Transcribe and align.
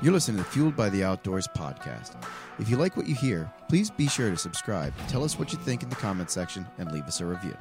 You're 0.00 0.12
listening 0.12 0.38
to 0.38 0.44
Fueled 0.44 0.76
by 0.76 0.90
the 0.90 1.02
Outdoors 1.02 1.48
podcast. 1.48 2.14
If 2.60 2.70
you 2.70 2.76
like 2.76 2.96
what 2.96 3.08
you 3.08 3.16
hear, 3.16 3.50
please 3.68 3.90
be 3.90 4.06
sure 4.06 4.30
to 4.30 4.36
subscribe, 4.36 4.94
tell 5.08 5.24
us 5.24 5.36
what 5.40 5.52
you 5.52 5.58
think 5.58 5.82
in 5.82 5.88
the 5.88 5.96
comment 5.96 6.30
section, 6.30 6.64
and 6.78 6.92
leave 6.92 7.02
us 7.04 7.20
a 7.20 7.26
review. 7.26 7.56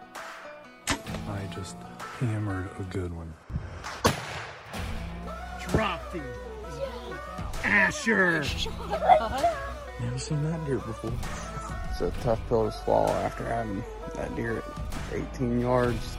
I 0.88 1.42
just 1.56 1.78
hammered 2.20 2.70
a 2.80 2.84
good 2.84 3.12
one. 3.12 3.34
Drop 5.70 6.00
the 6.12 6.22
Asher. 7.64 8.44
Never 10.00 10.20
seen 10.20 10.44
that 10.44 10.64
deer 10.68 10.78
before. 10.78 11.14
It's 11.90 12.02
a 12.02 12.12
tough 12.22 12.40
pill 12.50 12.70
to 12.70 12.78
swallow 12.78 13.12
after 13.14 13.46
having 13.46 13.84
that 14.14 14.36
deer 14.36 14.60
at 14.60 15.18
18 15.34 15.60
yards. 15.60 16.18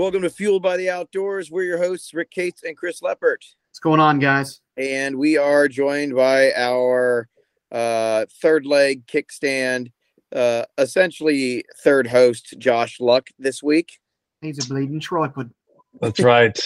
Welcome 0.00 0.22
to 0.22 0.30
Fueled 0.30 0.62
by 0.62 0.78
the 0.78 0.88
Outdoors. 0.88 1.50
We're 1.50 1.64
your 1.64 1.76
hosts, 1.76 2.14
Rick 2.14 2.30
Cates 2.30 2.62
and 2.62 2.74
Chris 2.74 3.02
Leppert. 3.02 3.44
What's 3.68 3.80
going 3.82 4.00
on, 4.00 4.18
guys? 4.18 4.62
And 4.78 5.18
we 5.18 5.36
are 5.36 5.68
joined 5.68 6.16
by 6.16 6.54
our 6.54 7.28
uh, 7.70 8.24
third 8.40 8.64
leg 8.64 9.06
kickstand, 9.06 9.92
uh, 10.34 10.64
essentially 10.78 11.66
third 11.84 12.06
host, 12.06 12.54
Josh 12.56 12.98
Luck, 12.98 13.28
this 13.38 13.62
week. 13.62 13.98
He's 14.40 14.64
a 14.64 14.66
bleeding 14.66 15.00
tripod. 15.00 15.52
That's 16.00 16.20
right. 16.20 16.58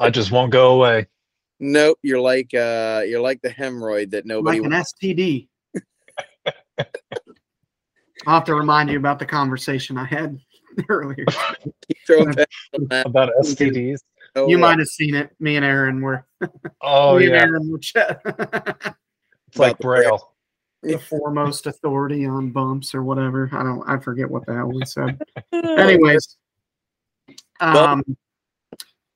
I 0.00 0.10
just 0.10 0.32
won't 0.32 0.50
go 0.50 0.74
away. 0.74 1.06
Nope, 1.60 2.00
you're 2.02 2.18
like 2.18 2.52
uh, 2.52 3.04
you're 3.06 3.20
like 3.20 3.42
the 3.42 3.50
hemorrhoid 3.50 4.10
that 4.10 4.26
nobody. 4.26 4.58
Like 4.58 4.72
an 4.72 4.82
STD. 4.82 5.46
I'll 8.26 8.34
have 8.34 8.44
to 8.46 8.56
remind 8.56 8.90
you 8.90 8.98
about 8.98 9.20
the 9.20 9.26
conversation 9.26 9.96
I 9.96 10.04
had 10.04 10.36
earlier. 10.88 11.24
Keep 11.62 11.96
throwing 12.06 12.32
back 12.32 12.48
on 12.74 12.86
that. 12.88 13.06
About 13.06 13.30
STDs. 13.42 14.00
Oh, 14.34 14.48
you 14.48 14.58
might 14.58 14.78
have 14.78 14.88
seen 14.88 15.14
it. 15.14 15.30
Me 15.40 15.56
and 15.56 15.64
Aaron 15.64 16.00
were. 16.00 16.26
Oh 16.80 17.18
me 17.18 17.26
and 17.26 17.34
yeah, 17.34 17.40
Aaron 17.42 17.70
were 17.70 17.78
chat- 17.78 18.20
it's 19.48 19.58
like 19.58 19.78
Braille. 19.78 20.34
the 20.82 20.98
foremost 20.98 21.66
authority 21.66 22.26
on 22.26 22.50
bumps 22.50 22.94
or 22.94 23.04
whatever. 23.04 23.48
I 23.52 23.62
don't. 23.62 23.88
I 23.88 23.98
forget 23.98 24.28
what 24.28 24.44
the 24.46 24.54
hell 24.54 24.72
we 24.72 24.84
said. 24.84 25.20
Anyways, 25.52 26.36
um, 27.60 28.02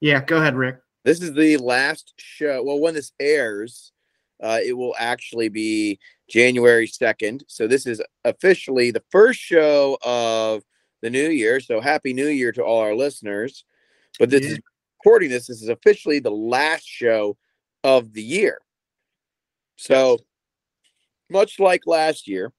yeah. 0.01 0.23
Go 0.23 0.37
ahead, 0.37 0.55
Rick. 0.55 0.79
This 1.05 1.21
is 1.23 1.33
the 1.35 1.57
last 1.57 2.15
show. 2.19 2.63
Well, 2.63 2.79
when 2.79 2.95
this 2.95 3.13
airs, 3.19 3.93
uh, 4.43 4.59
it 4.65 4.75
will 4.75 4.95
actually 4.99 5.49
be 5.49 5.99
January 6.29 6.87
2nd. 6.87 7.43
So 7.49 7.67
this 7.67 7.87
is 7.87 8.03
officially 8.25 8.91
the 8.91 9.03
first 9.11 9.41
show 9.41 9.99
of 10.05 10.63
the 11.03 11.11
new 11.11 11.29
year. 11.29 11.61
So 11.61 11.81
happy 11.81 12.13
new 12.13 12.29
year 12.29 12.53
to 12.53 12.63
all 12.63 12.81
our 12.81 12.95
listeners. 12.95 13.65
But 14.19 14.31
this 14.31 14.43
Yeah. 14.45 14.53
is 14.53 14.59
recording 14.99 15.31
this. 15.31 15.47
This 15.47 15.63
is 15.63 15.69
officially 15.69 16.19
the 16.19 16.31
last 16.31 16.87
show 16.87 17.37
of 17.85 18.13
the 18.13 18.23
year. 18.23 18.61
So 19.77 20.19
much 21.31 21.59
like 21.59 21.87
last 21.87 22.27
year, 22.27 22.53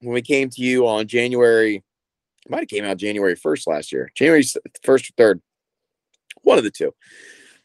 when 0.00 0.12
we 0.12 0.22
came 0.22 0.50
to 0.50 0.62
you 0.62 0.86
on 0.86 1.06
January, 1.06 1.76
it 1.76 2.50
might 2.50 2.60
have 2.60 2.68
came 2.68 2.84
out 2.84 2.98
January 2.98 3.34
1st 3.36 3.66
last 3.66 3.92
year, 3.92 4.10
January 4.14 4.42
1st 4.42 5.10
or 5.10 5.34
3rd, 5.34 5.40
one 6.42 6.58
of 6.58 6.64
the 6.64 6.70
two 6.70 6.92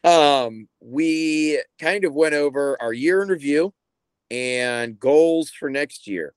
um 0.04 0.66
we 0.80 1.60
kind 1.78 2.04
of 2.04 2.14
went 2.14 2.34
over 2.34 2.80
our 2.80 2.94
year 2.94 3.22
in 3.22 3.28
review 3.28 3.74
and 4.30 4.98
goals 4.98 5.50
for 5.50 5.68
next 5.68 6.06
year 6.06 6.32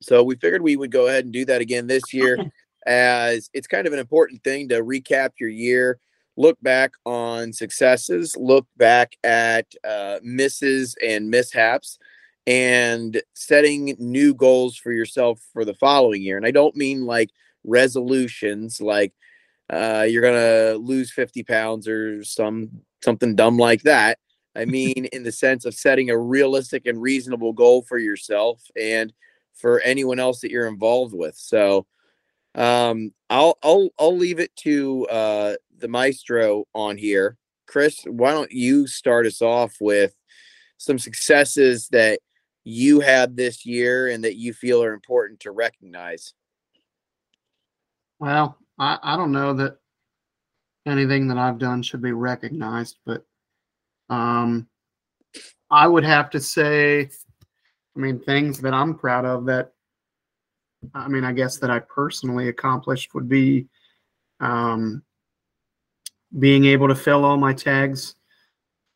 so 0.00 0.22
we 0.22 0.36
figured 0.36 0.62
we 0.62 0.76
would 0.76 0.92
go 0.92 1.08
ahead 1.08 1.24
and 1.24 1.32
do 1.32 1.44
that 1.44 1.60
again 1.60 1.88
this 1.88 2.14
year 2.14 2.38
as 2.86 3.50
it's 3.52 3.66
kind 3.66 3.86
of 3.86 3.92
an 3.92 3.98
important 3.98 4.42
thing 4.44 4.68
to 4.68 4.82
recap 4.82 5.30
your 5.38 5.48
year 5.48 5.98
look 6.36 6.56
back 6.62 6.92
on 7.04 7.52
successes 7.52 8.34
look 8.38 8.66
back 8.76 9.16
at 9.24 9.66
uh, 9.84 10.18
misses 10.22 10.96
and 11.04 11.30
mishaps 11.30 11.98
and 12.46 13.20
setting 13.34 13.96
new 13.98 14.32
goals 14.34 14.76
for 14.76 14.92
yourself 14.92 15.40
for 15.52 15.64
the 15.64 15.74
following 15.74 16.22
year 16.22 16.36
and 16.36 16.46
i 16.46 16.50
don't 16.50 16.76
mean 16.76 17.04
like 17.04 17.30
resolutions 17.64 18.80
like 18.80 19.12
uh, 19.68 20.06
you're 20.08 20.22
gonna 20.22 20.78
lose 20.78 21.10
50 21.10 21.42
pounds 21.42 21.88
or 21.88 22.22
some 22.22 22.70
something 23.02 23.34
dumb 23.34 23.58
like 23.58 23.82
that. 23.82 24.18
I 24.54 24.64
mean, 24.76 25.06
in 25.12 25.22
the 25.22 25.32
sense 25.32 25.64
of 25.64 25.74
setting 25.74 26.10
a 26.10 26.18
realistic 26.18 26.86
and 26.86 27.00
reasonable 27.00 27.52
goal 27.52 27.82
for 27.82 27.98
yourself 27.98 28.62
and 28.80 29.12
for 29.54 29.80
anyone 29.80 30.18
else 30.18 30.40
that 30.40 30.50
you're 30.50 30.68
involved 30.68 31.14
with. 31.14 31.36
So, 31.36 31.86
um, 32.56 33.12
I'll 33.30 33.58
I'll 33.62 33.90
I'll 33.98 34.16
leave 34.16 34.40
it 34.40 34.54
to 34.56 35.06
uh, 35.06 35.54
the 35.78 35.88
maestro 35.88 36.64
on 36.74 36.96
here, 36.96 37.36
Chris. 37.66 38.02
Why 38.04 38.32
don't 38.32 38.50
you 38.50 38.86
start 38.86 39.26
us 39.26 39.42
off 39.42 39.76
with 39.80 40.14
some 40.78 40.98
successes 40.98 41.88
that 41.88 42.20
you 42.64 43.00
had 43.00 43.36
this 43.36 43.64
year 43.64 44.08
and 44.08 44.24
that 44.24 44.36
you 44.36 44.52
feel 44.52 44.82
are 44.82 44.92
important 44.92 45.40
to 45.40 45.52
recognize? 45.52 46.34
Well, 48.18 48.58
I, 48.78 48.98
I 49.02 49.16
don't 49.16 49.32
know 49.32 49.52
that 49.54 49.76
anything 50.86 51.28
that 51.28 51.38
I've 51.38 51.58
done 51.58 51.82
should 51.82 52.02
be 52.02 52.12
recognized, 52.12 52.98
but 53.04 53.24
um, 54.08 54.66
I 55.70 55.86
would 55.86 56.04
have 56.04 56.30
to 56.30 56.40
say, 56.40 57.10
I 57.96 57.98
mean, 57.98 58.20
things 58.20 58.60
that 58.60 58.74
I'm 58.74 58.96
proud 58.96 59.24
of 59.24 59.46
that, 59.46 59.72
I 60.94 61.08
mean, 61.08 61.24
I 61.24 61.32
guess 61.32 61.58
that 61.58 61.70
I 61.70 61.80
personally 61.80 62.48
accomplished 62.48 63.14
would 63.14 63.28
be 63.28 63.66
um, 64.40 65.02
being 66.38 66.64
able 66.66 66.88
to 66.88 66.94
fill 66.94 67.24
all 67.24 67.36
my 67.36 67.52
tags 67.52 68.14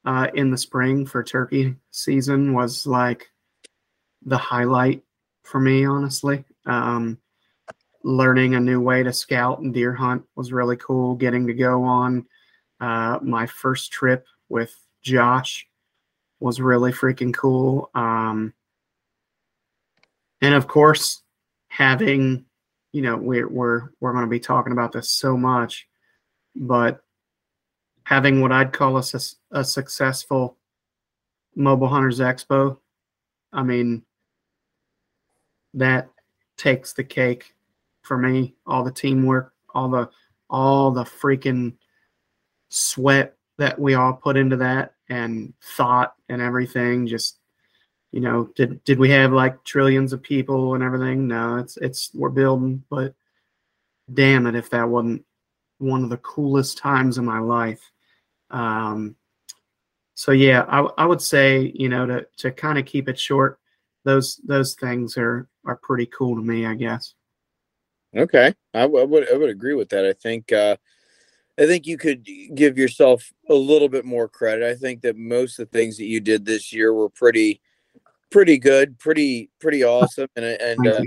uh, 0.05 0.29
in 0.35 0.51
the 0.51 0.59
spring 0.59 1.07
for 1.07 1.23
turkey 1.23 1.75
season 1.91 2.53
was 2.53 2.87
like 2.87 3.31
the 4.25 4.39
highlight 4.39 5.03
for 5.43 5.61
me, 5.61 5.85
honestly. 5.85 6.45
Um, 6.67 7.19
learning 8.03 8.55
a 8.55 8.61
new 8.61 8.81
way 8.81 9.03
to 9.03 9.13
scout 9.13 9.61
and 9.61 9.75
deer 9.75 9.93
hunt 9.93 10.23
was 10.35 10.53
really 10.53 10.77
cool. 10.77 11.15
Getting 11.15 11.47
to 11.47 11.55
go 11.55 11.83
on 11.85 12.27
uh, 12.81 13.19
my 13.23 13.47
first 13.47 13.93
trip 13.93 14.27
with 14.49 14.75
Josh 15.03 15.67
was 16.41 16.61
really 16.61 16.93
freaking 16.93 17.35
cool. 17.35 17.91
Um, 17.95 18.55
and 20.41 20.55
of 20.55 20.67
course, 20.67 21.23
having 21.71 22.45
you 22.93 23.01
know 23.01 23.17
we're 23.17 23.49
we're 23.49 23.91
we're 24.01 24.13
going 24.13 24.25
to 24.25 24.31
be 24.31 24.41
talking 24.41 24.73
about 24.73 24.93
this 24.93 25.09
so 25.09 25.37
much, 25.37 25.89
but 26.55 27.01
having 28.05 28.41
what 28.41 28.53
I'd 28.53 28.73
call 28.73 28.99
a, 28.99 29.03
a 29.53 29.65
successful 29.65 30.59
mobile 31.55 31.89
hunters 31.89 32.21
expo, 32.21 32.79
I 33.53 33.63
mean 33.63 34.03
that 35.75 36.11
takes 36.57 36.93
the 36.93 37.05
cake 37.05 37.55
for 38.03 38.19
me. 38.19 38.55
All 38.67 38.85
the 38.85 38.91
teamwork, 38.91 39.55
all 39.73 39.89
the 39.89 40.11
all 40.51 40.91
the 40.91 41.05
freaking 41.05 41.75
sweat 42.69 43.37
that 43.59 43.79
we 43.79 43.95
all 43.95 44.15
put 44.15 44.37
into 44.37 44.57
that 44.57 44.95
and 45.09 45.55
thought 45.63 46.15
and 46.29 46.41
everything 46.41 47.07
just 47.07 47.40
you 48.13 48.21
know 48.21 48.51
did 48.55 48.83
did 48.85 48.99
we 48.99 49.11
have 49.11 49.33
like 49.33 49.63
trillions 49.65 50.13
of 50.13 50.23
people 50.23 50.75
and 50.75 50.83
everything 50.83 51.27
no 51.27 51.57
it's 51.57 51.77
it's 51.79 52.11
we're 52.15 52.29
building 52.29 52.83
but 52.91 53.15
damn 54.13 54.47
it 54.47 54.55
if 54.55 54.71
that 54.71 54.89
wasn't 54.89 55.25
one 55.79 56.03
of 56.03 56.11
the 56.11 56.17
coolest 56.19 56.79
times 56.79 57.19
of 57.19 57.25
my 57.25 57.39
life 57.39 57.93
um 58.51 59.15
so 60.15 60.33
yeah 60.33 60.65
i, 60.69 60.81
I 60.99 61.07
would 61.07 61.23
say 61.23 61.73
you 61.75 61.89
know 61.89 62.07
to 62.07 62.27
to 62.39 62.51
kind 62.51 62.79
of 62.79 62.87
keep 62.87 63.09
it 63.09 63.19
short 63.19 63.59
those 64.05 64.41
those 64.45 64.75
things 64.75 65.17
are 65.17 65.49
are 65.65 65.77
pretty 65.77 66.07
cool 66.07 66.35
to 66.35 66.43
me 66.43 66.67
i 66.67 66.75
guess 66.75 67.15
Okay, 68.17 68.53
I, 68.75 68.83
w- 68.83 69.01
I 69.01 69.05
would 69.05 69.33
I 69.33 69.37
would 69.37 69.51
agree 69.51 69.75
with 69.75 69.89
that. 69.91 70.05
I 70.05 70.13
think 70.13 70.51
uh, 70.53 70.77
I 71.59 71.67
think 71.67 71.87
you 71.87 71.97
could 71.97 72.27
give 72.55 72.77
yourself 72.77 73.33
a 73.49 73.55
little 73.55 73.89
bit 73.89 74.05
more 74.05 74.29
credit. 74.29 74.69
I 74.69 74.75
think 74.75 75.03
that 75.03 75.17
most 75.17 75.59
of 75.59 75.71
the 75.71 75.79
things 75.79 75.97
that 75.99 76.07
you 76.07 76.19
did 76.21 76.45
this 76.45 76.73
year 76.73 76.93
were 76.93 77.09
pretty 77.09 77.61
pretty 78.31 78.59
good, 78.59 78.99
pretty 78.99 79.51
pretty 79.61 79.85
awesome, 79.85 80.29
and 80.37 80.45
and 80.45 80.87
uh, 80.87 81.03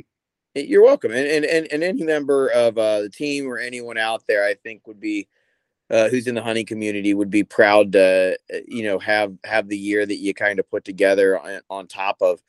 you're 0.56 0.84
welcome. 0.84 1.12
And, 1.12 1.28
and 1.28 1.46
and 1.46 1.68
and 1.72 1.84
any 1.84 2.04
member 2.04 2.50
of 2.50 2.78
uh, 2.78 3.02
the 3.02 3.10
team 3.10 3.48
or 3.48 3.58
anyone 3.58 3.98
out 3.98 4.24
there, 4.28 4.46
I 4.46 4.56
think 4.56 4.88
would 4.88 5.00
be 5.00 5.28
uh, 5.90 6.10
who's 6.10 6.28
in 6.28 6.36
the 6.36 6.42
hunting 6.42 6.66
community 6.66 7.14
would 7.14 7.30
be 7.30 7.44
proud 7.44 7.92
to 7.94 8.38
uh, 8.54 8.58
you 8.68 8.84
know 8.84 9.00
have 9.00 9.34
have 9.44 9.68
the 9.68 9.78
year 9.78 10.06
that 10.06 10.18
you 10.18 10.34
kind 10.34 10.60
of 10.60 10.70
put 10.70 10.84
together 10.86 11.40
on, 11.40 11.62
on 11.70 11.88
top 11.88 12.18
of 12.22 12.42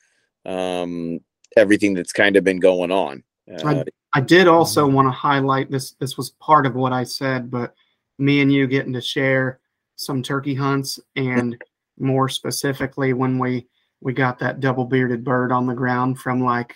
um, 0.45 1.19
everything 1.57 1.93
that's 1.93 2.13
kind 2.13 2.35
of 2.35 2.43
been 2.43 2.59
going 2.59 2.91
on. 2.91 3.23
Uh, 3.63 3.83
I 4.13 4.21
did 4.21 4.47
also 4.47 4.87
want 4.87 5.07
to 5.07 5.11
highlight 5.11 5.69
this. 5.69 5.91
This 5.99 6.17
was 6.17 6.31
part 6.31 6.65
of 6.65 6.75
what 6.75 6.93
I 6.93 7.03
said, 7.03 7.51
but 7.51 7.75
me 8.17 8.41
and 8.41 8.51
you 8.51 8.65
getting 8.65 8.93
to 8.93 9.01
share 9.01 9.59
some 9.97 10.23
turkey 10.23 10.55
hunts, 10.55 10.99
and 11.15 11.61
more 11.99 12.29
specifically, 12.29 13.13
when 13.13 13.37
we 13.37 13.67
we 14.05 14.13
got 14.13 14.37
that 14.37 14.59
double 14.59 14.85
bearded 14.85 15.23
bird 15.23 15.51
on 15.51 15.65
the 15.65 15.73
ground 15.73 16.19
from 16.19 16.39
like 16.39 16.75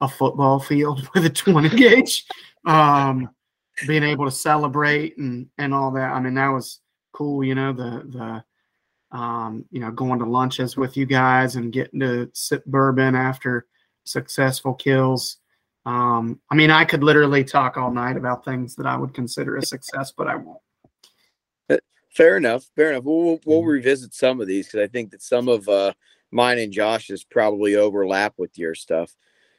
a 0.00 0.08
football 0.08 0.58
field 0.58 1.08
with 1.14 1.24
a 1.24 1.30
20 1.30 1.68
gauge, 1.70 2.26
um, 2.66 3.30
being 3.86 4.02
able 4.02 4.24
to 4.24 4.30
celebrate 4.30 5.16
and 5.16 5.46
and 5.56 5.72
all 5.72 5.92
that. 5.92 6.10
I 6.10 6.20
mean, 6.20 6.34
that 6.34 6.48
was 6.48 6.80
cool. 7.12 7.44
You 7.44 7.54
know, 7.54 7.72
the 7.72 8.42
the 9.12 9.16
um, 9.16 9.64
you 9.70 9.78
know 9.78 9.92
going 9.92 10.18
to 10.18 10.26
lunches 10.26 10.76
with 10.76 10.96
you 10.96 11.06
guys 11.06 11.54
and 11.54 11.72
getting 11.72 12.00
to 12.00 12.28
sip 12.34 12.64
bourbon 12.66 13.14
after 13.14 13.66
successful 14.02 14.74
kills. 14.74 15.36
Um, 15.86 16.40
I 16.50 16.56
mean, 16.56 16.72
I 16.72 16.84
could 16.84 17.04
literally 17.04 17.44
talk 17.44 17.76
all 17.76 17.92
night 17.92 18.16
about 18.16 18.44
things 18.44 18.74
that 18.76 18.86
I 18.86 18.96
would 18.96 19.14
consider 19.14 19.58
a 19.58 19.62
success, 19.62 20.12
but 20.16 20.26
I 20.26 20.34
won't. 20.34 20.60
Fair 22.14 22.36
enough. 22.36 22.64
Fair 22.76 22.90
enough. 22.90 23.04
We'll 23.04 23.22
we'll, 23.22 23.40
we'll 23.44 23.64
revisit 23.64 24.14
some 24.14 24.40
of 24.40 24.46
these 24.46 24.66
because 24.66 24.80
I 24.80 24.88
think 24.88 25.10
that 25.10 25.22
some 25.22 25.48
of 25.48 25.68
uh, 25.68 25.92
mine 26.30 26.58
and 26.58 26.72
Josh's 26.72 27.24
probably 27.24 27.76
overlap 27.76 28.34
with 28.36 28.56
your 28.58 28.74
stuff. 28.74 29.14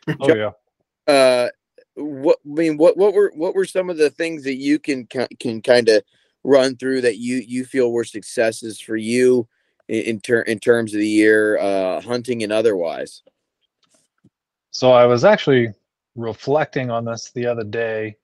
Oh 0.19 0.35
yeah. 0.35 0.51
uh 1.07 1.49
what 1.95 2.37
I 2.45 2.49
mean 2.49 2.77
what 2.77 2.95
what 2.95 3.15
were 3.15 3.31
what 3.35 3.55
were 3.55 3.65
some 3.65 3.89
of 3.89 3.97
the 3.97 4.11
things 4.11 4.43
that 4.43 4.57
you 4.57 4.77
can 4.77 5.07
can 5.07 5.63
kind 5.63 5.89
of 5.89 6.03
run 6.43 6.75
through 6.75 7.01
that 7.01 7.17
you 7.17 7.37
you 7.37 7.65
feel 7.65 7.91
were 7.91 8.03
successes 8.03 8.79
for 8.79 8.95
you 8.95 9.47
in 9.87 10.01
in, 10.01 10.19
ter- 10.19 10.43
in 10.43 10.59
terms 10.59 10.93
of 10.93 10.99
the 10.99 11.07
year 11.07 11.57
uh 11.57 12.01
hunting 12.01 12.43
and 12.43 12.51
otherwise 12.51 13.23
So 14.69 14.91
I 14.91 15.05
was 15.07 15.23
actually 15.23 15.73
reflecting 16.15 16.91
on 16.91 17.05
this 17.05 17.31
the 17.31 17.47
other 17.47 17.63
day. 17.63 18.17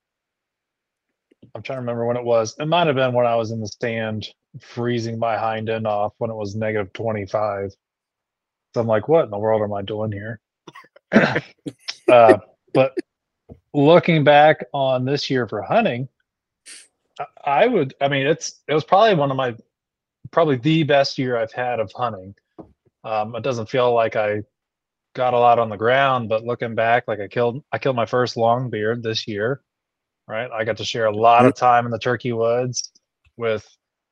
I'm 1.54 1.62
trying 1.62 1.76
to 1.76 1.80
remember 1.80 2.06
when 2.06 2.16
it 2.16 2.24
was. 2.24 2.56
It 2.58 2.66
might 2.66 2.86
have 2.86 2.96
been 2.96 3.12
when 3.12 3.26
I 3.26 3.36
was 3.36 3.50
in 3.50 3.60
the 3.60 3.68
stand 3.68 4.26
freezing 4.60 5.18
my 5.18 5.36
hind 5.36 5.68
end 5.68 5.86
off 5.86 6.14
when 6.18 6.30
it 6.30 6.34
was 6.36 6.54
negative 6.54 6.92
25. 6.92 7.72
So 8.74 8.80
I'm 8.80 8.86
like, 8.86 9.08
what 9.08 9.24
in 9.24 9.30
the 9.30 9.38
world 9.38 9.62
am 9.62 9.72
I 9.74 9.82
doing 9.82 10.12
here? 10.12 10.40
uh, 12.08 12.38
but 12.72 12.96
looking 13.74 14.24
back 14.24 14.64
on 14.72 15.04
this 15.04 15.28
year 15.28 15.46
for 15.46 15.62
hunting, 15.62 16.08
I- 17.44 17.66
would, 17.66 17.94
I 18.00 18.08
mean, 18.08 18.26
it's, 18.26 18.60
it 18.68 18.74
was 18.74 18.84
probably 18.84 19.14
one 19.14 19.30
of 19.30 19.36
my, 19.36 19.54
probably 20.30 20.56
the 20.56 20.84
best 20.84 21.18
year 21.18 21.36
I've 21.36 21.52
had 21.52 21.80
of 21.80 21.92
hunting. 21.92 22.34
Um, 23.04 23.34
it 23.36 23.42
doesn't 23.42 23.68
feel 23.68 23.92
like 23.92 24.16
I 24.16 24.42
got 25.14 25.34
a 25.34 25.38
lot 25.38 25.58
on 25.58 25.68
the 25.68 25.76
ground, 25.76 26.28
but 26.28 26.44
looking 26.44 26.74
back, 26.74 27.06
like 27.08 27.20
I 27.20 27.28
killed 27.28 27.62
I 27.72 27.78
killed 27.78 27.96
my 27.96 28.06
first 28.06 28.36
long 28.36 28.70
beard 28.70 29.02
this 29.02 29.26
year. 29.28 29.60
Right. 30.28 30.50
I 30.50 30.64
got 30.64 30.76
to 30.78 30.84
share 30.84 31.06
a 31.06 31.14
lot 31.14 31.44
of 31.44 31.54
time 31.54 31.84
in 31.84 31.90
the 31.90 31.98
turkey 31.98 32.32
woods 32.32 32.92
with 33.36 33.66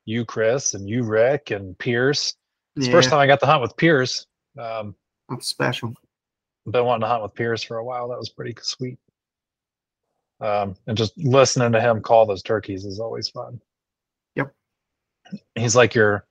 you, 0.05 0.25
Chris, 0.25 0.73
and 0.73 0.87
you, 0.87 1.03
Rick, 1.03 1.51
and 1.51 1.77
Pierce. 1.77 2.35
It's 2.75 2.85
the 2.85 2.91
first 2.91 3.09
time 3.09 3.19
I 3.19 3.27
got 3.27 3.39
to 3.41 3.45
hunt 3.45 3.61
with 3.61 3.75
Pierce. 3.77 4.25
Um, 4.57 4.95
that's 5.29 5.47
special. 5.47 5.93
been 6.69 6.85
wanting 6.85 7.01
to 7.01 7.07
hunt 7.07 7.23
with 7.23 7.33
Pierce 7.33 7.63
for 7.63 7.77
a 7.77 7.83
while. 7.83 8.09
That 8.09 8.17
was 8.17 8.29
pretty 8.29 8.55
sweet. 8.61 8.97
Um, 10.41 10.75
and 10.87 10.97
just 10.97 11.17
listening 11.17 11.71
to 11.71 11.81
him 11.81 12.01
call 12.01 12.25
those 12.25 12.41
turkeys 12.41 12.85
is 12.85 12.99
always 12.99 13.29
fun. 13.29 13.61
Yep. 14.35 14.53
He's 15.55 15.75
like 15.75 15.93
your 15.93 16.25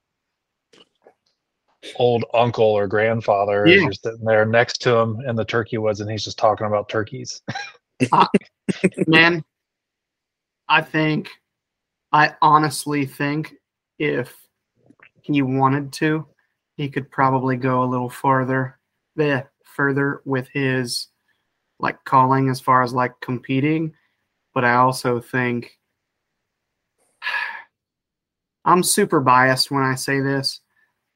old 1.96 2.24
uncle 2.34 2.64
or 2.64 2.86
grandfather. 2.86 3.64
and 3.64 3.72
Yeah. 3.72 3.80
You're 3.82 3.92
sitting 3.92 4.24
there 4.24 4.44
next 4.44 4.78
to 4.82 4.96
him 4.96 5.20
in 5.26 5.36
the 5.36 5.44
turkey 5.44 5.78
woods, 5.78 6.00
and 6.00 6.10
he's 6.10 6.24
just 6.24 6.38
talking 6.38 6.66
about 6.66 6.88
turkeys. 6.88 7.40
Man, 9.06 9.44
I 10.70 10.80
think, 10.82 11.28
I 12.12 12.34
honestly 12.40 13.04
think 13.04 13.54
if 13.98 14.34
he 15.20 15.42
wanted 15.42 15.92
to, 15.94 16.26
he 16.76 16.88
could 16.88 17.10
probably 17.10 17.56
go 17.56 17.82
a 17.82 17.90
little 17.90 18.08
farther, 18.08 18.78
the 19.16 19.46
further 19.64 20.22
with 20.24 20.48
his 20.52 21.08
like 21.80 22.02
calling 22.04 22.48
as 22.48 22.60
far 22.60 22.84
as 22.84 22.92
like 22.92 23.12
competing. 23.20 23.92
But 24.54 24.64
I 24.64 24.74
also 24.74 25.20
think 25.20 25.76
I'm 28.64 28.84
super 28.84 29.20
biased 29.20 29.72
when 29.72 29.82
I 29.82 29.96
say 29.96 30.20
this, 30.20 30.60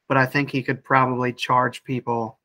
but 0.09 0.17
I 0.17 0.27
think 0.27 0.51
he 0.51 0.65
could 0.65 0.83
probably 0.83 1.33
charge 1.33 1.85
people 1.85 2.41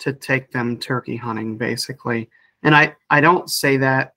to 0.00 0.12
take 0.12 0.50
them 0.50 0.78
turkey 0.78 1.16
hunting, 1.16 1.56
basically. 1.56 2.28
And 2.62 2.74
I, 2.74 2.96
I 3.08 3.22
don't 3.22 3.48
say 3.48 3.78
that 3.78 4.14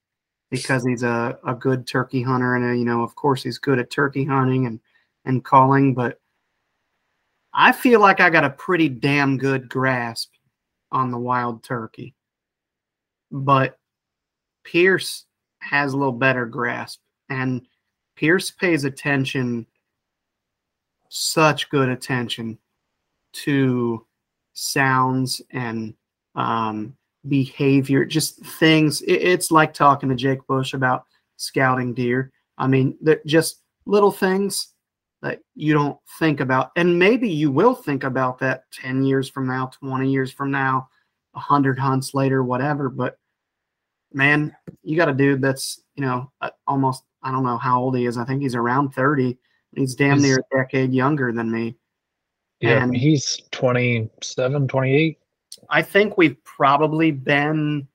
because 0.62 0.86
he's 0.86 1.04
a, 1.04 1.38
a 1.48 1.54
good 1.54 1.88
turkey 1.88 2.22
hunter 2.22 2.56
and 2.56 2.66
uh 2.66 2.72
you 2.72 2.86
know 2.86 3.04
of 3.04 3.16
course 3.16 3.44
he's 3.44 3.58
good 3.58 3.80
at 3.80 3.90
turkey 3.90 4.24
hunting 4.24 4.66
and 4.66 4.80
and 5.26 5.44
calling 5.44 5.94
but 5.94 6.20
i 7.54 7.72
feel 7.72 8.00
like 8.00 8.20
i 8.20 8.30
got 8.30 8.44
a 8.44 8.50
pretty 8.50 8.90
damn 8.90 9.38
good 9.38 9.70
grasp 9.70 10.32
on 10.96 11.12
the 11.12 11.18
wild 11.18 11.62
turkey. 11.62 12.16
But 13.32 13.78
pierce 14.64 15.26
has 15.60 15.94
a 15.94 15.98
little 15.98 16.14
better 16.14 16.46
grasp 16.46 17.02
and 17.30 17.68
pierce 18.16 18.50
pays 18.50 18.86
attention 18.86 19.66
such 21.10 21.70
good 21.70 21.90
attention 21.90 22.58
to 23.34 24.06
sounds 24.54 25.42
and 25.52 25.94
um, 26.36 26.96
behavior, 27.28 28.06
just 28.06 28.40
things. 28.46 29.02
It, 29.02 29.14
it's 29.14 29.52
like 29.52 29.74
talking 29.74 30.10
to 30.10 30.16
Jake 30.16 30.46
Bush 30.48 30.74
about 30.74 31.06
scouting 31.38 31.94
deer. 31.94 32.32
I 32.58 32.68
mean, 32.68 32.98
just 33.26 33.62
little 33.86 34.12
things 34.12 34.70
that 35.22 35.40
you 35.56 35.74
don't 35.74 35.98
think 36.20 36.40
about. 36.40 36.72
And 36.76 36.98
maybe 36.98 37.30
you 37.30 37.52
will 37.52 37.74
think 37.76 38.04
about 38.04 38.38
that 38.40 38.64
10 38.72 39.04
years 39.04 39.30
from 39.30 39.48
now, 39.48 39.68
20 39.68 40.10
years 40.12 40.32
from 40.32 40.52
now, 40.52 40.88
100 41.32 41.80
hunts 41.80 42.14
later, 42.14 42.44
whatever. 42.44 42.90
But 42.90 43.18
man, 44.14 44.56
you 44.84 44.96
got 44.96 45.10
a 45.10 45.14
dude 45.14 45.42
that's, 45.42 45.82
you 45.96 46.06
know, 46.06 46.32
uh, 46.42 46.52
almost, 46.68 47.04
I 47.24 47.32
don't 47.32 47.44
know 47.44 47.58
how 47.58 47.82
old 47.82 47.98
he 47.98 48.06
is. 48.06 48.18
I 48.18 48.26
think 48.26 48.42
he's 48.42 48.56
around 48.56 48.92
30. 48.94 49.38
He's 49.76 49.96
damn 49.96 50.20
He's- 50.20 50.24
near 50.24 50.38
a 50.38 50.56
decade 50.58 50.94
younger 50.94 51.32
than 51.32 51.52
me. 51.52 51.76
Yeah, 52.62 52.84
And- 52.84 52.96
he's 52.96 53.42
27, 53.52 54.68
28. 54.68 55.18
I 55.70 55.82
think 55.82 56.18
we've 56.18 56.42
probably 56.44 57.12
been 57.12 57.88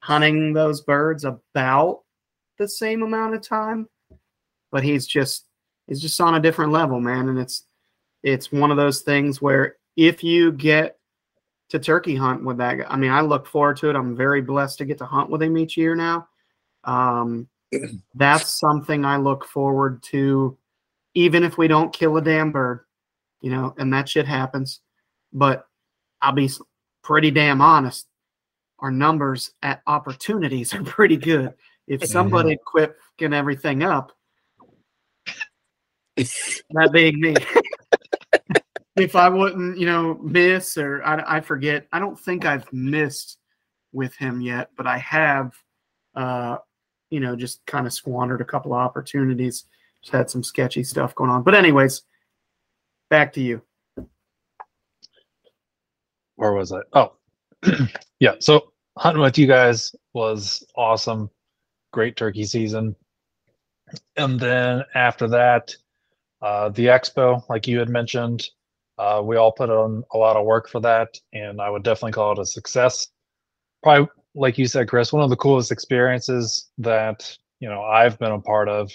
hunting 0.00 0.52
those 0.52 0.80
birds 0.80 1.24
about 1.24 2.02
the 2.58 2.68
same 2.68 3.02
amount 3.02 3.34
of 3.34 3.42
time, 3.42 3.88
but 4.70 4.82
he's 4.82 5.06
just 5.06 5.46
he's 5.86 6.00
just 6.00 6.20
on 6.20 6.34
a 6.34 6.40
different 6.40 6.72
level, 6.72 7.00
man. 7.00 7.28
And 7.28 7.38
it's 7.38 7.64
it's 8.22 8.52
one 8.52 8.70
of 8.70 8.76
those 8.76 9.02
things 9.02 9.40
where 9.40 9.76
if 9.96 10.22
you 10.22 10.52
get 10.52 10.98
to 11.70 11.78
turkey 11.78 12.16
hunt 12.16 12.44
with 12.44 12.58
that 12.58 12.78
guy, 12.78 12.86
I 12.88 12.96
mean, 12.96 13.10
I 13.10 13.20
look 13.20 13.46
forward 13.46 13.76
to 13.78 13.90
it. 13.90 13.96
I'm 13.96 14.16
very 14.16 14.40
blessed 14.40 14.78
to 14.78 14.84
get 14.84 14.98
to 14.98 15.06
hunt 15.06 15.30
with 15.30 15.42
him 15.42 15.58
each 15.58 15.76
year 15.76 15.94
now. 15.94 16.28
Um, 16.84 17.48
that's 18.14 18.58
something 18.58 19.04
I 19.04 19.16
look 19.16 19.44
forward 19.44 20.02
to, 20.04 20.56
even 21.14 21.44
if 21.44 21.58
we 21.58 21.68
don't 21.68 21.92
kill 21.92 22.16
a 22.16 22.22
damn 22.22 22.52
bird, 22.52 22.84
you 23.40 23.50
know, 23.50 23.74
and 23.78 23.92
that 23.92 24.08
shit 24.08 24.26
happens. 24.26 24.80
But 25.32 25.66
I'll 26.22 26.32
be 26.32 26.50
pretty 27.02 27.30
damn 27.30 27.60
honest. 27.60 28.06
Our 28.80 28.90
numbers 28.90 29.52
at 29.62 29.82
opportunities 29.86 30.74
are 30.74 30.84
pretty 30.84 31.16
good. 31.16 31.54
If 31.86 32.04
somebody 32.04 32.58
quit 32.64 32.94
fucking 33.18 33.32
everything 33.32 33.82
up, 33.82 34.12
that 36.16 36.90
being 36.92 37.20
me. 37.20 37.34
if 38.96 39.16
I 39.16 39.28
wouldn't, 39.28 39.78
you 39.78 39.86
know, 39.86 40.18
miss 40.22 40.76
or 40.76 41.02
I, 41.02 41.38
I 41.38 41.40
forget, 41.40 41.86
I 41.92 41.98
don't 41.98 42.18
think 42.18 42.44
I've 42.44 42.70
missed 42.72 43.38
with 43.92 44.14
him 44.16 44.40
yet, 44.40 44.70
but 44.76 44.86
I 44.86 44.98
have, 44.98 45.52
uh, 46.14 46.58
you 47.10 47.20
know, 47.20 47.36
just 47.36 47.64
kind 47.66 47.86
of 47.86 47.92
squandered 47.92 48.40
a 48.40 48.44
couple 48.44 48.72
of 48.72 48.80
opportunities. 48.80 49.64
Just 50.02 50.12
had 50.12 50.30
some 50.30 50.42
sketchy 50.42 50.84
stuff 50.84 51.14
going 51.14 51.30
on. 51.30 51.42
But 51.42 51.54
anyways, 51.54 52.02
back 53.08 53.32
to 53.34 53.40
you. 53.40 53.62
Where 56.38 56.54
was 56.54 56.72
I? 56.72 56.80
Oh, 56.94 57.14
yeah. 58.20 58.36
So 58.40 58.72
hunting 58.98 59.22
with 59.22 59.38
you 59.38 59.48
guys 59.48 59.94
was 60.14 60.66
awesome. 60.76 61.30
Great 61.92 62.16
turkey 62.16 62.44
season. 62.44 62.96
And 64.16 64.40
then 64.40 64.84
after 64.94 65.28
that, 65.28 65.74
uh, 66.42 66.70
the 66.70 66.86
expo, 66.86 67.48
like 67.50 67.68
you 67.68 67.78
had 67.80 67.90
mentioned, 67.90 68.46
uh, 68.98 69.22
we 69.24 69.36
all 69.36 69.52
put 69.52 69.70
on 69.70 70.04
a 70.14 70.18
lot 70.18 70.36
of 70.36 70.46
work 70.46 70.68
for 70.68 70.80
that, 70.82 71.18
and 71.34 71.60
I 71.60 71.70
would 71.70 71.84
definitely 71.84 72.12
call 72.12 72.32
it 72.32 72.40
a 72.40 72.46
success. 72.46 73.08
Probably, 73.82 74.08
like 74.34 74.58
you 74.58 74.66
said, 74.68 74.88
Chris, 74.88 75.12
one 75.12 75.24
of 75.24 75.30
the 75.30 75.36
coolest 75.36 75.72
experiences 75.72 76.70
that 76.78 77.36
you 77.60 77.68
know 77.70 77.82
I've 77.82 78.18
been 78.20 78.32
a 78.32 78.40
part 78.40 78.68
of 78.70 78.92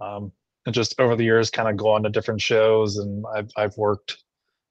Um, 0.00 0.32
and 0.66 0.74
just 0.74 0.98
over 1.00 1.16
the 1.16 1.24
years, 1.24 1.50
kind 1.50 1.68
of 1.68 1.76
gone 1.76 2.02
to 2.04 2.10
different 2.10 2.40
shows, 2.40 2.98
and 2.98 3.24
I've 3.34 3.50
I've 3.56 3.76
worked 3.76 4.22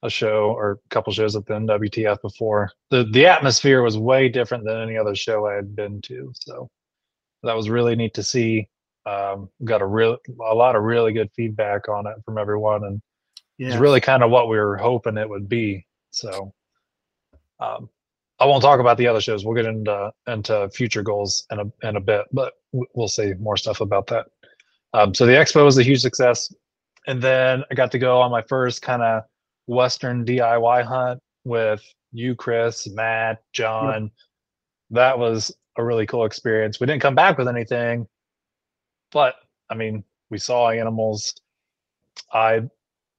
a 0.03 0.09
show 0.09 0.51
or 0.51 0.71
a 0.71 0.77
couple 0.89 1.13
shows 1.13 1.35
at 1.35 1.45
the 1.45 1.53
NWTF 1.53 2.21
before. 2.21 2.71
the 2.89 3.03
The 3.11 3.25
atmosphere 3.27 3.81
was 3.83 3.97
way 3.97 4.29
different 4.29 4.63
than 4.65 4.81
any 4.81 4.97
other 4.97 5.15
show 5.15 5.45
I 5.47 5.53
had 5.53 5.75
been 5.75 6.01
to, 6.03 6.31
so 6.35 6.69
that 7.43 7.55
was 7.55 7.69
really 7.69 7.95
neat 7.95 8.13
to 8.15 8.23
see. 8.23 8.67
Um, 9.05 9.49
got 9.63 9.81
a 9.81 9.85
real 9.85 10.17
a 10.49 10.53
lot 10.55 10.75
of 10.75 10.83
really 10.83 11.11
good 11.13 11.29
feedback 11.35 11.89
on 11.89 12.05
it 12.07 12.15
from 12.25 12.37
everyone, 12.37 12.83
and 12.83 13.01
Yeah. 13.57 13.69
it's 13.69 13.77
really 13.77 14.01
kind 14.01 14.23
of 14.23 14.29
what 14.31 14.47
we 14.47 14.57
were 14.57 14.77
hoping 14.77 15.17
it 15.17 15.29
would 15.29 15.49
be. 15.49 15.85
So, 16.11 16.53
um, 17.59 17.89
I 18.39 18.45
won't 18.45 18.63
talk 18.63 18.79
about 18.79 18.97
the 18.97 19.07
other 19.07 19.21
shows. 19.21 19.45
We'll 19.45 19.55
get 19.55 19.65
into 19.65 20.11
into 20.27 20.69
future 20.69 21.03
goals 21.03 21.45
in 21.51 21.59
a 21.59 21.87
in 21.87 21.95
a 21.95 21.99
bit, 22.01 22.25
but 22.31 22.53
we'll 22.71 23.07
say 23.07 23.33
more 23.39 23.57
stuff 23.57 23.81
about 23.81 24.07
that. 24.07 24.27
Um, 24.93 25.13
so 25.13 25.25
the 25.25 25.33
expo 25.33 25.63
was 25.63 25.77
a 25.77 25.83
huge 25.83 26.01
success, 26.01 26.53
and 27.07 27.21
then 27.21 27.63
I 27.71 27.75
got 27.75 27.91
to 27.91 27.99
go 27.99 28.19
on 28.21 28.31
my 28.31 28.41
first 28.41 28.81
kind 28.81 29.01
of 29.01 29.23
Western 29.67 30.25
DIY 30.25 30.83
hunt 30.83 31.21
with 31.43 31.81
you, 32.11 32.35
Chris, 32.35 32.87
Matt, 32.89 33.41
John. 33.53 34.11
That 34.89 35.17
was 35.17 35.55
a 35.77 35.83
really 35.83 36.05
cool 36.05 36.25
experience. 36.25 36.79
We 36.79 36.87
didn't 36.87 37.01
come 37.01 37.15
back 37.15 37.37
with 37.37 37.47
anything, 37.47 38.07
but 39.11 39.35
I 39.69 39.75
mean, 39.75 40.03
we 40.29 40.37
saw 40.37 40.69
animals. 40.69 41.33
I 42.33 42.63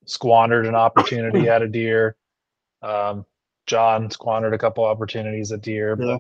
squandered 0.04 0.66
an 0.66 0.75
opportunity 0.75 1.49
at 1.49 1.62
a 1.62 1.68
deer. 1.68 2.16
Um, 2.82 3.25
John 3.66 4.11
squandered 4.11 4.54
a 4.54 4.58
couple 4.58 4.84
opportunities 4.84 5.52
at 5.52 5.62
deer, 5.62 5.96
Yeah. 5.99 6.18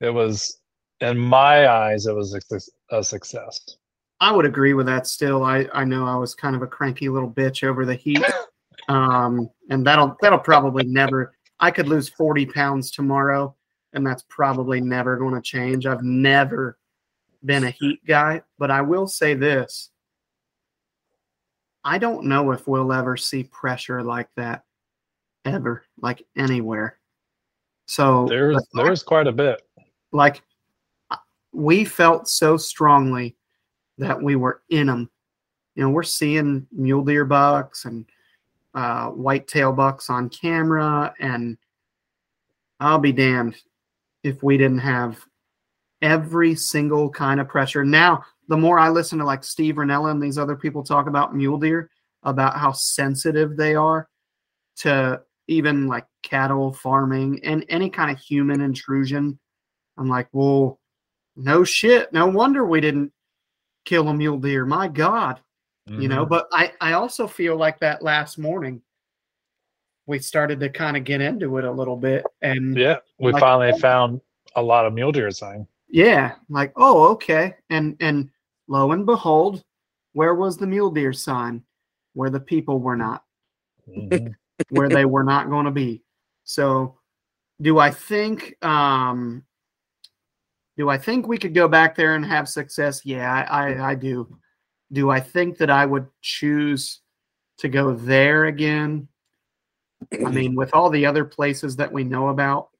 but 0.00 0.06
it 0.06 0.10
was, 0.10 0.60
in 1.00 1.18
my 1.18 1.68
eyes, 1.68 2.06
it 2.06 2.14
was 2.14 2.34
a, 2.34 2.96
a 2.96 3.02
success. 3.02 3.76
I 4.20 4.32
would 4.32 4.44
agree 4.44 4.74
with 4.74 4.86
that 4.86 5.06
still. 5.06 5.42
I, 5.44 5.66
I 5.72 5.84
know 5.84 6.04
I 6.06 6.16
was 6.16 6.34
kind 6.34 6.54
of 6.54 6.62
a 6.62 6.66
cranky 6.66 7.08
little 7.08 7.30
bitch 7.30 7.66
over 7.66 7.84
the 7.86 7.94
heat. 7.94 8.22
Um, 8.88 9.50
and 9.70 9.86
that'll 9.86 10.16
that'll 10.20 10.38
probably 10.38 10.84
never 10.84 11.34
I 11.60 11.70
could 11.70 11.88
lose 11.88 12.08
40 12.08 12.46
pounds 12.46 12.90
tomorrow, 12.90 13.54
and 13.92 14.06
that's 14.06 14.24
probably 14.28 14.80
never 14.80 15.16
going 15.16 15.34
to 15.34 15.42
change. 15.42 15.86
I've 15.86 16.02
never 16.02 16.78
been 17.44 17.64
a 17.64 17.70
heat 17.70 18.04
guy, 18.06 18.42
but 18.58 18.70
I 18.70 18.80
will 18.80 19.06
say 19.06 19.34
this. 19.34 19.90
I 21.84 21.98
don't 21.98 22.26
know 22.26 22.50
if 22.52 22.66
we'll 22.68 22.92
ever 22.92 23.16
see 23.16 23.44
pressure 23.44 24.02
like 24.02 24.28
that 24.36 24.64
ever, 25.44 25.84
like 26.00 26.24
anywhere. 26.36 26.98
So 27.86 28.26
There's 28.28 28.56
the 28.56 28.60
fact 28.60 28.86
there's 28.86 29.02
quite 29.02 29.26
a 29.26 29.32
bit. 29.32 29.62
like 30.12 30.42
we 31.52 31.84
felt 31.84 32.28
so 32.28 32.56
strongly 32.56 33.36
that 33.96 34.20
we 34.22 34.36
were 34.36 34.62
in 34.68 34.86
them. 34.86 35.10
You 35.74 35.84
know, 35.84 35.90
we're 35.90 36.02
seeing 36.02 36.66
mule 36.70 37.04
deer 37.04 37.24
bucks 37.24 37.84
and 37.84 38.04
uh, 38.78 39.08
whitetail 39.08 39.72
bucks 39.72 40.08
on 40.08 40.28
camera, 40.28 41.12
and 41.18 41.58
I'll 42.78 43.00
be 43.00 43.10
damned 43.10 43.56
if 44.22 44.44
we 44.44 44.56
didn't 44.56 44.78
have 44.78 45.18
every 46.00 46.54
single 46.54 47.10
kind 47.10 47.40
of 47.40 47.48
pressure. 47.48 47.84
Now, 47.84 48.24
the 48.46 48.56
more 48.56 48.78
I 48.78 48.88
listen 48.88 49.18
to 49.18 49.24
like 49.24 49.42
Steve 49.42 49.74
Rinella 49.74 50.12
and 50.12 50.22
these 50.22 50.38
other 50.38 50.54
people 50.54 50.84
talk 50.84 51.08
about 51.08 51.34
mule 51.34 51.58
deer, 51.58 51.90
about 52.22 52.56
how 52.56 52.70
sensitive 52.70 53.56
they 53.56 53.74
are 53.74 54.08
to 54.76 55.22
even 55.48 55.88
like 55.88 56.06
cattle 56.22 56.72
farming 56.72 57.40
and 57.42 57.64
any 57.68 57.90
kind 57.90 58.12
of 58.12 58.20
human 58.20 58.60
intrusion. 58.60 59.40
I'm 59.98 60.08
like, 60.08 60.28
well, 60.30 60.78
no 61.34 61.64
shit. 61.64 62.12
No 62.12 62.28
wonder 62.28 62.64
we 62.64 62.80
didn't 62.80 63.12
kill 63.84 64.08
a 64.08 64.14
mule 64.14 64.38
deer. 64.38 64.64
My 64.64 64.86
God. 64.86 65.40
You 65.88 66.08
know, 66.08 66.26
Mhm. 66.26 66.28
but 66.28 66.48
I, 66.52 66.72
I 66.80 66.92
also 66.92 67.26
feel 67.26 67.56
like 67.56 67.78
that 67.80 68.02
last 68.02 68.36
morning 68.38 68.82
we 70.06 70.18
started 70.18 70.60
to 70.60 70.68
kind 70.68 70.96
of 70.96 71.04
get 71.04 71.20
into 71.20 71.58
it 71.58 71.64
a 71.64 71.70
little 71.70 71.96
bit. 71.96 72.24
And 72.42 72.76
yeah, 72.76 72.98
we 73.18 73.32
like- 73.32 73.40
finally 73.40 73.78
found 73.78 74.20
a 74.56 74.62
lot 74.62 74.86
of 74.86 74.92
mule 74.92 75.12
deer 75.12 75.30
sign. 75.30 75.66
yeah, 75.88 76.34
like, 76.50 76.72
oh, 76.76 77.08
okay. 77.12 77.54
And 77.70 77.96
and 78.00 78.28
lo 78.68 78.92
and 78.92 79.06
behold, 79.06 79.64
where 80.12 80.34
was 80.34 80.56
the 80.58 80.66
mule 80.66 80.90
deer 80.90 81.12
sign? 81.12 81.62
Where 82.14 82.30
the 82.30 82.40
people 82.40 82.80
were 82.80 82.96
not. 82.96 83.24
Mhm. 83.88 84.34
where 84.70 84.88
they 84.88 85.04
were 85.04 85.24
not 85.24 85.48
going 85.48 85.64
to 85.66 85.70
be. 85.70 86.02
So, 86.44 86.98
do 87.60 87.78
I 87.78 87.90
think 87.90 88.62
um 88.64 89.44
do 90.76 90.88
I 90.88 90.96
think 90.98 91.26
we 91.26 91.38
could 91.38 91.54
go 91.54 91.66
back 91.68 91.94
there 91.96 92.14
and 92.14 92.24
have 92.24 92.48
success? 92.48 93.04
Yeah, 93.04 93.32
I, 93.50 93.72
I, 93.72 93.90
I 93.90 93.94
do. 93.94 94.38
Do 94.92 95.10
I 95.10 95.20
think 95.20 95.58
that 95.58 95.70
I 95.70 95.84
would 95.86 96.06
choose 96.22 97.00
to 97.58 97.68
go 97.68 97.94
there 97.94 98.46
again? 98.46 99.08
I 100.12 100.30
mean, 100.30 100.54
with 100.54 100.74
all 100.74 100.90
the 100.90 101.06
other 101.06 101.24
places 101.24 101.76
that 101.76 101.92
we 101.92 102.04
know 102.04 102.28
about 102.28 102.70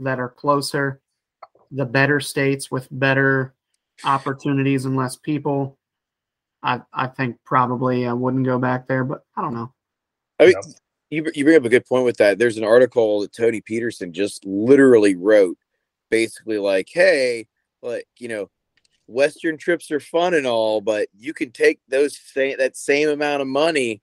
that 0.00 0.18
are 0.18 0.28
closer, 0.28 1.00
the 1.70 1.84
better 1.84 2.18
states 2.18 2.70
with 2.70 2.88
better 2.90 3.54
opportunities 4.04 4.84
and 4.84 4.96
less 4.96 5.16
people, 5.16 5.78
I 6.62 6.80
I 6.92 7.08
think 7.08 7.36
probably 7.44 8.06
I 8.06 8.12
wouldn't 8.12 8.46
go 8.46 8.58
back 8.58 8.86
there, 8.88 9.04
but 9.04 9.24
I 9.36 9.42
don't 9.42 9.54
know. 9.54 9.72
I 10.40 10.46
mean, 10.46 10.54
you, 11.10 11.30
you 11.34 11.44
bring 11.44 11.56
up 11.56 11.64
a 11.64 11.68
good 11.68 11.86
point 11.86 12.04
with 12.04 12.16
that. 12.16 12.38
There's 12.38 12.56
an 12.56 12.64
article 12.64 13.20
that 13.20 13.32
Tony 13.32 13.60
Peterson 13.60 14.12
just 14.12 14.44
literally 14.46 15.14
wrote, 15.14 15.58
basically 16.10 16.58
like, 16.58 16.88
"Hey, 16.90 17.48
like 17.82 18.06
you 18.18 18.28
know, 18.28 18.50
Western 19.06 19.56
trips 19.58 19.90
are 19.90 20.00
fun 20.00 20.34
and 20.34 20.46
all, 20.46 20.80
but 20.80 21.08
you 21.16 21.34
can 21.34 21.50
take 21.50 21.80
those 21.88 22.18
same 22.18 22.56
that 22.58 22.76
same 22.76 23.08
amount 23.08 23.42
of 23.42 23.48
money 23.48 24.00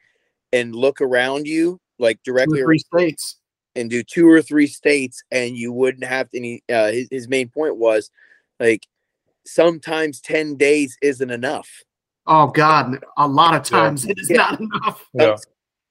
and 0.52 0.76
look 0.76 1.02
around 1.02 1.48
you, 1.48 1.80
like 2.00 2.20
directly 2.24 2.62
three 2.62 2.80
states. 2.80 3.38
and 3.76 3.90
do 3.90 4.04
two 4.04 4.28
or 4.28 4.42
three 4.42 4.68
states 4.68 5.24
and 5.32 5.56
you 5.56 5.72
wouldn't 5.72 6.04
have 6.04 6.30
to 6.30 6.38
any 6.38 6.62
uh 6.72 6.92
his, 6.92 7.08
his 7.12 7.28
main 7.30 7.48
point 7.50 7.78
was 7.78 8.10
like 8.60 8.86
sometimes 9.46 10.20
10 10.22 10.56
days 10.58 10.98
isn't 11.02 11.30
enough 11.30 11.70
Oh 12.28 12.48
God, 12.48 13.04
a 13.18 13.28
lot 13.28 13.56
of 13.56 13.72
Yeah. 13.72 13.80
times 13.84 14.06
it 14.06 14.18
is 14.20 14.30
Yeah. 14.30 14.38
not 14.38 14.60
enough. 14.60 15.08
Yeah. 15.14 15.38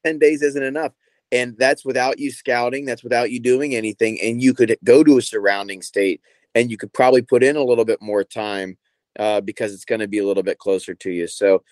10 0.05 0.19
days 0.19 0.43
isn't 0.43 0.62
enough 0.62 0.93
and 1.33 1.57
that's 1.59 1.85
without 1.85 2.19
you 2.19 2.31
scouting 2.31 2.85
that's 2.85 3.03
without 3.05 3.31
you 3.31 3.41
doing 3.41 3.75
anything 3.75 4.21
and 4.21 4.43
you 4.43 4.55
could 4.55 4.77
go 4.85 5.03
to 5.05 5.19
a 5.19 5.23
surrounding 5.23 5.81
state 5.83 6.21
and 6.55 6.71
you 6.71 6.77
could 6.77 6.93
probably 6.93 7.23
put 7.23 7.43
in 7.43 7.57
a 7.57 7.65
little 7.65 7.85
bit 7.85 8.03
more 8.03 8.25
time 8.25 8.77
uh, 9.18 9.40
because 9.40 9.72
it's 9.75 9.84
going 9.84 10.00
to 10.00 10.08
be 10.08 10.18
a 10.18 10.26
little 10.26 10.42
bit 10.42 10.58
closer 10.58 10.94
to 10.94 11.10
you. 11.10 11.26
So 11.26 11.62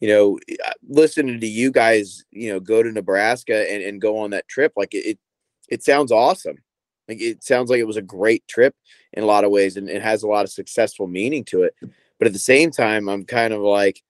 you 0.00 0.08
know 0.08 0.38
uh, 0.66 0.72
listening 0.88 1.40
to 1.40 1.46
you 1.46 1.70
guys 1.70 2.22
you 2.30 2.52
know 2.52 2.60
go 2.60 2.82
to 2.82 2.92
nebraska 2.92 3.70
and, 3.72 3.82
and 3.82 3.98
go 3.98 4.18
on 4.18 4.28
that 4.28 4.46
trip 4.46 4.74
like 4.76 4.92
it, 4.92 5.06
it 5.06 5.18
it 5.68 5.82
sounds 5.82 6.12
awesome. 6.12 6.58
Like 7.08 7.20
it 7.20 7.42
sounds 7.42 7.70
like 7.70 7.80
it 7.80 7.86
was 7.86 7.96
a 7.96 8.02
great 8.02 8.46
trip 8.46 8.74
in 9.12 9.22
a 9.22 9.26
lot 9.26 9.44
of 9.44 9.50
ways 9.50 9.76
and 9.76 9.88
it 9.88 10.02
has 10.02 10.22
a 10.22 10.28
lot 10.28 10.44
of 10.44 10.50
successful 10.50 11.06
meaning 11.06 11.44
to 11.46 11.62
it. 11.62 11.74
But 12.18 12.26
at 12.26 12.32
the 12.32 12.38
same 12.38 12.70
time 12.70 13.08
i'm 13.08 13.24
kind 13.24 13.52
of 13.52 13.60
like 13.60 14.02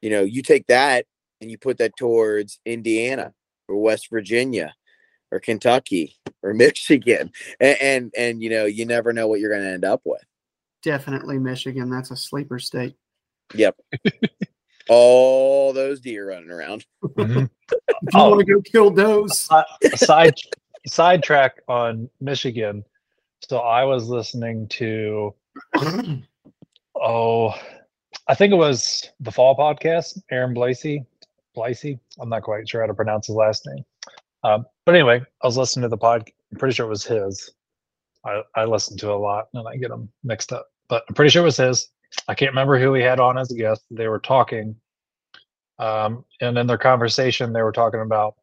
you 0.00 0.10
know 0.10 0.22
you 0.22 0.42
take 0.42 0.66
that 0.66 1.06
and 1.40 1.50
you 1.50 1.58
put 1.58 1.78
that 1.78 1.96
towards 1.96 2.58
indiana 2.64 3.32
or 3.68 3.76
west 3.76 4.08
virginia 4.10 4.74
or 5.30 5.40
kentucky 5.40 6.16
or 6.42 6.54
michigan 6.54 7.30
and 7.60 7.78
and, 7.80 8.14
and 8.16 8.42
you 8.42 8.50
know 8.50 8.64
you 8.64 8.86
never 8.86 9.12
know 9.12 9.28
what 9.28 9.40
you're 9.40 9.50
going 9.50 9.62
to 9.62 9.72
end 9.72 9.84
up 9.84 10.00
with 10.04 10.24
Definitely 10.82 11.38
Michigan. 11.38 11.90
That's 11.90 12.10
a 12.10 12.16
sleeper 12.16 12.58
state. 12.58 12.94
yep 13.54 13.76
all 14.88 15.72
those 15.72 16.00
deer 16.00 16.28
running 16.28 16.50
around 16.50 16.84
Mhm. 17.04 17.50
If 17.70 18.14
you 18.14 18.20
Oh. 18.20 18.30
want 18.30 18.40
to 18.46 18.54
go 18.54 18.60
kill 18.62 18.90
those, 18.90 19.48
A 19.50 19.96
side 19.96 20.34
sidetrack 20.86 21.60
on 21.68 22.08
Michigan. 22.20 22.84
So 23.48 23.58
I 23.58 23.84
was 23.84 24.08
listening 24.08 24.68
to 24.68 25.34
oh, 26.96 27.54
I 28.26 28.34
think 28.34 28.52
it 28.52 28.56
was 28.56 29.10
the 29.20 29.30
Fall 29.30 29.56
podcast. 29.56 30.20
Aaron 30.30 30.54
Blasey, 30.54 31.04
Blasey. 31.56 31.98
I'm 32.20 32.28
not 32.28 32.42
quite 32.42 32.68
sure 32.68 32.80
how 32.80 32.86
to 32.86 32.94
pronounce 32.94 33.26
his 33.26 33.36
last 33.36 33.66
name. 33.66 33.84
Um, 34.44 34.64
but 34.86 34.94
anyway, 34.94 35.20
I 35.42 35.46
was 35.46 35.56
listening 35.56 35.82
to 35.82 35.88
the 35.88 35.96
pod. 35.98 36.28
I'm 36.52 36.58
pretty 36.58 36.74
sure 36.74 36.86
it 36.86 36.90
was 36.90 37.04
his. 37.04 37.52
I, 38.24 38.42
I 38.54 38.64
listen 38.64 38.96
to 38.98 39.12
a 39.12 39.14
lot 39.14 39.46
and 39.54 39.66
I 39.66 39.76
get 39.76 39.90
them 39.90 40.08
mixed 40.22 40.52
up, 40.52 40.66
but 40.88 41.04
I'm 41.08 41.14
pretty 41.14 41.30
sure 41.30 41.42
it 41.42 41.46
was 41.46 41.56
his. 41.56 41.88
I 42.28 42.34
can't 42.34 42.50
remember 42.50 42.78
who 42.78 42.94
he 42.94 43.02
had 43.02 43.20
on 43.20 43.38
as 43.38 43.50
a 43.50 43.56
guest. 43.56 43.82
They 43.90 44.08
were 44.08 44.18
talking, 44.18 44.76
um, 45.78 46.24
and 46.40 46.58
in 46.58 46.66
their 46.66 46.78
conversation, 46.78 47.52
they 47.52 47.62
were 47.62 47.72
talking 47.72 48.00
about 48.00 48.34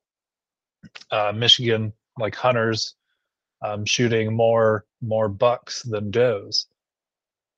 uh, 1.11 1.33
Michigan, 1.35 1.93
like 2.17 2.35
hunters, 2.35 2.95
um, 3.61 3.85
shooting 3.85 4.33
more 4.33 4.85
more 5.01 5.29
bucks 5.29 5.83
than 5.83 6.11
does, 6.11 6.67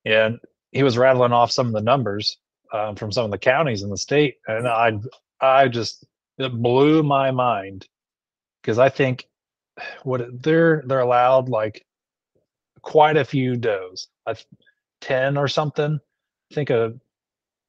and 0.05 0.39
he 0.71 0.83
was 0.83 0.97
rattling 0.97 1.31
off 1.31 1.51
some 1.51 1.67
of 1.67 1.73
the 1.73 1.81
numbers 1.81 2.37
um, 2.73 2.95
from 2.95 3.11
some 3.11 3.25
of 3.25 3.31
the 3.31 3.37
counties 3.37 3.83
in 3.83 3.89
the 3.89 3.97
state, 3.97 4.37
and 4.47 4.67
I 4.67 4.99
I 5.39 5.67
just 5.67 6.05
it 6.37 6.53
blew 6.53 7.03
my 7.03 7.31
mind 7.31 7.87
because 8.61 8.79
I 8.79 8.89
think 8.89 9.25
what 10.03 10.41
they're 10.41 10.83
they're 10.87 10.99
allowed 10.99 11.49
like 11.49 11.85
quite 12.81 13.17
a 13.17 13.25
few 13.25 13.57
does, 13.57 14.09
I 14.25 14.33
th- 14.33 14.47
ten 15.01 15.37
or 15.37 15.47
something. 15.47 15.99
Think 16.53 16.69
of 16.71 16.99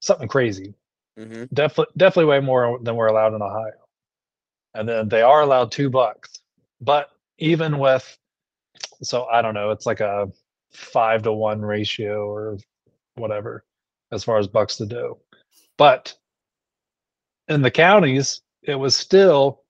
something 0.01 0.27
crazy, 0.27 0.73
hmm 1.17 1.45
Definitely, 1.53 1.93
definitely 1.97 2.29
way 2.31 2.39
more 2.39 2.79
than 2.81 2.95
we're 2.95 3.07
allowed 3.07 3.35
in 3.35 3.41
Ohio. 3.41 3.73
And 4.73 4.87
then 4.87 5.09
they 5.09 5.21
are 5.21 5.41
allowed 5.41 5.71
two 5.71 5.89
bucks, 5.89 6.41
but 6.81 7.11
even 7.39 7.77
with, 7.79 8.17
so 9.03 9.25
I 9.25 9.41
don't 9.41 9.53
know, 9.53 9.71
it's 9.71 9.85
like 9.85 9.99
a 10.01 10.31
five 10.71 11.23
to 11.23 11.33
one 11.33 11.61
ratio 11.61 12.29
or 12.29 12.57
whatever 13.15 13.65
as 14.11 14.23
far 14.23 14.37
as 14.39 14.47
bucks 14.47 14.77
to 14.77 14.85
doe. 14.85 15.19
But 15.77 16.15
in 17.47 17.61
the 17.61 17.71
counties, 17.71 18.41
it 18.63 18.75
was 18.75 18.95
still 18.95 19.63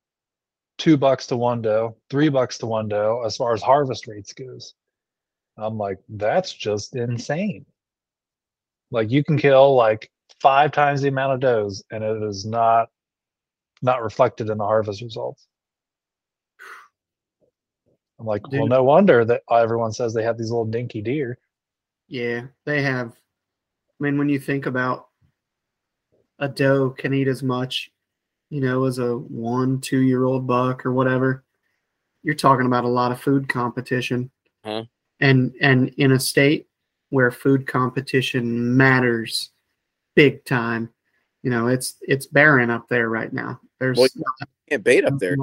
two 0.77 0.97
bucks 0.97 1.27
to 1.27 1.37
one 1.37 1.61
doe, 1.61 1.97
three 2.09 2.29
bucks 2.29 2.57
to 2.59 2.65
one 2.67 2.87
doe 2.89 3.23
as 3.25 3.37
far 3.37 3.53
as 3.53 3.61
harvest 3.61 4.07
rates 4.07 4.33
goes. 4.33 4.75
I'm 5.57 5.77
like, 5.77 5.99
that's 6.09 6.53
just 6.53 6.95
insane. 6.95 7.65
Like 8.89 9.09
you 9.09 9.23
can 9.23 9.37
kill 9.37 9.75
like 9.75 10.11
five 10.39 10.71
times 10.71 11.01
the 11.01 11.07
amount 11.07 11.33
of 11.33 11.39
does, 11.39 11.83
and 11.91 12.03
it 12.03 12.23
is 12.23 12.45
not 12.45 12.89
not 13.81 14.03
reflected 14.03 14.49
in 14.49 14.57
the 14.57 14.65
harvest 14.65 15.01
results. 15.01 15.47
I'm 18.19 18.27
like, 18.27 18.47
well, 18.51 18.67
no 18.67 18.83
wonder 18.83 19.25
that 19.25 19.41
everyone 19.49 19.91
says 19.91 20.13
they 20.13 20.23
have 20.23 20.37
these 20.37 20.51
little 20.51 20.65
dinky 20.65 21.01
deer. 21.01 21.39
Yeah, 22.07 22.43
they 22.65 22.83
have. 22.83 23.09
I 23.09 24.03
mean, 24.03 24.17
when 24.17 24.29
you 24.29 24.39
think 24.39 24.67
about 24.67 25.07
a 26.37 26.47
doe 26.47 26.91
can 26.91 27.13
eat 27.13 27.27
as 27.27 27.41
much, 27.41 27.89
you 28.49 28.61
know, 28.61 28.83
as 28.83 28.99
a 28.99 29.17
one, 29.17 29.81
two 29.81 30.01
year 30.01 30.25
old 30.25 30.45
buck 30.45 30.85
or 30.85 30.91
whatever, 30.91 31.43
you're 32.21 32.35
talking 32.35 32.65
about 32.67 32.83
a 32.83 32.89
lot 32.89 33.11
of 33.11 33.21
food 33.21 33.49
competition. 33.49 34.29
Huh. 34.63 34.83
And 35.21 35.53
and 35.61 35.89
in 35.97 36.11
a 36.13 36.19
state 36.19 36.67
where 37.09 37.31
food 37.31 37.67
competition 37.67 38.75
matters 38.75 39.51
big 40.15 40.43
time, 40.45 40.89
you 41.43 41.49
know, 41.49 41.67
it's 41.67 41.95
it's 42.01 42.25
barren 42.25 42.69
up 42.69 42.87
there 42.89 43.09
right 43.09 43.31
now. 43.31 43.59
There's 43.79 43.97
Well, 43.97 44.07
You 44.15 44.45
can't 44.69 44.83
bait 44.83 45.05
up 45.05 45.17
there. 45.19 45.35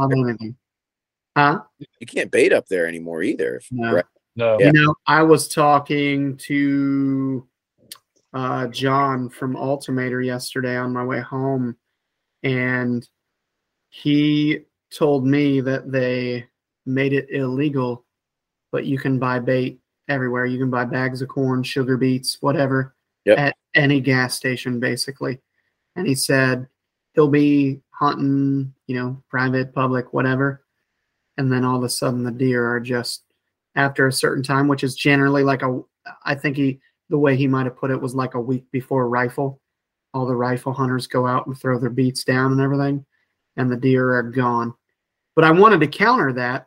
Huh? 1.37 1.61
You 2.01 2.07
can't 2.07 2.31
bait 2.31 2.53
up 2.53 2.67
there 2.67 2.87
anymore 2.87 3.23
either. 3.23 3.57
if- 3.57 3.69
No. 3.71 3.95
right? 3.95 4.05
No, 4.37 4.59
Yeah. 4.59 4.67
You 4.67 4.73
know, 4.73 4.95
I 5.07 5.23
was 5.23 5.49
talking 5.49 6.37
to 6.39 7.47
uh, 8.35 8.67
John 8.69 9.29
from 9.29 9.55
Altimator 9.55 10.25
yesterday 10.25 10.77
on 10.77 10.93
my 10.93 11.05
way 11.05 11.21
home, 11.21 11.77
and 12.43 13.09
he 13.91 14.61
told 14.93 15.27
me 15.27 15.61
that 15.61 15.91
they 15.91 16.47
made 16.87 17.13
it 17.13 17.31
illegal, 17.31 18.05
but 18.73 18.87
you 18.87 18.99
can 18.99 19.19
buy 19.19 19.39
bait 19.39 19.79
everywhere. 20.09 20.47
You 20.47 20.59
can 20.59 20.71
buy 20.71 20.85
bags 20.85 21.23
of 21.23 21.29
corn, 21.29 21.63
sugar 21.63 21.97
beets, 21.97 22.39
whatever, 22.41 22.95
Yep. 23.25 23.39
at 23.39 23.57
any 23.75 24.01
gas 24.01 24.35
station, 24.35 24.81
basically. 24.81 25.41
And 25.97 26.07
he 26.07 26.15
said 26.15 26.67
he'll 27.15 27.29
be 27.29 27.81
hunting, 27.91 28.73
you 28.87 28.97
know, 28.97 29.23
private, 29.29 29.75
public, 29.75 30.13
whatever. 30.13 30.65
And 31.37 31.53
then 31.53 31.65
all 31.65 31.77
of 31.77 31.83
a 31.85 31.89
sudden 31.89 32.25
the 32.25 32.31
deer 32.31 32.67
are 32.67 32.81
just 32.81 33.25
after 33.75 34.07
a 34.07 34.13
certain 34.13 34.43
time, 34.43 34.69
which 34.69 34.83
is 34.83 34.95
generally 34.95 35.43
like 35.43 35.63
a, 35.63 35.81
I 36.25 36.35
think 36.35 36.57
he, 36.57 36.81
the 37.11 37.19
way 37.19 37.37
he 37.37 37.47
might 37.47 37.67
have 37.67 37.77
put 37.77 37.91
it 37.91 38.01
was 38.01 38.15
like 38.15 38.35
a 38.35 38.41
week 38.41 38.65
before 38.71 39.09
rifle. 39.09 39.61
All 40.15 40.27
the 40.27 40.35
rifle 40.35 40.73
hunters 40.73 41.07
go 41.07 41.27
out 41.27 41.47
and 41.47 41.57
throw 41.59 41.79
their 41.79 41.91
beats 41.91 42.25
down 42.25 42.53
and 42.53 42.61
everything, 42.61 43.05
and 43.57 43.71
the 43.71 43.77
deer 43.77 44.15
are 44.17 44.23
gone. 44.23 44.75
But 45.37 45.45
I 45.45 45.51
wanted 45.51 45.81
to 45.81 45.87
counter 45.87 46.33
that 46.35 46.67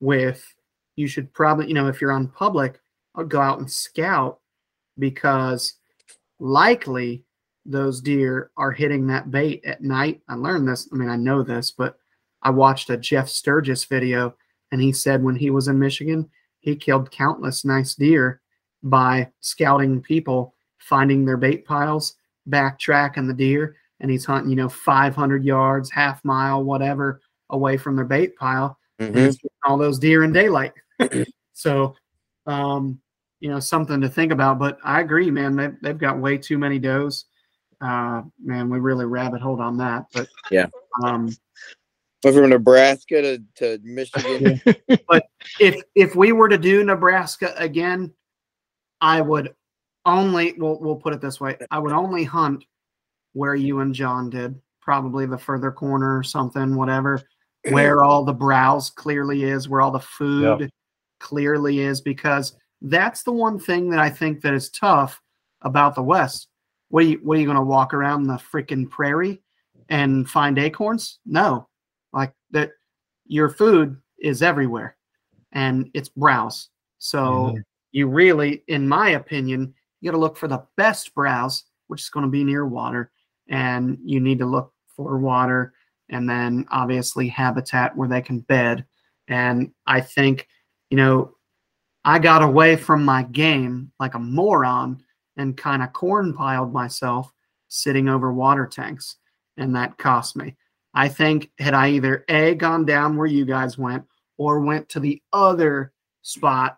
with 0.00 0.44
you 0.96 1.06
should 1.06 1.32
probably, 1.32 1.68
you 1.68 1.74
know, 1.74 1.88
if 1.88 2.00
you're 2.00 2.12
on 2.12 2.28
public, 2.28 2.80
I'll 3.14 3.24
go 3.24 3.40
out 3.40 3.58
and 3.58 3.70
scout 3.70 4.40
because 4.98 5.74
likely 6.38 7.24
those 7.64 8.00
deer 8.00 8.50
are 8.56 8.72
hitting 8.72 9.06
that 9.06 9.30
bait 9.30 9.64
at 9.64 9.82
night. 9.82 10.20
I 10.28 10.34
learned 10.34 10.68
this. 10.68 10.88
I 10.92 10.96
mean, 10.96 11.08
I 11.08 11.16
know 11.16 11.42
this, 11.42 11.70
but 11.70 11.98
I 12.42 12.50
watched 12.50 12.90
a 12.90 12.96
Jeff 12.96 13.28
Sturgis 13.28 13.84
video 13.84 14.34
and 14.72 14.80
he 14.80 14.92
said 14.92 15.22
when 15.22 15.36
he 15.36 15.50
was 15.50 15.68
in 15.68 15.78
Michigan, 15.78 16.28
he 16.60 16.74
killed 16.76 17.10
countless 17.10 17.64
nice 17.64 17.94
deer 17.94 18.40
by 18.82 19.30
scouting 19.40 20.00
people, 20.00 20.54
finding 20.78 21.24
their 21.24 21.36
bait 21.36 21.64
piles, 21.64 22.16
backtracking 22.48 23.28
the 23.28 23.34
deer, 23.34 23.76
and 24.00 24.10
he's 24.10 24.24
hunting, 24.24 24.50
you 24.50 24.56
know, 24.56 24.68
500 24.68 25.44
yards, 25.44 25.90
half 25.90 26.24
mile, 26.24 26.64
whatever, 26.64 27.20
away 27.50 27.76
from 27.76 27.94
their 27.96 28.04
bait 28.04 28.36
pile. 28.36 28.78
and 28.98 29.14
Mhm. 29.16 29.26
he's 29.26 29.38
all 29.64 29.76
those 29.78 29.98
deer 29.98 30.22
in 30.22 30.32
daylight. 30.32 30.72
so, 31.52 31.94
um, 32.46 33.00
you 33.40 33.50
know, 33.50 33.60
something 33.60 34.00
to 34.00 34.08
think 34.08 34.32
about. 34.32 34.58
But 34.58 34.78
I 34.84 35.00
agree, 35.00 35.30
man. 35.30 35.56
They've, 35.56 35.76
they've 35.82 35.98
got 35.98 36.18
way 36.18 36.38
too 36.38 36.58
many 36.58 36.78
does. 36.78 37.26
Uh, 37.80 38.22
man, 38.42 38.70
we 38.70 38.78
really 38.78 39.04
rabbit 39.04 39.40
hold 39.40 39.60
on 39.60 39.76
that. 39.78 40.06
But 40.12 40.28
Yeah. 40.50 40.66
um, 41.02 41.30
Went 42.24 42.36
from 42.36 42.50
Nebraska 42.50 43.20
to, 43.20 43.42
to 43.56 43.80
Michigan. 43.82 44.60
But 45.08 45.24
if 45.58 45.82
if 45.94 46.14
we 46.14 46.32
were 46.32 46.48
to 46.48 46.56
do 46.56 46.84
Nebraska 46.84 47.52
again, 47.56 48.12
I 49.00 49.20
would 49.20 49.54
only 50.06 50.54
we'll 50.56 50.78
we'll 50.80 50.96
put 50.96 51.12
it 51.12 51.20
this 51.20 51.40
way. 51.40 51.56
I 51.70 51.78
would 51.80 51.92
only 51.92 52.22
hunt 52.24 52.64
where 53.32 53.54
you 53.54 53.80
and 53.80 53.94
John 53.94 54.30
did, 54.30 54.60
probably 54.80 55.26
the 55.26 55.36
further 55.38 55.72
corner 55.72 56.16
or 56.16 56.22
something, 56.22 56.76
whatever, 56.76 57.20
where 57.70 58.04
all 58.04 58.24
the 58.24 58.32
browse 58.32 58.90
clearly 58.90 59.42
is, 59.42 59.68
where 59.68 59.80
all 59.80 59.90
the 59.90 59.98
food 60.00 60.70
clearly 61.22 61.80
is, 61.80 62.02
because 62.02 62.56
that's 62.82 63.22
the 63.22 63.32
one 63.32 63.58
thing 63.58 63.88
that 63.90 64.00
I 64.00 64.10
think 64.10 64.42
that 64.42 64.52
is 64.52 64.68
tough 64.70 65.22
about 65.62 65.94
the 65.94 66.02
West. 66.02 66.48
What 66.88 67.04
are 67.04 67.06
you 67.06 67.20
what 67.22 67.38
are 67.38 67.40
you 67.40 67.46
gonna 67.46 67.64
walk 67.64 67.94
around 67.94 68.24
the 68.24 68.34
freaking 68.34 68.90
prairie 68.90 69.40
and 69.88 70.28
find 70.28 70.58
acorns? 70.58 71.20
No. 71.24 71.68
Like 72.12 72.34
that 72.50 72.72
your 73.26 73.48
food 73.48 73.96
is 74.18 74.42
everywhere 74.42 74.96
and 75.52 75.90
it's 75.94 76.10
browse. 76.10 76.68
So 76.98 77.52
Mhm. 77.54 77.62
you 77.92 78.08
really, 78.08 78.62
in 78.68 78.88
my 78.88 79.10
opinion, 79.10 79.74
you 80.00 80.10
got 80.10 80.16
to 80.16 80.20
look 80.20 80.36
for 80.36 80.48
the 80.48 80.66
best 80.76 81.14
browse, 81.14 81.64
which 81.86 82.02
is 82.02 82.10
going 82.10 82.24
to 82.26 82.30
be 82.30 82.44
near 82.44 82.66
water, 82.66 83.12
and 83.48 83.98
you 84.04 84.18
need 84.20 84.38
to 84.40 84.46
look 84.46 84.72
for 84.96 85.18
water, 85.18 85.72
and 86.08 86.28
then 86.28 86.66
obviously 86.70 87.28
habitat 87.28 87.96
where 87.96 88.08
they 88.08 88.20
can 88.22 88.40
bed. 88.40 88.84
And 89.28 89.72
I 89.86 90.00
think, 90.00 90.48
you 90.92 90.96
know, 90.96 91.34
I 92.04 92.18
got 92.18 92.42
away 92.42 92.76
from 92.76 93.02
my 93.02 93.22
game 93.22 93.90
like 93.98 94.12
a 94.12 94.18
moron 94.18 95.02
and 95.38 95.56
kind 95.56 95.82
of 95.82 95.94
corn 95.94 96.34
piled 96.34 96.70
myself 96.70 97.32
sitting 97.68 98.10
over 98.10 98.30
water 98.30 98.66
tanks, 98.66 99.16
and 99.56 99.74
that 99.74 99.96
cost 99.96 100.36
me. 100.36 100.54
I 100.92 101.08
think 101.08 101.50
had 101.58 101.72
I 101.72 101.88
either 101.92 102.26
A 102.28 102.54
gone 102.54 102.84
down 102.84 103.16
where 103.16 103.26
you 103.26 103.46
guys 103.46 103.78
went 103.78 104.04
or 104.36 104.60
went 104.60 104.86
to 104.90 105.00
the 105.00 105.22
other 105.32 105.94
spot, 106.20 106.76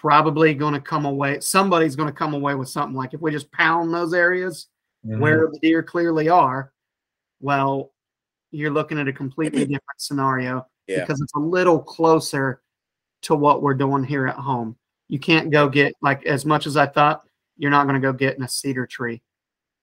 probably 0.00 0.52
going 0.52 0.74
to 0.74 0.80
come 0.80 1.04
away. 1.04 1.38
Somebody's 1.38 1.94
going 1.94 2.08
to 2.08 2.12
come 2.12 2.34
away 2.34 2.56
with 2.56 2.68
something 2.68 2.96
like 2.96 3.14
if 3.14 3.20
we 3.20 3.30
just 3.30 3.52
pound 3.52 3.94
those 3.94 4.14
areas 4.14 4.66
Mhm. 5.06 5.20
where 5.20 5.46
the 5.52 5.60
deer 5.62 5.84
clearly 5.84 6.28
are, 6.28 6.72
well, 7.40 7.92
you're 8.50 8.72
looking 8.72 8.98
at 8.98 9.06
a 9.06 9.12
completely 9.12 9.60
different 9.66 10.00
scenario 10.00 10.66
Yeah. 10.88 11.00
because 11.02 11.20
it's 11.20 11.34
a 11.34 11.38
little 11.38 11.78
closer 11.78 12.60
to 13.22 13.34
what 13.34 13.62
we're 13.62 13.74
doing 13.74 14.04
here 14.04 14.26
at 14.26 14.36
home. 14.36 14.76
You 15.08 15.18
can't 15.18 15.50
go 15.50 15.68
get 15.68 15.94
like 16.02 16.24
as 16.24 16.44
much 16.44 16.66
as 16.66 16.76
I 16.76 16.86
thought. 16.86 17.22
You're 17.56 17.70
not 17.70 17.86
going 17.86 18.00
to 18.00 18.06
go 18.06 18.12
get 18.12 18.36
in 18.36 18.42
a 18.42 18.48
cedar 18.48 18.86
tree 18.86 19.22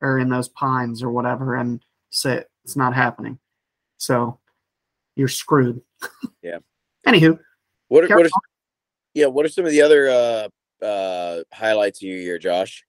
or 0.02 0.20
in 0.20 0.30
those 0.30 0.50
pines 0.50 1.04
or 1.04 1.12
whatever 1.12 1.56
and 1.56 1.84
sit. 2.10 2.50
It's 2.64 2.76
not 2.76 2.94
happening. 2.96 3.40
So 3.98 4.40
you're 5.16 5.28
screwed. 5.28 5.82
Yeah. 6.42 6.60
Anywho, 7.08 7.40
What 7.88 8.04
are, 8.04 8.16
what 8.16 8.26
are 8.26 8.30
yeah? 9.14 9.28
What 9.28 9.46
are 9.46 9.50
some 9.50 9.66
of 9.66 9.72
the 9.72 9.82
other 9.82 10.10
uh, 10.10 10.86
uh, 10.86 11.44
highlights 11.54 12.00
of 12.00 12.08
your 12.08 12.18
year, 12.18 12.38
Josh? 12.38 12.84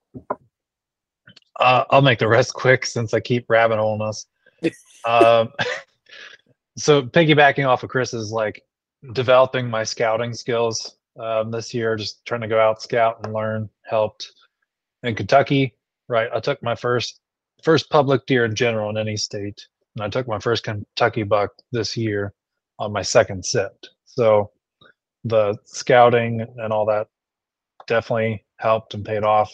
Uh, 1.61 1.85
I'll 1.91 2.03
make 2.03 2.19
the 2.19 2.29
rest 2.29 2.53
quick 2.55 2.85
since 2.85 3.15
I 3.15 3.21
keep 3.21 3.47
rabbit 3.49 3.79
holing 3.79 4.03
us. 4.03 4.27
um, 5.05 5.53
so 6.77 7.03
piggybacking 7.03 7.67
off 7.67 7.83
of 7.83 7.91
Chris's, 7.91 8.33
like 8.33 8.63
developing 9.13 9.69
my 9.69 9.85
scouting 9.85 10.35
skills 10.35 10.97
um, 11.19 11.51
this 11.51 11.73
year, 11.75 11.97
just 11.97 12.25
trying 12.27 12.41
to 12.41 12.49
go 12.49 12.61
out 12.61 12.83
scout 12.83 13.21
and 13.23 13.35
learn 13.35 13.69
helped. 13.85 14.33
In 15.03 15.15
Kentucky, 15.15 15.75
right, 16.09 16.29
I 16.35 16.41
took 16.41 16.63
my 16.63 16.75
first 16.75 17.21
first 17.63 17.91
public 17.91 18.27
deer 18.27 18.45
in 18.45 18.55
general 18.55 18.91
in 18.91 18.97
any 18.97 19.17
state, 19.17 19.67
and 19.97 20.05
I 20.05 20.09
took 20.09 20.29
my 20.29 20.39
first 20.39 20.65
Kentucky 20.65 21.23
buck 21.23 21.51
this 21.73 21.97
year 21.97 22.35
on 22.79 22.93
my 22.93 23.03
second 23.03 23.45
set. 23.45 23.73
So 24.05 24.51
the 25.25 25.57
scouting 25.65 26.47
and 26.59 26.73
all 26.73 26.87
that 26.87 27.09
definitely 27.87 28.45
helped 28.59 28.95
and 28.95 29.05
paid 29.05 29.25
off 29.25 29.53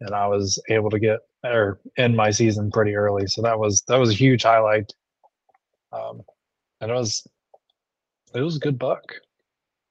and 0.00 0.14
I 0.14 0.26
was 0.26 0.60
able 0.68 0.90
to 0.90 0.98
get 0.98 1.20
or 1.44 1.80
end 1.96 2.16
my 2.16 2.30
season 2.30 2.70
pretty 2.70 2.94
early. 2.94 3.26
So 3.26 3.42
that 3.42 3.58
was 3.58 3.82
that 3.88 3.98
was 3.98 4.10
a 4.10 4.14
huge 4.14 4.42
highlight. 4.42 4.92
Um, 5.92 6.22
and 6.80 6.90
it 6.90 6.94
was 6.94 7.26
it 8.36 8.42
was 8.42 8.56
a 8.56 8.60
good 8.60 8.78
buck. 8.78 9.02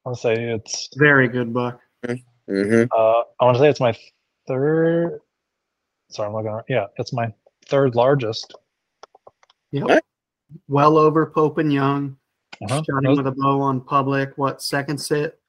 I 0.05 0.09
want 0.09 0.17
to 0.17 0.21
say 0.21 0.35
it's 0.35 0.89
very 0.95 1.27
good 1.27 1.53
buck. 1.53 1.79
Mm-hmm. 2.05 2.83
uh, 2.91 3.23
I 3.39 3.45
want 3.45 3.57
to 3.57 3.59
say 3.59 3.69
it's 3.69 3.79
my 3.79 3.97
third. 4.47 5.19
Sorry, 6.11 6.27
I'm 6.27 6.33
looking. 6.33 6.49
around. 6.49 6.65
Yeah, 6.69 6.85
it's 6.97 7.11
my 7.11 7.33
third 7.65 7.95
largest. 7.95 8.53
Yep. 9.71 9.85
Right. 9.85 10.03
Well 10.67 10.97
over 10.97 11.25
Pope 11.25 11.57
and 11.57 11.73
Young. 11.73 12.17
Uh-huh. 12.63 12.83
Shot 12.83 13.03
him 13.03 13.17
with 13.17 13.27
a 13.27 13.31
bow 13.31 13.59
on 13.61 13.81
public. 13.81 14.37
What 14.37 14.61
second 14.61 14.97
sit? 14.97 15.39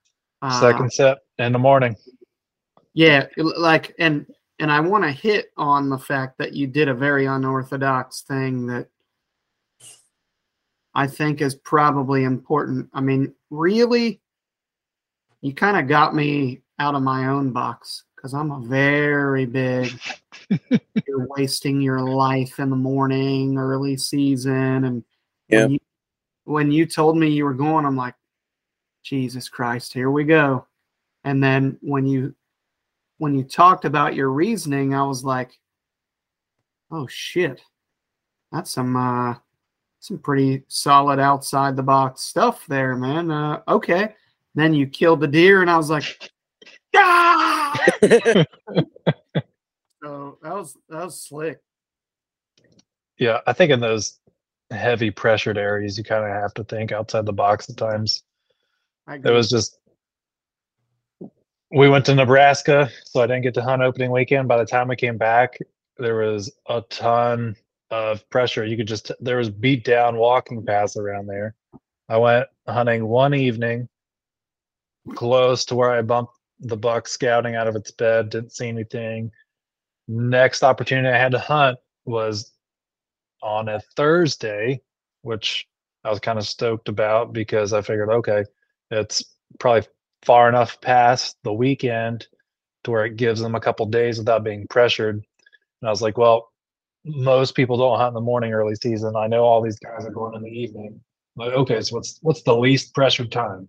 Uh, 0.42 0.60
Second 0.60 0.92
set 0.92 1.18
in 1.38 1.52
the 1.52 1.58
morning. 1.58 1.96
Yeah, 2.94 3.26
like 3.36 3.94
and 3.98 4.26
and 4.58 4.72
I 4.72 4.80
want 4.80 5.04
to 5.04 5.10
hit 5.10 5.52
on 5.56 5.90
the 5.90 5.98
fact 5.98 6.38
that 6.38 6.54
you 6.54 6.66
did 6.66 6.88
a 6.88 6.94
very 6.94 7.26
unorthodox 7.26 8.22
thing 8.22 8.66
that 8.68 8.88
I 10.96 11.06
think 11.06 11.42
is 11.42 11.54
probably 11.54 12.24
important. 12.24 12.88
I 12.94 13.02
mean, 13.02 13.34
really, 13.50 14.18
you 15.42 15.52
kind 15.52 15.76
of 15.76 15.88
got 15.88 16.14
me 16.14 16.62
out 16.78 16.94
of 16.94 17.02
my 17.02 17.26
own 17.26 17.52
box 17.52 18.04
because 18.16 18.32
I'm 18.32 18.50
a 18.50 18.60
very 18.60 19.44
big. 19.44 19.92
you're 21.06 21.28
wasting 21.36 21.82
your 21.82 22.00
life 22.00 22.58
in 22.58 22.70
the 22.70 22.76
morning, 22.76 23.58
early 23.58 23.98
season, 23.98 24.84
and 24.84 25.04
Yeah. 25.48 25.64
when 25.64 25.70
you, 25.72 25.78
when 26.44 26.72
you 26.72 26.86
told 26.86 27.18
me 27.18 27.28
you 27.28 27.44
were 27.44 27.52
going, 27.52 27.84
I'm 27.84 27.96
like, 27.96 28.14
Jesus 29.02 29.50
Christ, 29.50 29.92
here 29.92 30.10
we 30.10 30.24
go. 30.24 30.66
And 31.24 31.44
then 31.44 31.76
when 31.82 32.06
you 32.06 32.34
when 33.18 33.34
you 33.34 33.44
talked 33.44 33.84
about 33.84 34.14
your 34.14 34.30
reasoning, 34.30 34.94
I 34.94 35.02
was 35.02 35.24
like, 35.24 35.58
oh 36.90 37.06
shit. 37.06 37.60
That's 38.50 38.70
some 38.70 38.96
uh 38.96 39.34
some 40.00 40.18
pretty 40.18 40.62
solid 40.68 41.18
outside 41.18 41.76
the 41.76 41.82
box 41.82 42.22
stuff 42.22 42.66
there, 42.66 42.96
man. 42.96 43.30
Uh 43.30 43.60
okay. 43.68 44.14
Then 44.54 44.72
you 44.74 44.86
killed 44.86 45.20
the 45.20 45.28
deer 45.28 45.60
and 45.60 45.70
I 45.70 45.76
was 45.76 45.90
like, 45.90 46.30
ah! 46.94 47.86
so 50.02 50.38
that 50.42 50.54
was 50.54 50.76
that 50.88 51.04
was 51.04 51.20
slick. 51.22 51.58
Yeah, 53.18 53.40
I 53.46 53.52
think 53.52 53.70
in 53.70 53.80
those 53.80 54.18
heavy 54.70 55.10
pressured 55.10 55.58
areas, 55.58 55.96
you 55.96 56.04
kind 56.04 56.24
of 56.24 56.30
have 56.30 56.54
to 56.54 56.64
think 56.64 56.92
outside 56.92 57.26
the 57.26 57.32
box 57.32 57.68
at 57.70 57.76
times. 57.76 58.22
I 59.06 59.16
It 59.16 59.30
was 59.30 59.48
just 59.48 59.78
we 61.70 61.88
went 61.88 62.04
to 62.06 62.14
Nebraska, 62.14 62.90
so 63.04 63.20
I 63.20 63.26
didn't 63.26 63.42
get 63.42 63.54
to 63.54 63.62
hunt 63.62 63.82
opening 63.82 64.10
weekend. 64.10 64.48
By 64.48 64.58
the 64.58 64.66
time 64.66 64.90
I 64.90 64.96
came 64.96 65.16
back, 65.16 65.58
there 65.98 66.16
was 66.16 66.52
a 66.68 66.82
ton 66.82 67.56
of 67.90 68.28
pressure. 68.30 68.64
You 68.64 68.76
could 68.76 68.88
just 68.88 69.12
there 69.20 69.38
was 69.38 69.50
beat 69.50 69.84
down 69.84 70.16
walking 70.16 70.64
paths 70.64 70.96
around 70.96 71.26
there. 71.26 71.54
I 72.08 72.16
went 72.18 72.46
hunting 72.66 73.06
one 73.06 73.34
evening, 73.34 73.88
close 75.14 75.64
to 75.66 75.74
where 75.74 75.90
I 75.90 76.02
bumped 76.02 76.32
the 76.60 76.76
buck 76.76 77.08
scouting 77.08 77.54
out 77.54 77.68
of 77.68 77.76
its 77.76 77.90
bed. 77.90 78.30
Didn't 78.30 78.52
see 78.52 78.68
anything. 78.68 79.30
Next 80.08 80.62
opportunity 80.62 81.08
I 81.08 81.18
had 81.18 81.32
to 81.32 81.38
hunt 81.38 81.78
was 82.04 82.52
on 83.42 83.68
a 83.68 83.80
Thursday, 83.96 84.80
which 85.22 85.66
I 86.04 86.10
was 86.10 86.20
kind 86.20 86.38
of 86.38 86.46
stoked 86.46 86.88
about 86.88 87.32
because 87.32 87.72
I 87.72 87.82
figured, 87.82 88.10
okay, 88.10 88.44
it's 88.90 89.24
probably 89.58 89.88
far 90.24 90.48
enough 90.48 90.80
past 90.80 91.36
the 91.42 91.52
weekend 91.52 92.26
to 92.84 92.90
where 92.92 93.04
it 93.04 93.16
gives 93.16 93.40
them 93.40 93.54
a 93.54 93.60
couple 93.60 93.86
days 93.86 94.18
without 94.18 94.44
being 94.44 94.66
pressured. 94.68 95.16
And 95.16 95.88
I 95.88 95.90
was 95.90 96.02
like, 96.02 96.16
well, 96.16 96.52
most 97.06 97.54
people 97.54 97.76
don't 97.76 97.98
hunt 97.98 98.08
in 98.08 98.14
the 98.14 98.20
morning 98.20 98.52
early 98.52 98.74
season. 98.74 99.14
I 99.16 99.28
know 99.28 99.44
all 99.44 99.62
these 99.62 99.78
guys 99.78 100.04
are 100.04 100.10
going 100.10 100.34
in 100.34 100.42
the 100.42 100.50
evening. 100.50 101.00
I'm 101.38 101.46
like, 101.46 101.54
okay, 101.54 101.80
so 101.80 101.96
what's 101.96 102.18
what's 102.22 102.42
the 102.42 102.56
least 102.56 102.94
pressured 102.94 103.30
time? 103.30 103.68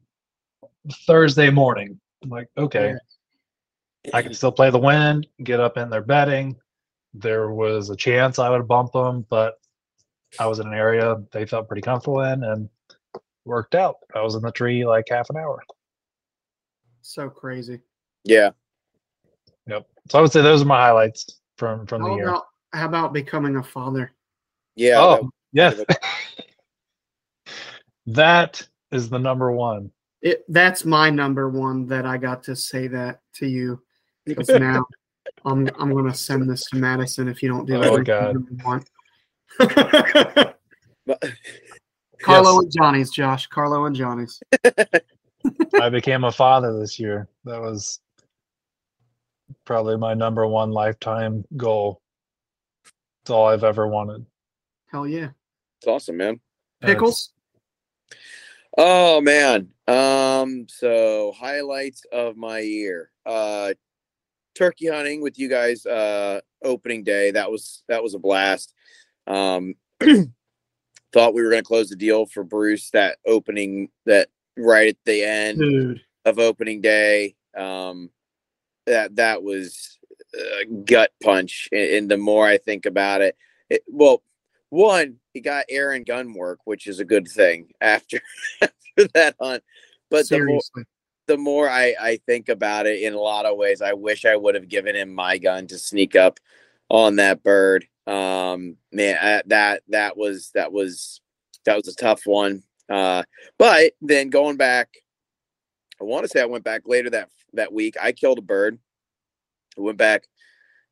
Thursday 1.06 1.50
morning. 1.50 2.00
I'm 2.24 2.30
like, 2.30 2.48
okay. 2.58 2.96
I 4.14 4.22
can 4.22 4.34
still 4.34 4.52
play 4.52 4.70
the 4.70 4.80
wind, 4.80 5.28
get 5.44 5.60
up 5.60 5.78
in 5.78 5.90
their 5.90 6.02
bedding. 6.02 6.56
There 7.14 7.52
was 7.52 7.90
a 7.90 7.96
chance 7.96 8.40
I 8.40 8.50
would 8.50 8.68
bump 8.68 8.94
them, 8.94 9.26
but 9.30 9.56
I 10.40 10.48
was 10.48 10.60
in 10.60 10.68
an 10.68 10.74
area 10.74 11.16
they 11.32 11.46
felt 11.46 11.68
pretty 11.68 11.82
comfortable 11.82 12.22
in 12.22 12.44
and 12.44 12.70
worked 13.46 13.76
out. 13.76 13.98
I 14.16 14.22
was 14.22 14.36
in 14.36 14.42
the 14.42 14.52
tree 14.52 14.86
like 14.86 15.06
half 15.10 15.30
an 15.30 15.38
hour. 15.38 15.62
so 17.02 17.30
crazy. 17.30 17.82
yeah. 18.24 18.52
Yep. 19.68 19.86
So 20.10 20.18
I 20.18 20.22
would 20.22 20.32
say 20.32 20.42
those 20.42 20.62
are 20.62 20.66
my 20.66 20.80
highlights 20.80 21.42
from 21.58 21.86
from 21.86 22.02
the 22.04 22.10
How 22.10 22.16
year. 22.16 22.30
about 22.30 22.46
how 22.78 22.86
about 22.86 23.14
becoming 23.14 23.56
a 23.58 23.64
father? 23.64 24.14
Yeah. 24.76 25.00
oh, 25.00 25.30
yes. 25.52 25.82
that 28.06 28.68
is 28.92 29.10
the 29.10 29.20
number 29.20 29.52
one. 29.52 29.92
It 30.22 30.46
that's 30.48 30.86
my 30.86 31.10
number 31.10 31.50
one 31.50 31.88
that 31.88 32.06
I 32.06 32.18
got 32.18 32.44
to 32.44 32.56
say 32.56 32.88
that 32.88 33.22
to 33.36 33.48
you. 33.48 33.82
Because 34.28 34.50
now 34.50 34.86
I'm 35.46 35.70
I'm 35.80 35.94
gonna 35.96 36.14
send 36.14 36.50
this 36.50 36.66
to 36.66 36.76
Madison 36.76 37.30
if 37.30 37.42
you 37.42 37.48
don't 37.48 37.66
do 37.66 37.76
it. 37.82 37.86
Oh, 37.86 37.94
everything 37.94 38.04
God. 38.04 38.36
you 38.36 38.58
want. 38.66 38.90
Carlo 42.22 42.52
Yes. 42.56 42.64
and 42.64 42.72
Johnny's, 42.74 43.10
Josh. 43.10 43.48
Carlo 43.48 43.86
and 43.86 43.96
Johnny's. 43.96 44.38
I 45.82 45.88
became 45.90 46.26
a 46.26 46.32
father 46.32 46.78
this 46.78 47.00
year. 47.00 47.30
That 47.46 47.62
was 47.62 48.02
probably 49.64 49.96
my 49.96 50.14
number 50.14 50.46
one 50.46 50.72
lifetime 50.72 51.46
goal. 51.56 52.02
It's 53.28 53.32
all 53.32 53.48
I've 53.50 53.66
ever 53.66 53.86
wanted. 53.86 54.26
Hell 54.90 55.06
yeah. 55.06 55.32
It's 55.80 55.88
awesome, 55.88 56.16
man. 56.16 56.40
Pickles. 56.80 57.34
Oh 58.78 59.20
man. 59.20 59.68
Um, 59.86 60.66
so 60.70 61.34
highlights 61.38 62.06
of 62.14 62.38
my 62.38 62.60
year. 62.60 63.12
Uh 63.26 63.74
turkey 64.56 64.88
hunting 64.88 65.22
with 65.22 65.38
you 65.38 65.50
guys 65.50 65.86
uh 65.86 66.40
opening 66.64 67.04
day. 67.04 67.32
That 67.32 67.52
was 67.52 67.84
that 67.90 68.02
was 68.02 68.14
a 68.14 68.18
blast. 68.18 68.74
Um 69.28 69.74
thought 71.12 71.34
we 71.34 71.44
were 71.44 71.50
gonna 71.50 71.64
close 71.64 71.90
the 71.90 71.98
deal 71.98 72.28
for 72.28 72.46
Bruce 72.46 72.92
that 72.92 73.18
opening 73.26 73.90
that 74.06 74.30
right 74.56 74.88
at 74.88 74.98
the 75.04 75.22
end 75.22 75.60
Dude. 75.60 76.02
of 76.24 76.40
opening 76.40 76.80
day. 76.80 77.36
Um, 77.58 78.10
that 78.86 79.18
that 79.18 79.44
was 79.44 79.97
a 80.34 80.66
gut 80.66 81.12
punch, 81.24 81.70
and, 81.72 81.90
and 81.90 82.12
the 82.12 82.18
more 82.18 82.48
I 82.48 82.58
think 82.58 82.86
about 82.86 83.22
it, 83.22 83.38
it, 83.70 83.84
well, 83.88 84.22
one 84.70 85.18
he 85.34 85.42
got 85.42 85.66
Aaron 85.70 86.04
gun 86.04 86.34
work, 86.34 86.60
which 86.66 86.88
is 86.88 87.00
a 87.00 87.06
good 87.06 87.28
thing 87.28 87.70
after 87.82 88.20
after 88.62 89.08
that 89.14 89.36
hunt. 89.40 89.64
But 90.10 90.28
the 90.30 90.44
more 90.44 90.62
the 91.28 91.38
more 91.38 91.70
I 91.70 91.96
I 92.00 92.20
think 92.26 92.50
about 92.50 92.88
it, 92.88 93.02
in 93.02 93.14
a 93.14 93.20
lot 93.20 93.46
of 93.46 93.58
ways, 93.58 93.82
I 93.82 93.94
wish 93.94 94.26
I 94.26 94.36
would 94.36 94.56
have 94.56 94.70
given 94.70 94.96
him 94.96 95.14
my 95.14 95.38
gun 95.38 95.68
to 95.68 95.78
sneak 95.78 96.16
up 96.16 96.40
on 96.90 97.18
that 97.18 97.44
bird. 97.44 97.86
Um, 98.06 98.78
man, 98.92 99.18
I, 99.22 99.42
that 99.48 99.84
that 99.90 100.18
was 100.18 100.52
that 100.56 100.72
was 100.72 101.22
that 101.66 101.76
was 101.76 101.88
a 101.88 101.96
tough 101.96 102.22
one. 102.26 102.64
Uh, 102.90 103.24
but 103.58 103.92
then 104.02 104.30
going 104.30 104.56
back, 104.56 104.90
I 106.00 106.06
want 106.06 106.24
to 106.24 106.30
say 106.30 106.42
I 106.42 106.46
went 106.46 106.64
back 106.64 106.84
later 106.86 107.10
that 107.12 107.30
that 107.54 107.74
week. 107.74 107.96
I 108.02 108.12
killed 108.12 108.40
a 108.40 108.42
bird. 108.42 108.80
I 109.78 109.82
went 109.82 109.98
back 109.98 110.28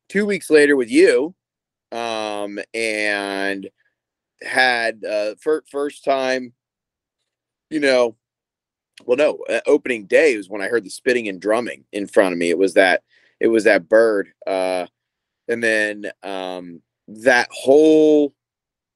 two 0.08 0.26
weeks 0.26 0.50
later 0.50 0.76
with 0.76 0.90
you, 0.90 1.34
um, 1.92 2.58
and 2.74 3.68
had 4.42 5.04
uh, 5.04 5.34
fir- 5.40 5.64
first 5.70 6.04
time. 6.04 6.52
You 7.70 7.80
know, 7.80 8.16
well, 9.04 9.16
no, 9.16 9.38
uh, 9.48 9.60
opening 9.66 10.06
day 10.06 10.36
was 10.36 10.48
when 10.48 10.62
I 10.62 10.68
heard 10.68 10.84
the 10.84 10.90
spitting 10.90 11.28
and 11.28 11.40
drumming 11.40 11.84
in 11.92 12.06
front 12.06 12.32
of 12.32 12.38
me. 12.38 12.50
It 12.50 12.58
was 12.58 12.74
that 12.74 13.02
it 13.40 13.48
was 13.48 13.64
that 13.64 13.88
bird, 13.88 14.28
uh, 14.46 14.86
and 15.48 15.62
then 15.62 16.10
um, 16.22 16.80
that 17.08 17.48
whole 17.50 18.34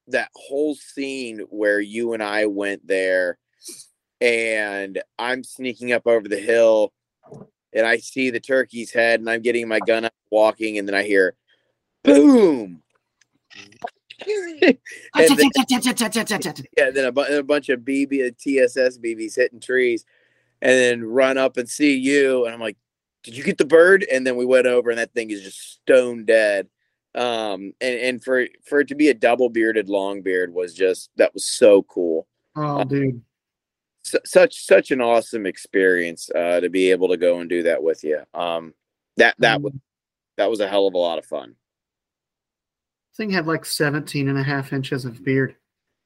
that 0.07 0.29
whole 0.35 0.75
scene 0.75 1.39
where 1.49 1.79
you 1.79 2.13
and 2.13 2.23
I 2.23 2.45
went 2.45 2.85
there 2.85 3.37
and 4.19 5.01
I'm 5.17 5.43
sneaking 5.43 5.91
up 5.91 6.05
over 6.05 6.27
the 6.27 6.39
hill 6.39 6.93
and 7.73 7.85
I 7.85 7.97
see 7.97 8.29
the 8.29 8.39
turkey's 8.39 8.91
head 8.91 9.19
and 9.19 9.29
I'm 9.29 9.41
getting 9.41 9.67
my 9.67 9.79
gun 9.79 10.05
up 10.05 10.13
walking 10.29 10.77
and 10.77 10.87
then 10.87 10.95
I 10.95 11.03
hear 11.03 11.35
boom. 12.03 12.81
and 14.67 14.77
then, 15.37 15.49
yeah, 16.77 16.91
then 16.91 17.05
a, 17.05 17.11
bu- 17.11 17.37
a 17.39 17.43
bunch 17.43 17.69
of 17.69 17.81
BB 17.81 18.37
TSS 18.37 18.97
BBs 18.99 19.35
hitting 19.35 19.59
trees 19.59 20.05
and 20.61 20.71
then 20.71 21.03
run 21.03 21.37
up 21.37 21.57
and 21.57 21.67
see 21.67 21.95
you 21.95 22.45
and 22.45 22.53
I'm 22.53 22.61
like, 22.61 22.77
did 23.23 23.35
you 23.35 23.43
get 23.43 23.57
the 23.57 23.65
bird? 23.65 24.05
And 24.11 24.25
then 24.25 24.35
we 24.35 24.45
went 24.45 24.67
over 24.67 24.89
and 24.89 24.99
that 24.99 25.13
thing 25.13 25.31
is 25.31 25.41
just 25.41 25.73
stone 25.73 26.25
dead 26.25 26.67
um 27.13 27.73
and 27.81 27.99
and 27.99 28.23
for 28.23 28.47
for 28.63 28.79
it 28.79 28.87
to 28.87 28.95
be 28.95 29.09
a 29.09 29.13
double 29.13 29.49
bearded 29.49 29.89
long 29.89 30.21
beard 30.21 30.53
was 30.53 30.73
just 30.73 31.09
that 31.17 31.33
was 31.33 31.43
so 31.43 31.83
cool 31.83 32.25
Oh, 32.55 32.83
dude. 32.83 33.21
Such 34.03 34.65
such 34.65 34.91
an 34.91 34.99
awesome 34.99 35.45
experience 35.45 36.29
uh 36.35 36.59
to 36.59 36.69
be 36.69 36.89
able 36.91 37.07
to 37.09 37.17
go 37.17 37.39
and 37.39 37.49
do 37.49 37.63
that 37.63 37.81
with 37.83 38.03
you 38.03 38.19
um 38.33 38.73
that 39.17 39.35
that 39.39 39.61
was 39.61 39.73
that 40.37 40.49
was 40.49 40.59
a 40.59 40.67
hell 40.67 40.87
of 40.87 40.93
a 40.95 40.97
lot 40.97 41.19
of 41.19 41.25
fun 41.25 41.55
Thing 43.15 43.29
had 43.29 43.45
like 43.45 43.65
17 43.65 44.29
and 44.29 44.37
a 44.37 44.43
half 44.43 44.73
inches 44.73 45.05
of 45.05 45.23
beard. 45.23 45.55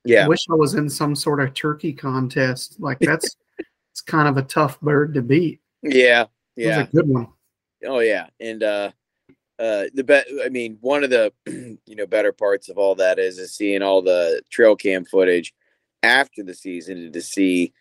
yeah 0.03 0.25
I 0.25 0.27
wish 0.27 0.45
I 0.49 0.55
was 0.55 0.73
in 0.73 0.89
some 0.89 1.15
sort 1.15 1.39
of 1.39 1.53
turkey 1.53 1.93
contest. 1.93 2.77
Like 2.79 2.99
that's 2.99 3.35
it's 3.91 4.01
kind 4.01 4.27
of 4.27 4.37
a 4.37 4.41
tough 4.41 4.79
bird 4.81 5.13
to 5.13 5.21
beat. 5.21 5.61
yeah 5.83 6.23
It 6.57 6.67
was 6.67 6.75
yeah 6.77 6.81
a 6.81 6.87
good 6.87 7.07
one. 7.07 7.27
oh 7.85 7.99
yeah 7.99 8.27
and 8.39 8.61
uh 8.63 8.91
uh 9.59 9.85
the 9.93 10.03
bet 10.03 10.27
i 10.43 10.49
mean 10.49 10.77
one 10.81 11.03
of 11.03 11.09
the 11.09 11.31
you 11.85 11.95
know 11.95 12.05
better 12.05 12.33
parts 12.33 12.67
of 12.67 12.77
all 12.77 12.95
that 12.95 13.19
is 13.19 13.37
is 13.39 13.55
seeing 13.55 13.81
all 13.81 14.01
the 14.01 14.41
trail 14.49 14.75
cam 14.75 15.05
footage 15.05 15.53
after 16.03 16.43
the 16.43 16.53
season 16.53 16.97
and 16.97 17.13
to 17.13 17.21
see 17.21 17.71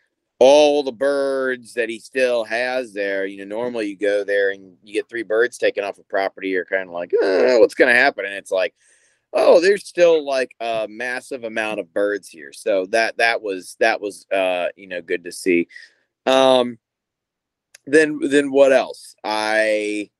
all 0.40 0.83
the 0.83 0.92
birds 0.92 1.75
that 1.75 1.88
he 1.88 1.99
still 1.99 2.44
has 2.44 2.92
there 2.92 3.25
you 3.25 3.38
know 3.38 3.57
normally 3.57 3.87
you 3.87 3.97
go 3.97 4.25
there 4.25 4.51
and 4.51 4.77
you 4.83 4.92
get 4.92 5.09
three 5.09 5.23
birds 5.23 5.59
taken 5.59 5.85
off 5.85 5.99
a 5.99 6.03
property 6.05 6.49
you're 6.49 6.64
kind 6.64 6.88
of 6.88 6.94
like 6.94 7.12
oh, 7.23 7.59
what's 7.61 7.75
going 7.75 7.92
to 7.92 8.01
happen? 8.01 8.25
And 8.25 8.35
it's 8.35 8.51
like 8.51 8.75
oh 9.33 9.61
there's 9.61 9.87
still 9.87 10.25
like 10.25 10.55
a 10.61 10.87
massive 10.88 11.44
amount 11.44 11.81
of 11.81 11.92
birds 11.92 12.29
here. 12.29 12.53
So 12.53 12.87
that 12.87 13.16
that 13.18 13.42
was 13.42 13.77
that 13.81 14.01
was 14.01 14.27
uh 14.33 14.66
you 14.77 14.88
know 14.88 15.03
good 15.03 15.25
to 15.25 15.33
see. 15.33 15.68
Um 16.27 16.79
then 17.87 18.18
then 18.23 18.51
what 18.51 18.73
else? 18.73 19.14
I 19.23 20.11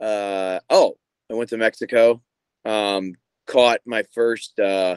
uh 0.00 0.58
oh 0.68 0.96
i 1.30 1.34
went 1.34 1.48
to 1.48 1.56
mexico 1.56 2.20
um 2.64 3.14
caught 3.46 3.78
my 3.86 4.02
first 4.12 4.58
uh 4.58 4.96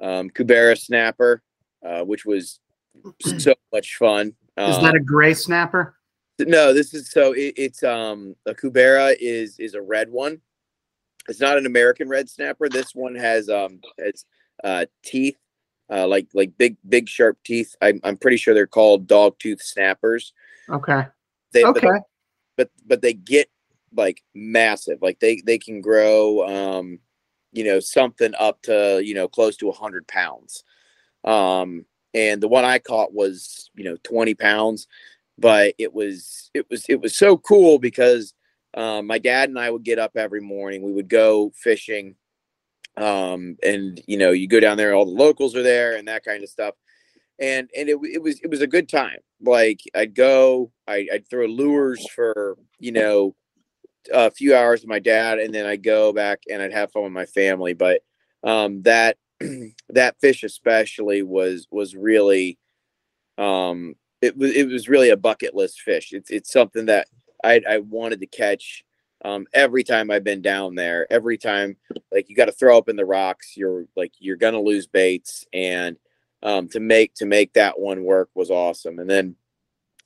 um 0.00 0.30
cubera 0.30 0.74
snapper 0.74 1.42
uh 1.86 2.00
which 2.02 2.24
was 2.24 2.58
so 3.20 3.54
much 3.72 3.96
fun. 3.96 4.34
Is 4.56 4.76
um, 4.76 4.82
that 4.82 4.94
a 4.94 5.00
gray 5.00 5.34
snapper? 5.34 5.94
no 6.46 6.72
this 6.72 6.94
is 6.94 7.10
so 7.10 7.32
it, 7.32 7.54
it's 7.56 7.82
um 7.82 8.34
a 8.46 8.54
cubera 8.54 9.14
is 9.20 9.58
is 9.58 9.74
a 9.74 9.82
red 9.82 10.10
one. 10.10 10.40
It's 11.28 11.40
not 11.40 11.58
an 11.58 11.66
american 11.66 12.08
red 12.08 12.28
snapper. 12.28 12.68
This 12.68 12.94
one 12.94 13.14
has 13.14 13.48
um 13.48 13.80
has 13.98 14.24
uh 14.64 14.86
teeth 15.02 15.36
uh 15.90 16.06
like 16.06 16.28
like 16.34 16.56
big 16.58 16.76
big 16.88 17.08
sharp 17.08 17.38
teeth. 17.44 17.74
I'm, 17.80 18.00
I'm 18.04 18.16
pretty 18.16 18.36
sure 18.36 18.54
they're 18.54 18.66
called 18.66 19.06
dog 19.06 19.38
tooth 19.38 19.62
snappers. 19.62 20.32
Okay. 20.68 21.06
they, 21.52 21.62
but 21.62 21.76
Okay. 21.76 21.98
but 22.56 22.70
but 22.86 23.02
they 23.02 23.12
get 23.12 23.50
like 23.94 24.22
massive. 24.34 25.02
Like 25.02 25.20
they 25.20 25.42
they 25.44 25.58
can 25.58 25.80
grow 25.80 26.46
um 26.78 27.00
you 27.52 27.64
know 27.64 27.80
something 27.80 28.32
up 28.38 28.62
to 28.62 29.00
you 29.04 29.14
know 29.14 29.28
close 29.28 29.56
to 29.58 29.66
a 29.66 29.72
100 29.72 30.06
pounds. 30.08 30.64
Um 31.24 31.84
and 32.14 32.42
the 32.42 32.48
one 32.48 32.64
i 32.64 32.78
caught 32.78 33.12
was 33.12 33.70
you 33.74 33.84
know 33.84 33.96
20 34.04 34.34
pounds 34.34 34.86
but 35.40 35.74
it 35.78 35.92
was 35.92 36.50
it 36.54 36.66
was 36.70 36.84
it 36.88 37.00
was 37.00 37.16
so 37.16 37.36
cool 37.38 37.78
because 37.78 38.34
um, 38.74 39.06
my 39.06 39.18
dad 39.18 39.48
and 39.48 39.58
i 39.58 39.70
would 39.70 39.82
get 39.82 39.98
up 39.98 40.12
every 40.16 40.40
morning. 40.40 40.82
We 40.82 40.92
would 40.92 41.08
go 41.08 41.50
fishing 41.56 42.14
um 42.96 43.56
and 43.62 44.02
you 44.06 44.18
know 44.18 44.32
you 44.32 44.48
go 44.48 44.58
down 44.58 44.76
there 44.76 44.94
all 44.94 45.04
the 45.06 45.12
locals 45.12 45.54
are 45.54 45.62
there 45.62 45.96
and 45.96 46.08
that 46.08 46.24
kind 46.24 46.42
of 46.42 46.48
stuff. 46.48 46.74
And 47.38 47.70
and 47.76 47.88
it, 47.88 47.98
it 48.12 48.22
was 48.22 48.38
it 48.40 48.50
was 48.50 48.60
a 48.60 48.66
good 48.66 48.88
time. 48.88 49.18
Like 49.40 49.80
i'd 49.94 50.14
go 50.14 50.70
I, 50.86 51.08
i'd 51.12 51.28
throw 51.28 51.46
lures 51.46 52.06
for 52.10 52.58
you 52.78 52.92
know 52.92 53.34
a 54.12 54.30
few 54.30 54.54
hours 54.54 54.80
with 54.80 54.88
my 54.88 54.98
dad 54.98 55.38
and 55.38 55.54
then 55.54 55.66
i'd 55.66 55.82
go 55.82 56.12
back 56.12 56.40
and 56.50 56.62
i'd 56.62 56.72
have 56.72 56.92
fun 56.92 57.04
with 57.04 57.12
my 57.12 57.26
family. 57.26 57.72
But 57.72 58.02
um 58.42 58.82
that 58.82 59.16
that 59.88 60.20
fish 60.20 60.42
especially 60.42 61.22
was 61.22 61.66
was 61.70 61.94
really 61.94 62.58
um 63.38 63.94
it 64.20 64.36
was 64.36 64.54
it 64.54 64.68
was 64.68 64.88
really 64.88 65.10
a 65.10 65.16
bucket 65.16 65.54
list 65.54 65.80
fish. 65.80 66.12
It's 66.12 66.30
it's 66.30 66.52
something 66.52 66.86
that 66.86 67.08
i 67.42 67.60
i 67.68 67.78
wanted 67.78 68.20
to 68.20 68.26
catch 68.26 68.84
um 69.24 69.46
every 69.54 69.82
time 69.82 70.10
i've 70.10 70.24
been 70.24 70.42
down 70.42 70.74
there. 70.74 71.06
Every 71.10 71.38
time 71.38 71.76
like 72.12 72.28
you 72.28 72.36
got 72.36 72.46
to 72.46 72.52
throw 72.52 72.76
up 72.76 72.88
in 72.88 72.96
the 72.96 73.06
rocks 73.06 73.56
you're 73.56 73.86
like 73.96 74.12
you're 74.18 74.36
gonna 74.36 74.60
lose 74.60 74.86
baits 74.86 75.46
and 75.52 75.96
um 76.42 76.68
to 76.68 76.80
make 76.80 77.14
to 77.14 77.26
make 77.26 77.52
that 77.54 77.78
one 77.78 78.04
work 78.04 78.28
was 78.34 78.50
awesome. 78.50 78.98
And 78.98 79.08
then 79.08 79.36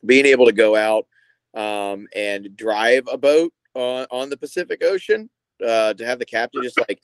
being 0.06 0.26
able 0.26 0.46
to 0.46 0.52
go 0.52 0.76
out 0.76 1.06
um 1.54 2.06
and 2.14 2.56
drive 2.56 3.04
a 3.10 3.16
boat 3.18 3.52
on 3.74 4.06
on 4.10 4.30
the 4.30 4.36
pacific 4.36 4.82
ocean 4.84 5.28
uh 5.64 5.94
to 5.94 6.04
have 6.04 6.18
the 6.18 6.24
captain 6.24 6.62
just 6.62 6.78
like 6.88 7.00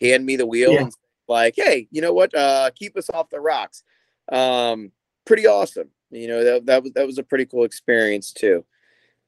hand 0.00 0.24
me 0.24 0.36
the 0.36 0.46
wheel 0.46 0.72
Yeah. 0.72 0.80
and 0.82 0.92
like 1.28 1.54
hey 1.56 1.88
you 1.90 2.00
know 2.02 2.12
what? 2.12 2.34
Uh 2.34 2.70
keep 2.74 2.96
us 2.96 3.10
off 3.10 3.30
the 3.30 3.40
rocks. 3.40 3.82
Um 4.30 4.92
pretty 5.26 5.46
awesome. 5.46 5.90
You 6.10 6.28
know 6.28 6.44
that, 6.44 6.66
that 6.66 6.82
was 6.82 6.92
that 6.92 7.06
was 7.06 7.18
a 7.18 7.22
pretty 7.22 7.46
cool 7.46 7.64
experience 7.64 8.32
too. 8.32 8.64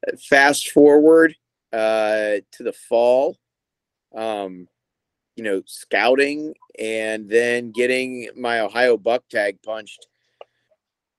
Uh, 0.07 0.15
fast 0.29 0.69
forward 0.71 1.35
uh 1.73 2.37
to 2.51 2.63
the 2.63 2.71
fall 2.87 3.37
um 4.15 4.67
you 5.35 5.43
know 5.43 5.61
scouting 5.65 6.53
and 6.79 7.29
then 7.29 7.71
getting 7.71 8.29
my 8.37 8.61
ohio 8.61 8.95
buck 8.95 9.23
tag 9.29 9.61
punched 9.63 10.07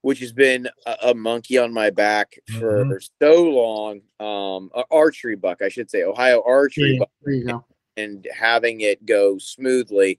which 0.02 0.20
has 0.20 0.32
been 0.32 0.68
a, 0.86 0.96
a 1.08 1.14
monkey 1.14 1.58
on 1.58 1.72
my 1.72 1.90
back 1.90 2.38
for 2.58 3.00
so 3.20 3.42
long. 3.42 4.00
Um 4.20 4.70
archery 4.90 5.36
buck 5.36 5.60
i 5.60 5.68
should 5.68 5.90
say 5.90 6.04
ohio 6.04 6.42
archery 6.46 6.92
Yeah, 6.94 6.98
buck 7.00 7.10
there 7.22 7.34
you 7.34 7.44
go. 7.44 7.64
and 7.96 8.26
having 8.34 8.80
it 8.80 9.04
go 9.04 9.36
smoothly 9.38 10.18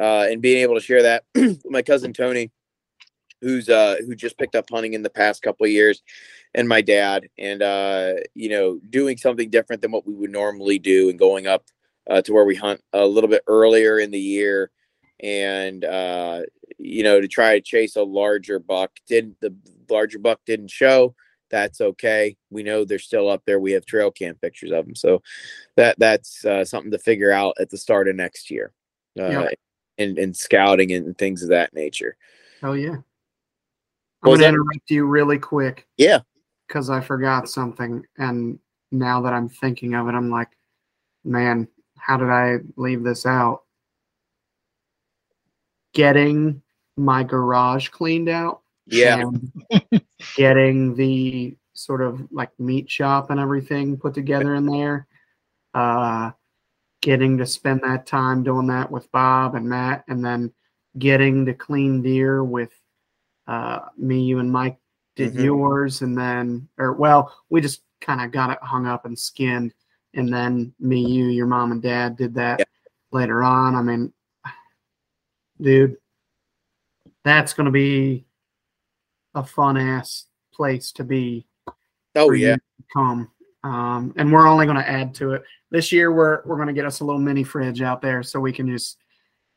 uh, 0.00 0.26
and 0.30 0.40
being 0.40 0.62
able 0.62 0.74
to 0.74 0.80
share 0.80 1.02
that 1.02 1.24
with 1.34 1.62
my 1.68 1.82
cousin 1.82 2.12
Tony, 2.12 2.50
who's 3.42 3.68
uh, 3.68 3.96
who 4.06 4.14
just 4.14 4.38
picked 4.38 4.54
up 4.54 4.68
hunting 4.70 4.94
in 4.94 5.02
the 5.02 5.10
past 5.10 5.42
couple 5.42 5.66
of 5.66 5.72
years, 5.72 6.02
and 6.54 6.68
my 6.68 6.80
dad, 6.80 7.28
and 7.38 7.62
uh, 7.62 8.14
you 8.34 8.48
know, 8.48 8.80
doing 8.88 9.16
something 9.18 9.50
different 9.50 9.82
than 9.82 9.92
what 9.92 10.06
we 10.06 10.14
would 10.14 10.30
normally 10.30 10.78
do, 10.78 11.10
and 11.10 11.18
going 11.18 11.46
up 11.46 11.64
uh, 12.08 12.22
to 12.22 12.32
where 12.32 12.44
we 12.44 12.56
hunt 12.56 12.80
a 12.92 13.04
little 13.04 13.28
bit 13.28 13.42
earlier 13.46 13.98
in 13.98 14.10
the 14.10 14.20
year, 14.20 14.70
and 15.20 15.84
uh, 15.84 16.42
you 16.78 17.02
know, 17.02 17.20
to 17.20 17.28
try 17.28 17.54
to 17.54 17.60
chase 17.60 17.96
a 17.96 18.02
larger 18.02 18.58
buck. 18.58 18.90
Didn't 19.06 19.36
the 19.40 19.54
larger 19.90 20.18
buck 20.18 20.40
didn't 20.46 20.70
show? 20.70 21.14
That's 21.50 21.80
okay. 21.80 22.36
We 22.50 22.62
know 22.62 22.84
they're 22.84 23.00
still 23.00 23.28
up 23.28 23.42
there. 23.44 23.58
We 23.58 23.72
have 23.72 23.84
trail 23.84 24.12
cam 24.12 24.36
pictures 24.36 24.70
of 24.70 24.86
them, 24.86 24.94
so 24.94 25.20
that 25.76 25.98
that's 25.98 26.44
uh, 26.44 26.64
something 26.64 26.92
to 26.92 26.98
figure 26.98 27.32
out 27.32 27.54
at 27.60 27.68
the 27.68 27.76
start 27.76 28.08
of 28.08 28.16
next 28.16 28.50
year, 28.50 28.72
uh, 29.18 29.28
Yeah. 29.28 29.48
And 29.98 30.18
and 30.18 30.36
scouting 30.36 30.92
and 30.92 31.16
things 31.18 31.42
of 31.42 31.48
that 31.50 31.72
nature. 31.74 32.16
Hell 32.60 32.76
yeah. 32.76 32.96
I'm 34.22 34.28
What 34.28 34.38
going 34.38 34.38
to 34.38 34.42
that? 34.44 34.48
interrupt 34.50 34.90
you 34.90 35.06
really 35.06 35.38
quick 35.38 35.86
Yeah, 35.96 36.20
because 36.68 36.90
I 36.90 37.00
forgot 37.00 37.48
something. 37.48 38.04
And 38.18 38.58
now 38.92 39.22
that 39.22 39.32
I'm 39.32 39.48
thinking 39.48 39.94
of 39.94 40.08
it, 40.08 40.14
I'm 40.14 40.30
like, 40.30 40.48
man, 41.24 41.68
how 41.96 42.16
did 42.18 42.28
I 42.28 42.58
leave 42.76 43.02
this 43.02 43.24
out? 43.24 43.62
Getting 45.94 46.62
my 46.96 47.22
garage 47.24 47.88
cleaned 47.88 48.28
out. 48.28 48.60
yeah, 48.86 49.22
getting 50.36 50.94
the 50.94 51.56
sort 51.72 52.02
of 52.02 52.20
like 52.30 52.50
meat 52.60 52.90
shop 52.90 53.30
and 53.30 53.40
everything 53.40 53.96
put 53.96 54.12
together 54.14 54.54
in 54.54 54.66
there. 54.66 55.06
Uh, 55.72 56.30
getting 57.00 57.38
to 57.38 57.46
spend 57.46 57.80
that 57.82 58.06
time 58.06 58.42
doing 58.42 58.66
that 58.66 58.90
with 58.90 59.10
Bob 59.12 59.54
and 59.54 59.68
Matt, 59.68 60.04
and 60.08 60.24
then 60.24 60.52
getting 60.98 61.46
to 61.46 61.54
clean 61.54 62.02
deer 62.02 62.44
with 62.44 62.72
uh, 63.46 63.80
me, 63.96 64.22
you, 64.22 64.38
and 64.38 64.50
Mike 64.50 64.78
did 65.16 65.34
Mhm. 65.34 65.44
yours, 65.44 66.02
and 66.02 66.16
then 66.16 66.68
or 66.78 66.92
well, 66.92 67.34
we 67.48 67.60
just 67.60 67.82
kind 68.00 68.20
of 68.20 68.30
got 68.30 68.50
it 68.50 68.58
hung 68.62 68.86
up 68.86 69.04
and 69.06 69.18
skinned, 69.18 69.74
and 70.14 70.32
then 70.32 70.72
me, 70.78 71.00
you, 71.00 71.26
your 71.26 71.46
mom, 71.46 71.72
and 71.72 71.82
dad 71.82 72.16
did 72.16 72.34
that 72.34 72.60
Yeah. 72.60 72.64
later 73.10 73.42
on. 73.42 73.74
I 73.74 73.82
mean, 73.82 74.12
dude, 75.60 75.96
that's 77.24 77.52
gonna 77.52 77.70
be 77.70 78.24
a 79.34 79.44
fun 79.44 79.76
ass 79.76 80.26
place 80.52 80.92
to 80.92 81.04
be 81.04 81.46
oh 82.14 82.32
yeah, 82.32 82.56
to 82.56 82.84
come. 82.92 83.30
Um, 83.62 84.14
and 84.16 84.32
we're 84.32 84.46
only 84.46 84.64
going 84.66 84.78
to 84.78 84.88
add 84.88 85.14
to 85.16 85.32
it 85.34 85.42
this 85.70 85.92
year. 85.92 86.12
We're 86.12 86.42
we're 86.44 86.56
going 86.56 86.68
to 86.68 86.74
get 86.74 86.86
us 86.86 87.00
a 87.00 87.04
little 87.04 87.20
mini 87.20 87.44
fridge 87.44 87.82
out 87.82 88.00
there 88.00 88.22
so 88.22 88.40
we 88.40 88.52
can 88.52 88.68
just 88.68 88.98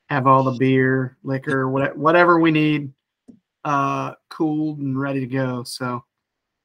have 0.09 0.27
all 0.27 0.43
the 0.43 0.51
beer, 0.51 1.17
liquor, 1.23 1.69
what, 1.69 1.97
whatever 1.97 2.39
we 2.39 2.51
need, 2.51 2.91
uh, 3.63 4.13
cooled 4.29 4.79
and 4.79 4.99
ready 4.99 5.21
to 5.21 5.27
go. 5.27 5.63
So 5.63 6.03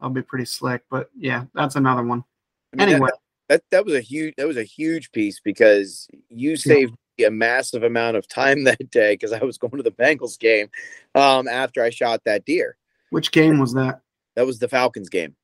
I'll 0.01 0.11
be 0.11 0.23
pretty 0.23 0.45
slick. 0.45 0.83
But 0.91 1.11
yeah, 1.17 1.45
that's 1.55 1.77
another 1.77 2.03
one. 2.03 2.25
I 2.73 2.77
mean, 2.77 2.95
Anyway, 2.95 3.11
that 3.49 3.63
that 3.71 3.85
was 3.85 3.95
a 3.95 4.01
huge 4.01 4.35
that 4.37 4.47
was 4.47 4.57
a 4.57 4.65
huge 4.65 5.13
piece 5.13 5.41
because 5.41 6.09
you 6.29 6.57
saved 6.57 6.95
me 7.19 7.25
a 7.25 7.31
massive 7.31 7.83
amount 7.83 8.17
of 8.17 8.29
time 8.29 8.65
that 8.65 8.91
day 8.91 9.15
because 9.15 9.33
I 9.33 9.43
was 9.43 9.59
going 9.59 9.77
to 9.77 9.83
the 9.83 9.91
Bengals 9.91 10.39
game 10.39 10.69
um, 11.15 11.49
after 11.49 11.83
I 11.83 11.91
shot 11.91 12.23
that 12.25 12.45
deer. 12.45 12.77
which 13.11 13.33
game 13.33 13.59
was 13.59 13.73
that? 13.75 14.01
That 14.37 14.47
was 14.47 14.59
the 14.59 14.69
Falcons 14.69 15.09
game. 15.09 15.35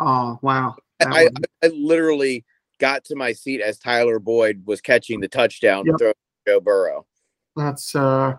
Oh 0.00 0.38
wow, 0.42 0.76
That 0.76 0.82
I, 1.00 1.24
I, 1.24 1.28
I 1.64 1.66
literally 1.68 2.44
got 2.78 3.04
to 3.06 3.16
my 3.16 3.32
seat 3.32 3.60
as 3.60 3.78
Tyler 3.78 4.18
Boyd 4.18 4.62
was 4.64 4.80
catching 4.80 5.20
the 5.20 5.28
touchdown 5.28 5.84
to 5.84 5.96
throw 5.98 6.12
to 6.12 6.16
Joe 6.46 6.60
Burrow. 6.60 7.06
that's 7.56 7.94
uh, 7.94 8.34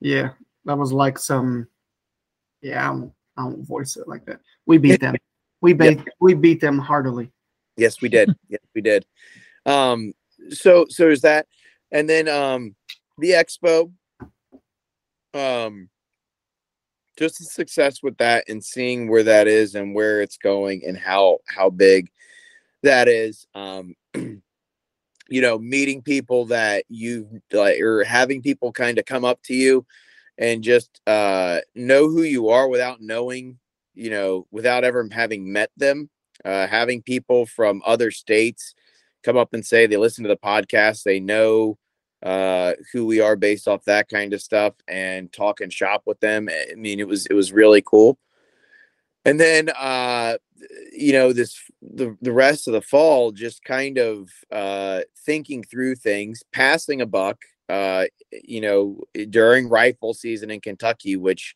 yeah, 0.00 0.30
that 0.64 0.78
was 0.78 0.92
like 0.92 1.18
some. 1.18 1.68
Yeah, 2.62 2.88
I 2.88 2.90
won't, 2.90 3.12
I 3.36 3.44
won't 3.44 3.66
voice 3.66 3.96
it 3.96 4.08
like 4.08 4.24
that. 4.26 4.40
We 4.66 4.78
beat 4.78 5.00
them. 5.00 5.16
We 5.60 5.72
beat 5.74 6.00
we 6.20 6.34
beat 6.34 6.60
them 6.60 6.78
heartily. 6.78 7.30
Yes, 7.76 8.00
we 8.00 8.08
did. 8.08 8.34
yes, 8.48 8.60
we 8.74 8.80
did. 8.80 9.06
Um, 9.66 10.12
so 10.50 10.86
so 10.88 11.08
is 11.08 11.22
that, 11.22 11.46
and 11.90 12.08
then 12.08 12.28
um, 12.28 12.74
the 13.18 13.30
expo. 13.30 13.92
Um, 15.34 15.90
just 17.18 17.38
the 17.38 17.44
success 17.44 18.02
with 18.02 18.16
that 18.18 18.44
and 18.48 18.64
seeing 18.64 19.10
where 19.10 19.24
that 19.24 19.48
is 19.48 19.74
and 19.74 19.94
where 19.94 20.22
it's 20.22 20.36
going 20.36 20.82
and 20.86 20.96
how 20.96 21.38
how 21.46 21.68
big 21.68 22.10
that 22.82 23.08
is. 23.08 23.46
Um, 23.54 23.94
you 24.14 25.42
know, 25.42 25.58
meeting 25.58 26.00
people 26.00 26.46
that 26.46 26.84
you 26.88 27.42
like, 27.52 27.80
or 27.80 28.04
having 28.04 28.40
people 28.40 28.72
kind 28.72 28.98
of 28.98 29.04
come 29.04 29.24
up 29.24 29.42
to 29.42 29.54
you 29.54 29.84
and 30.38 30.62
just 30.62 31.00
uh, 31.06 31.58
know 31.74 32.08
who 32.08 32.22
you 32.22 32.48
are 32.48 32.68
without 32.68 33.00
knowing, 33.00 33.58
you 33.94 34.10
know, 34.10 34.46
without 34.50 34.84
ever 34.84 35.06
having 35.10 35.52
met 35.52 35.70
them. 35.76 36.08
Uh, 36.44 36.68
having 36.68 37.02
people 37.02 37.46
from 37.46 37.82
other 37.84 38.12
states 38.12 38.76
come 39.24 39.36
up 39.36 39.52
and 39.52 39.66
say 39.66 39.86
they 39.86 39.96
listen 39.96 40.22
to 40.22 40.28
the 40.28 40.36
podcast, 40.36 41.02
they 41.02 41.18
know 41.18 41.76
uh, 42.22 42.72
who 42.92 43.06
we 43.06 43.20
are 43.20 43.36
based 43.36 43.68
off 43.68 43.84
that 43.84 44.08
kind 44.08 44.32
of 44.32 44.42
stuff, 44.42 44.74
and 44.88 45.32
talk 45.32 45.60
and 45.60 45.72
shop 45.72 46.02
with 46.06 46.20
them. 46.20 46.48
I 46.48 46.74
mean, 46.74 47.00
it 47.00 47.08
was 47.08 47.26
it 47.26 47.34
was 47.34 47.52
really 47.52 47.82
cool. 47.82 48.18
And 49.24 49.38
then, 49.38 49.68
uh, 49.70 50.38
you 50.92 51.12
know, 51.12 51.32
this 51.32 51.60
the 51.82 52.16
the 52.22 52.32
rest 52.32 52.66
of 52.66 52.72
the 52.72 52.80
fall, 52.80 53.30
just 53.30 53.62
kind 53.64 53.98
of 53.98 54.30
uh, 54.50 55.00
thinking 55.26 55.62
through 55.62 55.96
things, 55.96 56.42
passing 56.52 57.00
a 57.00 57.06
buck, 57.06 57.38
uh, 57.68 58.06
you 58.32 58.60
know, 58.60 59.00
during 59.30 59.68
rifle 59.68 60.14
season 60.14 60.50
in 60.50 60.60
Kentucky, 60.60 61.16
which 61.16 61.54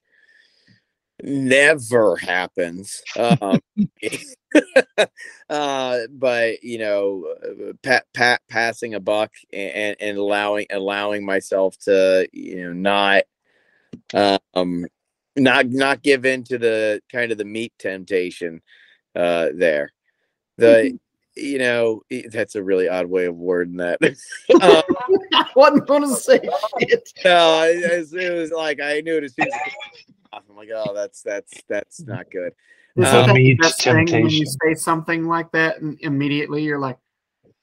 never 1.22 2.16
happens. 2.16 3.02
Um, 3.16 3.60
uh, 5.48 5.98
but 6.10 6.62
you 6.62 6.78
know, 6.78 7.34
pat, 7.82 8.06
pat, 8.12 8.42
passing 8.48 8.94
a 8.94 9.00
buck 9.00 9.30
and, 9.52 9.96
and 10.00 10.18
allowing 10.18 10.66
allowing 10.70 11.24
myself 11.24 11.76
to 11.80 12.28
you 12.32 12.64
know 12.64 12.72
not 12.72 13.22
um 14.54 14.86
not 15.36 15.66
not 15.68 16.02
give 16.02 16.26
in 16.26 16.44
to 16.44 16.58
the 16.58 17.00
kind 17.10 17.32
of 17.32 17.38
the 17.38 17.44
meat 17.44 17.72
temptation 17.78 18.60
uh 19.16 19.48
there. 19.54 19.92
The 20.58 20.98
you 21.34 21.58
know 21.58 22.02
that's 22.30 22.56
a 22.56 22.62
really 22.62 22.88
odd 22.88 23.06
way 23.06 23.24
of 23.24 23.36
wording 23.36 23.76
that. 23.76 23.98
Um, 24.60 24.82
i 25.32 25.46
wasn't 25.56 25.86
gonna 25.86 26.14
say 26.14 26.38
shit 26.78 27.08
no 27.24 27.62
it, 27.64 28.12
it 28.12 28.32
was 28.32 28.50
like 28.50 28.80
i 28.80 29.00
knew 29.00 29.16
it 29.16 29.24
as 29.24 29.34
soon 29.34 29.46
as 29.46 29.52
i'm 30.32 30.56
like 30.56 30.68
oh 30.74 30.92
that's 30.94 31.22
that's 31.22 31.52
that's 31.68 32.00
not 32.02 32.30
good 32.30 32.52
is 32.96 33.06
Um, 33.06 33.12
that 33.12 33.26
the 33.28 33.34
meat 33.34 33.58
best 33.60 33.82
thing 33.82 34.10
when 34.10 34.28
you 34.28 34.44
say 34.46 34.74
something 34.74 35.26
like 35.26 35.50
that 35.52 35.80
and 35.80 35.98
immediately 36.02 36.62
you're 36.62 36.78
like, 36.78 36.98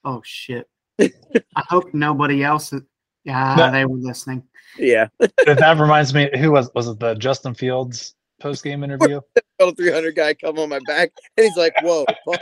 oh 0.04 0.22
shit. 0.26 0.68
I 1.00 1.12
hope 1.56 1.94
nobody 1.94 2.44
else 2.44 2.74
is 2.74 2.82
yeah, 3.26 3.54
No. 3.56 3.72
they 3.72 3.86
were 3.86 3.98
listening. 3.98 4.44
yeah 4.78 5.08
that 5.20 5.78
reminds 5.80 6.14
me. 6.14 6.30
Who 6.40 6.52
was 6.52 6.72
was 6.74 6.88
it? 6.88 7.00
The 7.00 7.14
Justin 7.16 7.54
Fields 7.54 8.16
post 8.42 8.64
game 8.64 8.84
interview? 8.84 9.22
little 9.60 9.76
300 9.76 10.16
guy 10.16 10.34
come 10.34 10.58
on 10.58 10.70
my 10.70 10.80
back 10.88 11.12
and 11.38 11.46
he's 11.46 11.58
like 11.58 11.74
whoa. 11.84 12.06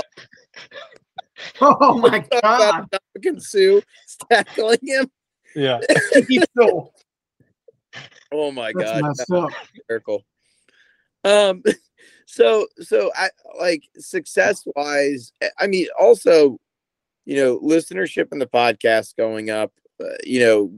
Oh 1.62 1.98
my 2.00 2.20
god. 2.42 2.86
about 2.86 3.42
Sue 3.42 3.82
tackling 4.32 4.80
him 4.82 5.10
Yeah. 5.56 5.80
So, 6.58 6.92
oh 8.32 8.52
my 8.52 8.74
that's 8.76 8.92
god 8.92 9.52
miracle. 9.90 10.26
Um, 11.24 11.64
so 12.26 12.68
so 12.80 13.12
I 13.16 13.30
like 13.60 13.84
success 13.98 14.64
wise. 14.76 15.32
I 15.60 15.68
mean, 15.68 15.88
also, 16.00 16.60
you 17.26 17.36
know, 17.38 17.60
listenership 17.60 18.32
in 18.32 18.40
the 18.40 18.48
podcast 18.48 19.16
going 19.18 19.50
up. 19.50 19.72
Uh, 20.00 20.10
you 20.24 20.40
know, 20.40 20.72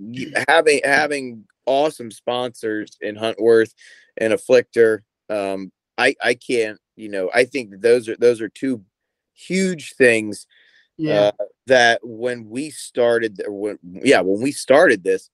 having 0.47 0.81
having 0.83 1.45
awesome 1.65 2.09
sponsors 2.09 2.97
in 3.01 3.15
Huntworth 3.15 3.73
and 4.17 4.33
Afflictor. 4.33 4.99
Um, 5.29 5.71
I 5.97 6.15
I 6.23 6.35
can't. 6.35 6.79
You 6.95 7.09
know, 7.09 7.29
I 7.33 7.45
think 7.45 7.81
those 7.81 8.09
are 8.09 8.17
those 8.17 8.41
are 8.41 8.49
two 8.49 8.83
huge 9.33 9.93
things 9.93 10.47
Yeah. 10.97 11.31
uh, 11.39 11.45
that 11.67 12.01
when 12.03 12.49
we 12.49 12.71
started 12.71 13.41
when 13.47 13.79
yeah 13.83 14.19
when 14.19 14.41
we 14.41 14.51
started 14.51 15.03
this 15.03 15.29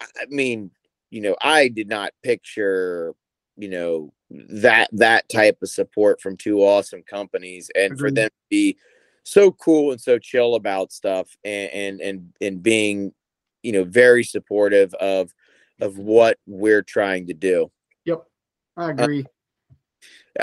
I 0.00 0.26
mean 0.28 0.70
you 1.12 1.20
know 1.20 1.36
i 1.42 1.68
did 1.68 1.88
not 1.88 2.12
picture 2.22 3.14
you 3.56 3.68
know 3.68 4.12
that 4.30 4.88
that 4.92 5.28
type 5.28 5.58
of 5.62 5.68
support 5.68 6.20
from 6.20 6.36
two 6.36 6.60
awesome 6.60 7.02
companies 7.02 7.70
and 7.74 7.98
for 7.98 8.10
them 8.10 8.28
to 8.28 8.44
be 8.50 8.76
so 9.24 9.52
cool 9.52 9.92
and 9.92 10.00
so 10.00 10.18
chill 10.18 10.54
about 10.54 10.90
stuff 10.90 11.36
and 11.44 11.70
and 11.70 12.00
and, 12.00 12.32
and 12.40 12.62
being 12.62 13.12
you 13.62 13.72
know 13.72 13.84
very 13.84 14.24
supportive 14.24 14.92
of 14.94 15.32
of 15.80 15.98
what 15.98 16.38
we're 16.46 16.82
trying 16.82 17.26
to 17.26 17.34
do 17.34 17.70
yep. 18.04 18.24
I 18.76 18.90
agree. 18.90 19.26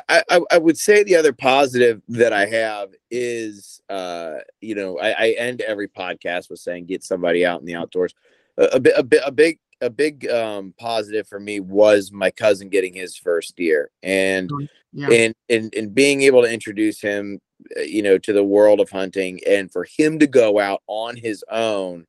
I, 0.08 0.23
I, 0.29 0.41
I 0.51 0.58
would 0.60 0.77
say 0.77 1.03
the 1.03 1.15
other 1.15 1.34
positive 1.34 2.01
that 2.10 2.32
I 2.32 2.45
have 2.45 2.89
is, 3.10 3.82
uh, 3.89 4.36
you 4.62 4.75
know, 4.75 4.99
I, 4.99 5.10
I 5.10 5.29
end 5.32 5.62
every 5.62 5.88
podcast 5.88 6.49
with 6.49 6.60
saying 6.60 6.86
get 6.86 7.03
somebody 7.03 7.45
out 7.45 7.60
in 7.60 7.65
the 7.65 7.75
outdoors. 7.75 8.13
A, 8.58 8.65
a, 8.73 8.99
a, 8.99 9.27
a 9.27 9.32
big 9.32 9.60
a 9.81 9.89
big 9.89 10.27
um, 10.29 10.73
positive 10.77 11.27
for 11.27 11.39
me 11.39 11.59
was 11.59 12.11
my 12.11 12.31
cousin 12.31 12.69
getting 12.69 12.93
his 12.93 13.15
first 13.15 13.55
deer, 13.55 13.91
and 14.03 14.51
yeah. 14.93 15.09
and 15.09 15.35
and 15.49 15.73
and 15.75 15.93
being 15.93 16.21
able 16.21 16.41
to 16.41 16.51
introduce 16.51 17.01
him, 17.01 17.39
uh, 17.77 17.81
you 17.81 18.01
know, 18.01 18.17
to 18.17 18.33
the 18.33 18.43
world 18.43 18.79
of 18.79 18.89
hunting, 18.89 19.39
and 19.47 19.71
for 19.71 19.85
him 19.97 20.19
to 20.19 20.27
go 20.27 20.59
out 20.59 20.81
on 20.87 21.15
his 21.15 21.43
own, 21.49 22.05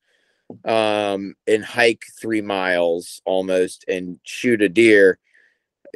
um, 0.64 1.34
and 1.46 1.64
hike 1.64 2.02
three 2.20 2.42
miles 2.42 3.20
almost 3.24 3.84
and 3.88 4.18
shoot 4.24 4.62
a 4.62 4.68
deer 4.68 5.18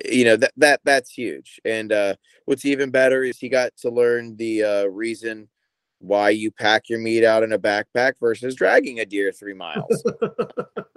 you 0.04 0.24
know 0.24 0.36
that 0.36 0.52
that 0.56 0.80
that's 0.84 1.10
huge. 1.10 1.60
And 1.64 1.92
uh 1.92 2.16
what's 2.46 2.64
even 2.64 2.90
better 2.90 3.22
is 3.22 3.38
he 3.38 3.48
got 3.48 3.76
to 3.78 3.90
learn 3.90 4.36
the 4.36 4.64
uh 4.64 4.84
reason 4.86 5.48
why 5.98 6.30
you 6.30 6.50
pack 6.50 6.88
your 6.88 6.98
meat 6.98 7.24
out 7.24 7.42
in 7.42 7.52
a 7.52 7.58
backpack 7.58 8.14
versus 8.20 8.54
dragging 8.54 9.00
a 9.00 9.06
deer 9.06 9.32
three 9.32 9.54
miles. 9.54 10.02
It- 10.04 10.66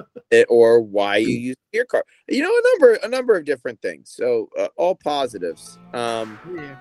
or 0.50 0.82
why 0.82 1.18
you 1.18 1.30
use 1.30 1.56
a 1.56 1.72
deer 1.74 1.86
car 1.86 2.04
you 2.28 2.42
know 2.42 2.50
a 2.50 2.62
number 2.74 2.94
a 3.04 3.08
number 3.08 3.38
of 3.38 3.46
different 3.46 3.82
things 3.82 4.12
so 4.16 4.50
uh, 4.60 4.68
all 4.76 4.96
positives 4.96 5.78
um 5.94 6.40
yeah. 6.56 6.76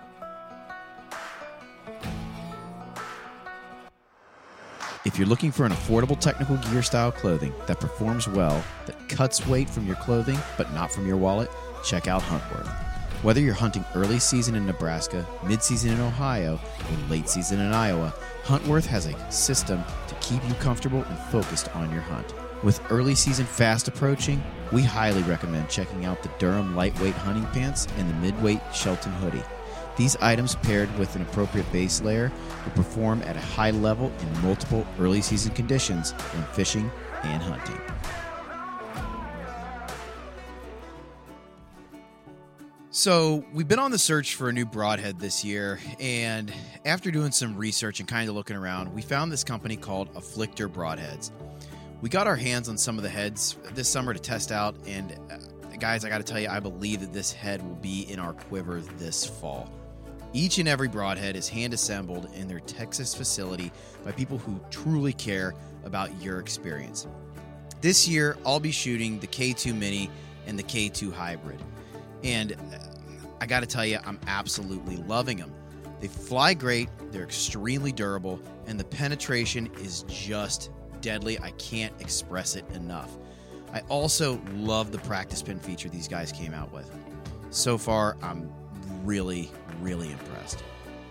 If 5.06 5.16
you're 5.16 5.28
looking 5.28 5.52
for 5.52 5.64
an 5.64 5.70
affordable 5.70 6.18
technical 6.18 6.56
gear 6.56 6.82
style 6.82 7.12
clothing 7.12 7.54
that 7.68 7.78
performs 7.78 8.26
well, 8.26 8.60
that 8.86 9.08
cuts 9.08 9.46
weight 9.46 9.70
from 9.70 9.86
your 9.86 9.94
clothing 9.94 10.36
but 10.58 10.72
not 10.74 10.90
from 10.90 11.06
your 11.06 11.16
wallet, 11.16 11.48
check 11.84 12.08
out 12.08 12.22
Huntworth. 12.22 12.66
Whether 13.22 13.40
you're 13.40 13.54
hunting 13.54 13.84
early 13.94 14.18
season 14.18 14.56
in 14.56 14.66
Nebraska, 14.66 15.24
mid 15.46 15.62
season 15.62 15.92
in 15.92 16.00
Ohio, 16.00 16.54
or 16.90 17.08
late 17.08 17.28
season 17.28 17.60
in 17.60 17.72
Iowa, 17.72 18.12
Huntworth 18.42 18.86
has 18.86 19.06
a 19.06 19.32
system 19.32 19.80
to 20.08 20.14
keep 20.16 20.42
you 20.48 20.54
comfortable 20.54 21.04
and 21.04 21.18
focused 21.30 21.68
on 21.76 21.92
your 21.92 22.02
hunt. 22.02 22.34
With 22.66 22.82
early 22.90 23.14
season 23.14 23.46
fast 23.46 23.86
approaching, 23.86 24.42
we 24.72 24.82
highly 24.82 25.22
recommend 25.22 25.68
checking 25.68 26.04
out 26.04 26.24
the 26.24 26.30
Durham 26.40 26.74
lightweight 26.74 27.14
hunting 27.14 27.46
pants 27.52 27.86
and 27.96 28.10
the 28.10 28.14
midweight 28.14 28.58
Shelton 28.74 29.12
hoodie. 29.12 29.44
These 29.96 30.16
items 30.16 30.56
paired 30.56 30.92
with 30.98 31.14
an 31.14 31.22
appropriate 31.22 31.70
base 31.70 32.02
layer 32.02 32.32
will 32.64 32.72
perform 32.72 33.22
at 33.22 33.36
a 33.36 33.40
high 33.40 33.70
level 33.70 34.10
in 34.20 34.42
multiple 34.42 34.84
early 34.98 35.22
season 35.22 35.54
conditions 35.54 36.10
when 36.10 36.42
fishing 36.54 36.90
and 37.22 37.40
hunting. 37.40 37.80
So, 42.90 43.44
we've 43.52 43.68
been 43.68 43.78
on 43.78 43.92
the 43.92 43.98
search 43.98 44.34
for 44.34 44.48
a 44.48 44.52
new 44.52 44.66
broadhead 44.66 45.20
this 45.20 45.44
year, 45.44 45.78
and 46.00 46.52
after 46.84 47.12
doing 47.12 47.30
some 47.30 47.56
research 47.56 48.00
and 48.00 48.08
kind 48.08 48.28
of 48.28 48.34
looking 48.34 48.56
around, 48.56 48.92
we 48.92 49.02
found 49.02 49.30
this 49.30 49.44
company 49.44 49.76
called 49.76 50.12
Afflictor 50.14 50.66
Broadheads. 50.66 51.30
We 52.02 52.10
got 52.10 52.26
our 52.26 52.36
hands 52.36 52.68
on 52.68 52.76
some 52.76 52.98
of 52.98 53.02
the 53.02 53.08
heads 53.08 53.56
this 53.74 53.88
summer 53.88 54.12
to 54.12 54.20
test 54.20 54.52
out, 54.52 54.76
and 54.86 55.18
uh, 55.30 55.76
guys, 55.78 56.04
I 56.04 56.10
got 56.10 56.18
to 56.18 56.24
tell 56.24 56.38
you, 56.38 56.48
I 56.48 56.60
believe 56.60 57.00
that 57.00 57.12
this 57.12 57.32
head 57.32 57.66
will 57.66 57.76
be 57.76 58.02
in 58.02 58.18
our 58.18 58.34
quiver 58.34 58.80
this 58.98 59.24
fall. 59.24 59.72
Each 60.34 60.58
and 60.58 60.68
every 60.68 60.88
broadhead 60.88 61.36
is 61.36 61.48
hand 61.48 61.72
assembled 61.72 62.28
in 62.34 62.48
their 62.48 62.60
Texas 62.60 63.14
facility 63.14 63.72
by 64.04 64.12
people 64.12 64.36
who 64.36 64.60
truly 64.70 65.14
care 65.14 65.54
about 65.84 66.22
your 66.22 66.38
experience. 66.38 67.06
This 67.80 68.06
year, 68.06 68.36
I'll 68.44 68.60
be 68.60 68.72
shooting 68.72 69.18
the 69.18 69.26
K2 69.26 69.74
Mini 69.74 70.10
and 70.46 70.58
the 70.58 70.62
K2 70.62 71.12
Hybrid. 71.12 71.62
And 72.22 72.52
uh, 72.52 72.56
I 73.40 73.46
got 73.46 73.60
to 73.60 73.66
tell 73.66 73.86
you, 73.86 73.98
I'm 74.04 74.20
absolutely 74.26 74.98
loving 74.98 75.38
them. 75.38 75.52
They 76.00 76.08
fly 76.08 76.52
great, 76.52 76.90
they're 77.10 77.24
extremely 77.24 77.90
durable, 77.90 78.38
and 78.66 78.78
the 78.78 78.84
penetration 78.84 79.70
is 79.80 80.02
just 80.08 80.70
deadly. 81.06 81.38
I 81.38 81.52
can't 81.52 81.94
express 82.00 82.56
it 82.56 82.64
enough. 82.74 83.16
I 83.72 83.80
also 83.88 84.40
love 84.54 84.90
the 84.90 84.98
practice 84.98 85.40
pin 85.40 85.60
feature 85.60 85.88
these 85.88 86.08
guys 86.08 86.32
came 86.32 86.52
out 86.52 86.72
with. 86.72 86.90
So 87.50 87.78
far, 87.78 88.16
I'm 88.22 88.50
really, 89.04 89.52
really 89.80 90.10
impressed. 90.10 90.64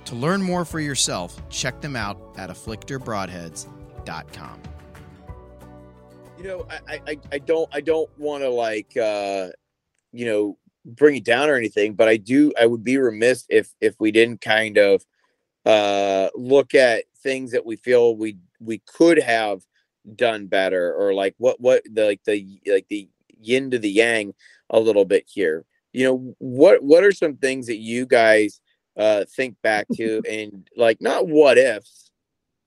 To 0.06 0.16
learn 0.16 0.42
more 0.42 0.66
for 0.66 0.82
yourself, 0.82 1.42
check 1.50 1.80
them 1.80 1.96
out 1.96 2.20
at 2.38 2.50
afflictorbroadheads.com. 2.50 4.62
you 6.38 6.44
know 6.44 6.68
i 6.88 7.02
i 7.08 7.18
I- 7.32 7.40
don't 7.40 7.68
i 7.74 7.82
don't 7.82 8.10
want 8.20 8.44
to 8.44 8.50
like 8.50 8.96
uh 8.98 9.48
you 10.12 10.26
know 10.26 10.58
bring 10.84 11.16
it 11.16 11.24
down 11.24 11.50
or 11.50 11.56
anything 11.56 11.94
but 11.96 12.08
i 12.10 12.18
do 12.18 12.52
i 12.62 12.66
would 12.66 12.84
be 12.84 12.98
remiss 12.98 13.46
if 13.50 13.74
if 13.82 13.96
we 14.00 14.12
didn't 14.12 14.42
kind 14.42 14.78
of 14.78 15.06
uh, 15.66 16.30
look 16.36 16.76
at 16.76 17.06
things 17.24 17.52
that 17.54 17.66
we 17.66 17.78
feel 17.78 18.16
we 18.18 18.38
we 18.60 18.80
could 18.86 19.18
have 19.18 19.66
done 20.16 20.48
better, 20.48 20.94
or 20.94 21.14
like 21.14 21.36
what 21.38 21.60
what 21.60 21.84
the 21.92 22.06
like 22.06 22.24
the 22.26 22.62
like 22.68 22.88
the 22.90 23.10
yin 23.40 23.72
to 23.72 23.80
the 23.80 23.90
yang 23.90 24.34
a 24.70 24.80
little 24.80 25.06
bit 25.06 25.26
here. 25.28 25.66
You 25.94 26.06
know, 26.06 26.36
what 26.40 26.84
what 26.84 27.04
are 27.04 27.12
some 27.12 27.38
things 27.38 27.68
that 27.68 27.78
you 27.78 28.06
guys 28.06 28.62
uh, 28.98 29.26
think 29.36 29.56
back 29.62 29.88
to, 29.96 30.22
and 30.30 30.70
like 30.76 31.02
not 31.02 31.28
what 31.28 31.58
ifs, 31.58 32.12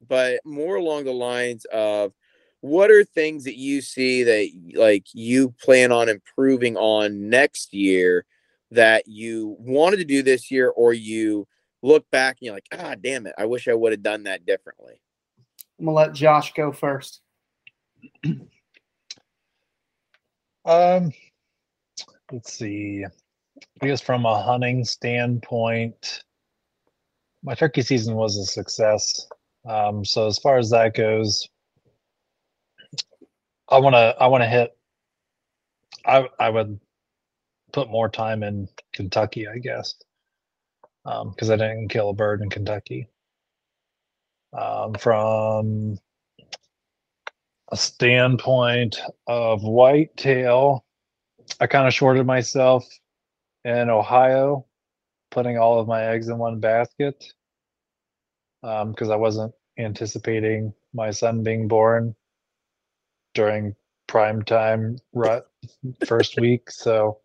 but 0.06 0.40
more 0.44 0.76
along 0.76 1.04
the 1.04 1.12
lines 1.12 1.64
of 1.66 2.12
what 2.60 2.90
are 2.90 3.04
things 3.04 3.44
that 3.44 3.56
you 3.56 3.80
see 3.80 4.24
that 4.24 4.50
like 4.74 5.06
you 5.12 5.54
plan 5.60 5.92
on 5.92 6.08
improving 6.08 6.76
on 6.76 7.28
next 7.28 7.72
year 7.72 8.24
that 8.70 9.04
you 9.06 9.56
wanted 9.60 9.98
to 9.98 10.04
do 10.04 10.22
this 10.22 10.50
year 10.50 10.68
or 10.68 10.92
you 10.92 11.46
look 11.82 12.04
back 12.10 12.36
and 12.40 12.46
you're 12.46 12.54
like 12.54 12.66
ah 12.76 12.96
damn 13.00 13.28
it 13.28 13.34
i 13.38 13.46
wish 13.46 13.68
i 13.68 13.74
would 13.74 13.92
have 13.92 14.02
done 14.02 14.24
that 14.24 14.44
differently 14.44 15.00
I'm 15.78 15.84
gonna 15.84 15.96
let 15.96 16.12
Josh 16.12 16.52
go 16.54 16.72
first. 16.72 17.20
Um, 20.64 21.12
let's 22.30 22.52
see. 22.52 23.04
I 23.80 23.86
guess 23.86 24.02
from 24.02 24.26
a 24.26 24.42
hunting 24.42 24.84
standpoint, 24.84 26.24
my 27.42 27.54
turkey 27.54 27.80
season 27.80 28.14
was 28.16 28.36
a 28.36 28.44
success. 28.44 29.26
Um, 29.66 30.04
so 30.04 30.26
as 30.26 30.38
far 30.38 30.58
as 30.58 30.68
that 30.70 30.94
goes, 30.94 31.48
I 33.70 33.78
want 33.78 33.94
to 33.94 34.14
I 34.20 34.26
want 34.26 34.42
to 34.42 34.48
hit. 34.48 34.76
I 36.04 36.28
I 36.38 36.50
would 36.50 36.78
put 37.72 37.90
more 37.90 38.10
time 38.10 38.42
in 38.42 38.68
Kentucky, 38.92 39.48
I 39.48 39.58
guess, 39.58 39.94
because 41.04 41.50
I 41.50 41.56
didn't 41.56 41.88
kill 41.88 42.10
a 42.10 42.14
bird 42.14 42.42
in 42.42 42.50
Kentucky. 42.50 43.08
Um, 44.52 44.94
from 44.94 45.98
a 47.70 47.76
standpoint 47.76 48.98
of 49.26 49.62
whitetail, 49.62 50.84
I 51.60 51.66
kind 51.66 51.86
of 51.86 51.94
shorted 51.94 52.26
myself 52.26 52.86
in 53.64 53.90
Ohio, 53.90 54.66
putting 55.30 55.58
all 55.58 55.78
of 55.78 55.88
my 55.88 56.04
eggs 56.04 56.28
in 56.28 56.38
one 56.38 56.60
basket 56.60 57.24
because 58.62 59.10
I 59.10 59.16
wasn't 59.16 59.52
anticipating 59.78 60.72
my 60.94 61.10
son 61.10 61.42
being 61.42 61.68
born 61.68 62.14
during 63.34 63.74
prime 64.06 64.42
time 64.42 64.98
rut 65.12 65.46
first 66.06 66.36
week. 66.40 66.70
So 66.70 67.18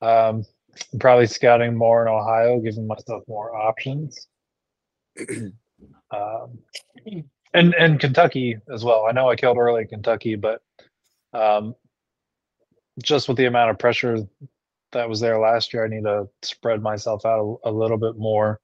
um, 0.00 0.44
I'm 0.92 0.98
probably 0.98 1.26
scouting 1.26 1.76
more 1.76 2.02
in 2.02 2.08
Ohio, 2.08 2.60
giving 2.60 2.86
myself 2.86 3.24
more 3.28 3.54
options. 3.54 4.28
um, 6.10 6.58
and 7.54 7.74
and 7.74 8.00
Kentucky 8.00 8.58
as 8.72 8.84
well. 8.84 9.06
I 9.06 9.12
know 9.12 9.28
I 9.28 9.36
killed 9.36 9.58
early 9.58 9.82
in 9.82 9.88
Kentucky, 9.88 10.36
but 10.36 10.62
um, 11.32 11.74
just 13.02 13.28
with 13.28 13.36
the 13.36 13.46
amount 13.46 13.70
of 13.70 13.78
pressure 13.78 14.18
that 14.92 15.08
was 15.08 15.20
there 15.20 15.38
last 15.38 15.72
year, 15.72 15.84
I 15.84 15.88
need 15.88 16.04
to 16.04 16.28
spread 16.42 16.82
myself 16.82 17.24
out 17.24 17.60
a, 17.64 17.70
a 17.70 17.72
little 17.72 17.96
bit 17.96 18.16
more, 18.16 18.60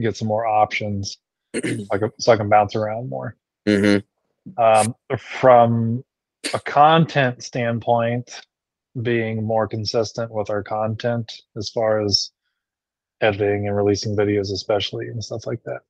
get 0.00 0.16
some 0.16 0.28
more 0.28 0.46
options, 0.46 1.18
so 1.54 1.86
I 1.90 1.98
can, 1.98 2.10
so 2.18 2.32
I 2.32 2.36
can 2.36 2.48
bounce 2.48 2.76
around 2.76 3.08
more. 3.08 3.36
mm-hmm. 3.66 3.98
Um, 4.60 4.96
from 5.18 6.04
a 6.52 6.58
content 6.58 7.42
standpoint, 7.42 8.42
being 9.00 9.44
more 9.44 9.68
consistent 9.68 10.30
with 10.32 10.50
our 10.50 10.62
content 10.62 11.32
as 11.56 11.70
far 11.70 12.00
as 12.00 12.30
editing 13.20 13.68
and 13.68 13.76
releasing 13.76 14.16
videos, 14.16 14.52
especially 14.52 15.06
and 15.08 15.22
stuff 15.22 15.46
like 15.46 15.62
that. 15.64 15.82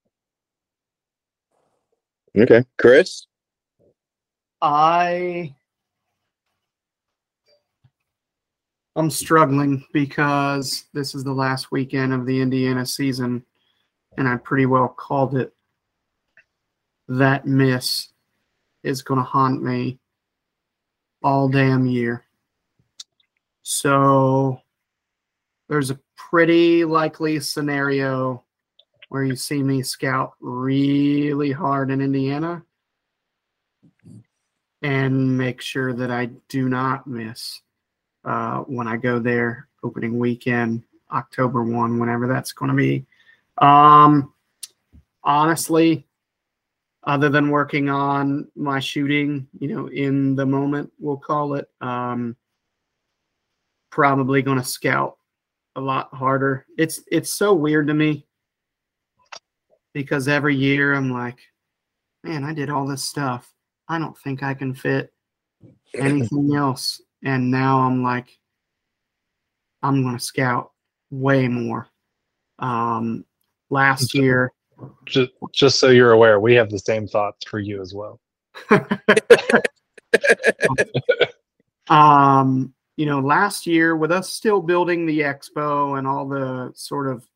Okay 2.36 2.64
chris 2.78 3.26
I 4.62 5.56
I'm 8.94 9.10
struggling 9.10 9.84
because 9.92 10.84
this 10.92 11.14
is 11.14 11.24
the 11.24 11.32
last 11.32 11.72
weekend 11.72 12.12
of 12.12 12.26
the 12.26 12.40
Indiana 12.40 12.86
season, 12.86 13.44
and 14.16 14.28
I 14.28 14.36
pretty 14.36 14.66
well 14.66 14.88
called 14.88 15.34
it. 15.34 15.52
That 17.08 17.46
miss 17.46 18.10
is 18.84 19.02
going 19.02 19.18
to 19.18 19.24
haunt 19.24 19.62
me 19.62 19.98
all 21.22 21.48
damn 21.48 21.86
year. 21.86 22.24
So 23.62 24.60
there's 25.68 25.90
a 25.90 25.98
pretty 26.16 26.84
likely 26.84 27.40
scenario 27.40 28.44
where 29.12 29.24
you 29.24 29.36
see 29.36 29.62
me 29.62 29.82
scout 29.82 30.32
really 30.40 31.52
hard 31.52 31.90
in 31.90 32.00
Indiana 32.00 32.62
and 34.80 35.36
make 35.36 35.60
sure 35.60 35.92
that 35.92 36.10
I 36.10 36.30
do 36.48 36.70
not 36.70 37.06
miss 37.06 37.60
uh, 38.24 38.60
when 38.60 38.88
I 38.88 38.96
go 38.96 39.18
there 39.18 39.68
opening 39.84 40.18
weekend, 40.18 40.82
October 41.12 41.62
1, 41.62 41.98
whenever 41.98 42.26
that's 42.26 42.52
going 42.52 42.70
to 42.70 42.74
be. 42.74 43.04
Um, 43.58 44.32
honestly, 45.22 46.06
other 47.04 47.28
than 47.28 47.50
working 47.50 47.90
on 47.90 48.48
my 48.56 48.80
shooting, 48.80 49.46
you 49.58 49.68
know, 49.68 49.88
in 49.88 50.36
the 50.36 50.46
moment, 50.46 50.90
we'll 50.98 51.18
call 51.18 51.52
it, 51.56 51.68
um, 51.82 52.34
probably 53.90 54.40
going 54.40 54.56
to 54.56 54.64
scout 54.64 55.18
a 55.76 55.80
lot 55.82 56.08
harder. 56.14 56.64
It's 56.78 57.02
it's 57.12 57.30
so 57.30 57.52
weird 57.52 57.88
to 57.88 57.94
me 57.94 58.24
because 59.92 60.28
every 60.28 60.56
year 60.56 60.94
I'm 60.94 61.12
like, 61.12 61.38
man, 62.24 62.44
I 62.44 62.52
did 62.52 62.70
all 62.70 62.86
this 62.86 63.04
stuff. 63.04 63.52
I 63.88 63.98
don't 63.98 64.16
think 64.18 64.42
I 64.42 64.54
can 64.54 64.74
fit 64.74 65.12
anything 65.94 66.54
else. 66.56 67.00
And 67.24 67.50
now 67.50 67.80
I'm 67.80 68.02
like, 68.02 68.38
I'm 69.82 70.02
going 70.02 70.16
to 70.16 70.22
scout 70.22 70.72
way 71.10 71.48
more. 71.48 71.88
Um, 72.58 73.24
last 73.70 74.14
year, 74.14 74.52
Just 75.04 75.30
just 75.52 75.78
so 75.80 75.90
you're 75.90 76.12
aware, 76.12 76.40
we 76.40 76.54
have 76.54 76.70
the 76.70 76.78
same 76.78 77.06
thoughts 77.06 77.46
for 77.46 77.58
you 77.58 77.80
as 77.80 77.92
well. 77.94 78.20
um, 81.88 82.72
you 82.96 83.06
know, 83.06 83.20
last 83.20 83.66
year 83.66 83.96
with 83.96 84.12
us 84.12 84.30
still 84.30 84.60
building 84.60 85.06
the 85.06 85.20
expo 85.20 85.98
and 85.98 86.06
all 86.06 86.28
the 86.28 86.72
sort 86.74 87.08
of 87.08 87.26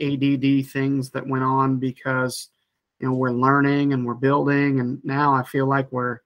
ADD 0.00 0.66
things 0.66 1.10
that 1.10 1.26
went 1.26 1.44
on 1.44 1.78
because 1.78 2.48
you 2.98 3.08
know 3.08 3.14
we're 3.14 3.32
learning 3.32 3.92
and 3.92 4.04
we're 4.06 4.14
building, 4.14 4.80
and 4.80 5.04
now 5.04 5.32
I 5.34 5.42
feel 5.42 5.66
like 5.66 5.90
we're 5.92 6.20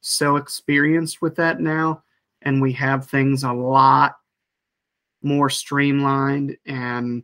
so 0.00 0.36
experienced 0.36 1.22
with 1.22 1.36
that 1.36 1.60
now, 1.60 2.02
and 2.42 2.60
we 2.60 2.72
have 2.72 3.06
things 3.06 3.42
a 3.42 3.52
lot 3.52 4.16
more 5.22 5.48
streamlined 5.48 6.56
and 6.66 7.22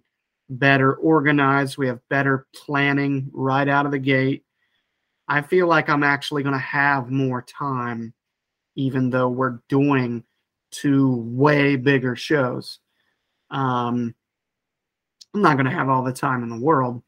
better 0.49 0.95
organized. 0.95 1.79
We 1.79 1.87
have 1.87 2.01
better 2.09 2.47
planning 2.55 3.31
right 3.33 3.69
out 3.69 3.87
of 3.87 3.93
the 3.93 3.99
gate. 3.99 4.45
I 5.29 5.43
feel 5.43 5.69
like 5.69 5.89
I'm 5.89 6.03
actually 6.03 6.43
going 6.43 6.55
to 6.55 6.59
have 6.59 7.11
more 7.11 7.43
time, 7.43 8.13
even 8.75 9.11
though 9.11 9.29
we're 9.29 9.61
doing 9.69 10.25
two 10.71 11.17
way 11.17 11.77
bigger 11.77 12.17
shows. 12.17 12.81
Um, 13.51 14.15
I'm 15.35 15.43
not 15.43 15.57
going 15.57 15.67
to 15.67 15.73
have 15.73 15.89
all 15.89 16.03
the 16.03 16.13
time 16.13 16.43
in 16.43 16.49
the 16.49 16.59
world, 16.59 17.03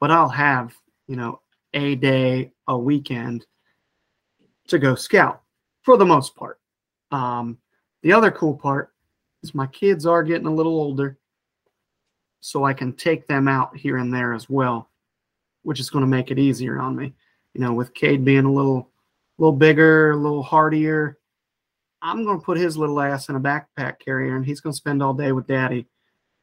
but 0.00 0.10
I'll 0.10 0.28
have, 0.28 0.74
you 1.06 1.16
know, 1.16 1.40
a 1.74 1.94
day, 1.96 2.52
a 2.66 2.76
weekend 2.76 3.46
to 4.68 4.78
go 4.78 4.94
scout 4.94 5.42
for 5.82 5.96
the 5.96 6.04
most 6.04 6.34
part. 6.34 6.60
Um, 7.10 7.58
the 8.02 8.12
other 8.12 8.30
cool 8.30 8.54
part 8.54 8.92
is 9.42 9.54
my 9.54 9.66
kids 9.66 10.06
are 10.06 10.22
getting 10.22 10.46
a 10.46 10.54
little 10.54 10.74
older, 10.74 11.18
so 12.40 12.64
I 12.64 12.72
can 12.72 12.92
take 12.94 13.26
them 13.26 13.48
out 13.48 13.76
here 13.76 13.98
and 13.98 14.12
there 14.12 14.32
as 14.32 14.48
well, 14.48 14.90
which 15.62 15.78
is 15.78 15.90
going 15.90 16.02
to 16.02 16.10
make 16.10 16.30
it 16.30 16.38
easier 16.38 16.80
on 16.80 16.96
me. 16.96 17.12
You 17.54 17.60
know, 17.60 17.74
with 17.74 17.94
Cade 17.94 18.24
being 18.24 18.46
a 18.46 18.52
little, 18.52 18.90
little 19.38 19.56
bigger, 19.56 20.12
a 20.12 20.16
little 20.16 20.42
hardier, 20.42 21.18
I'm 22.00 22.24
going 22.24 22.40
to 22.40 22.44
put 22.44 22.58
his 22.58 22.76
little 22.76 23.00
ass 23.00 23.28
in 23.28 23.36
a 23.36 23.40
backpack 23.40 24.00
carrier, 24.00 24.36
and 24.36 24.44
he's 24.44 24.60
going 24.60 24.72
to 24.72 24.76
spend 24.76 25.02
all 25.02 25.14
day 25.14 25.32
with 25.32 25.46
Daddy 25.46 25.86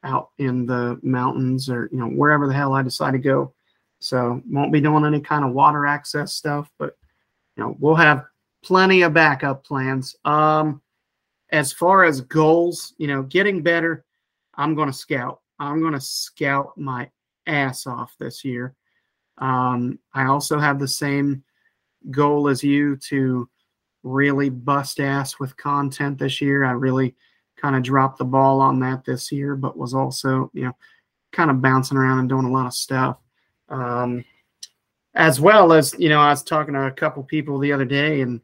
out 0.03 0.29
in 0.37 0.65
the 0.65 0.99
mountains 1.03 1.69
or 1.69 1.89
you 1.91 1.99
know 1.99 2.07
wherever 2.07 2.47
the 2.47 2.53
hell 2.53 2.73
I 2.73 2.81
decide 2.81 3.11
to 3.11 3.19
go. 3.19 3.53
So 3.99 4.41
won't 4.49 4.71
be 4.71 4.81
doing 4.81 5.05
any 5.05 5.19
kind 5.19 5.43
of 5.43 5.51
water 5.51 5.85
access 5.85 6.33
stuff, 6.33 6.71
but 6.77 6.97
you 7.55 7.63
know 7.63 7.75
we'll 7.79 7.95
have 7.95 8.25
plenty 8.63 9.01
of 9.01 9.13
backup 9.13 9.63
plans. 9.63 10.15
Um, 10.25 10.81
as 11.51 11.73
far 11.73 12.03
as 12.03 12.21
goals, 12.21 12.93
you 12.97 13.07
know, 13.07 13.23
getting 13.23 13.61
better, 13.61 14.05
I'm 14.55 14.75
going 14.75 14.89
to 14.89 14.97
scout. 14.97 15.41
I'm 15.59 15.81
going 15.81 15.93
to 15.93 16.01
scout 16.01 16.77
my 16.77 17.09
ass 17.47 17.87
off 17.87 18.15
this 18.19 18.45
year. 18.45 18.75
Um, 19.39 19.99
I 20.13 20.25
also 20.25 20.59
have 20.59 20.79
the 20.79 20.87
same 20.87 21.43
goal 22.11 22.47
as 22.47 22.63
you 22.63 22.97
to 23.07 23.49
really 24.03 24.49
bust 24.49 24.99
ass 24.99 25.39
with 25.39 25.57
content 25.57 26.17
this 26.19 26.39
year. 26.39 26.63
I 26.63 26.71
really 26.71 27.15
kind 27.59 27.75
of 27.75 27.83
dropped 27.83 28.17
the 28.17 28.25
ball 28.25 28.61
on 28.61 28.79
that 28.79 29.03
this 29.05 29.31
year, 29.31 29.55
but 29.55 29.77
was 29.77 29.93
also, 29.93 30.49
you 30.53 30.63
know, 30.63 30.75
kind 31.31 31.51
of 31.51 31.61
bouncing 31.61 31.97
around 31.97 32.19
and 32.19 32.29
doing 32.29 32.45
a 32.45 32.51
lot 32.51 32.65
of 32.65 32.73
stuff. 32.73 33.19
Um, 33.69 34.25
as 35.15 35.39
well 35.39 35.73
as 35.73 35.95
you 35.99 36.09
know, 36.09 36.19
I 36.19 36.29
was 36.29 36.43
talking 36.43 36.73
to 36.73 36.87
a 36.87 36.91
couple 36.91 37.23
people 37.23 37.59
the 37.59 37.73
other 37.73 37.85
day, 37.85 38.21
and 38.21 38.41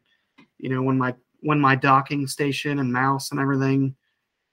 you 0.58 0.68
know, 0.68 0.82
when 0.82 0.98
my 0.98 1.14
when 1.40 1.60
my 1.60 1.74
docking 1.74 2.26
station 2.26 2.78
and 2.78 2.92
mouse 2.92 3.30
and 3.30 3.40
everything 3.40 3.94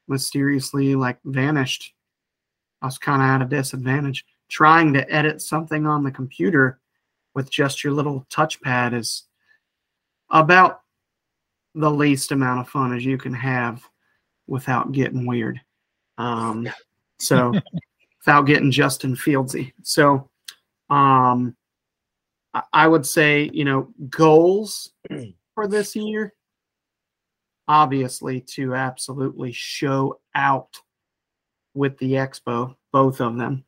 mysteriously 0.07 0.95
like 0.95 1.17
vanished, 1.25 1.93
I 2.81 2.87
was 2.87 2.97
kind 2.97 3.21
of 3.21 3.27
at 3.27 3.45
a 3.45 3.49
disadvantage. 3.49 4.25
Trying 4.49 4.93
to 4.93 5.11
edit 5.11 5.41
something 5.41 5.87
on 5.87 6.03
the 6.03 6.11
computer 6.11 6.79
with 7.33 7.49
just 7.49 7.83
your 7.83 7.93
little 7.93 8.25
touchpad 8.29 8.93
is 8.93 9.23
about 10.29 10.81
the 11.73 11.89
least 11.89 12.31
amount 12.31 12.59
of 12.59 12.69
fun 12.69 12.95
as 12.95 13.03
you 13.03 13.17
can 13.17 13.33
have 13.33 13.83
without 14.47 14.91
getting 14.91 15.25
weird. 15.25 15.59
Um, 16.17 16.69
so 17.19 17.53
without 18.25 18.43
getting 18.43 18.71
Justin 18.71 19.15
Fieldsy. 19.15 19.73
So 19.83 20.29
um, 20.89 21.55
I- 22.53 22.63
I 22.73 22.87
would 22.87 23.05
say, 23.05 23.49
you 23.53 23.65
know, 23.65 23.89
goals 24.09 24.91
for 25.55 25.67
this 25.67 25.95
year, 25.95 26.33
obviously 27.67 28.41
to 28.41 28.75
absolutely 28.75 29.51
show 29.51 30.19
out 30.35 30.77
with 31.73 31.97
the 31.97 32.13
expo, 32.13 32.75
both 32.91 33.21
of 33.21 33.37
them. 33.37 33.63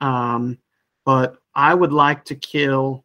Um, 0.00 0.58
but 1.04 1.36
I 1.54 1.74
would 1.74 1.92
like 1.92 2.24
to 2.26 2.34
kill. 2.34 3.04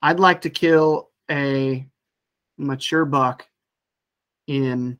I'd 0.00 0.20
like 0.20 0.42
to 0.42 0.50
kill 0.50 1.10
a 1.30 1.86
mature 2.58 3.04
buck 3.04 3.46
in 4.46 4.98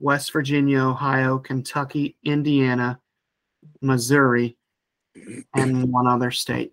West 0.00 0.32
Virginia, 0.32 0.80
Ohio, 0.80 1.38
Kentucky, 1.38 2.16
Indiana, 2.24 3.00
Missouri, 3.80 4.56
and 5.54 5.88
one 5.92 6.06
other 6.06 6.30
state. 6.30 6.72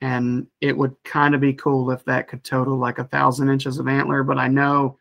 And 0.00 0.46
it 0.60 0.76
would 0.76 0.94
kind 1.02 1.34
of 1.34 1.40
be 1.40 1.54
cool 1.54 1.90
if 1.90 2.04
that 2.04 2.28
could 2.28 2.44
total 2.44 2.76
like 2.76 2.98
a 2.98 3.04
thousand 3.04 3.50
inches 3.50 3.78
of 3.78 3.88
antler, 3.88 4.22
but 4.22 4.38
I 4.38 4.48
know 4.48 4.98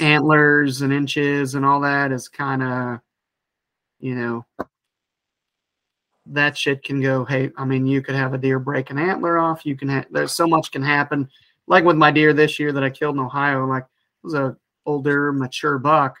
antlers 0.00 0.82
and 0.82 0.92
inches 0.92 1.54
and 1.54 1.64
all 1.64 1.80
that 1.80 2.12
is 2.12 2.28
kind 2.28 2.62
of, 2.62 3.00
you 4.00 4.14
know, 4.14 4.46
that 6.26 6.56
shit 6.56 6.82
can 6.82 7.00
go. 7.00 7.24
Hey, 7.24 7.50
I 7.56 7.64
mean, 7.64 7.86
you 7.86 8.02
could 8.02 8.14
have 8.14 8.34
a 8.34 8.38
deer 8.38 8.58
break 8.58 8.90
an 8.90 8.98
antler 8.98 9.38
off. 9.38 9.64
You 9.64 9.76
can 9.76 9.88
have, 9.88 10.06
there's 10.10 10.32
so 10.32 10.46
much 10.46 10.72
can 10.72 10.82
happen. 10.82 11.28
Like 11.66 11.84
with 11.84 11.96
my 11.96 12.10
deer 12.10 12.32
this 12.32 12.58
year 12.58 12.72
that 12.72 12.84
I 12.84 12.90
killed 12.90 13.16
in 13.16 13.20
Ohio, 13.20 13.66
like 13.66 13.84
it 13.84 13.88
was 14.22 14.34
a 14.34 14.56
older, 14.84 15.32
mature 15.32 15.78
buck, 15.78 16.16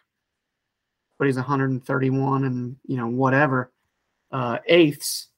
but 1.18 1.26
he's 1.26 1.36
131 1.36 2.44
and, 2.44 2.76
you 2.86 2.96
know, 2.96 3.06
whatever, 3.06 3.72
uh, 4.32 4.58
eighths. 4.66 5.28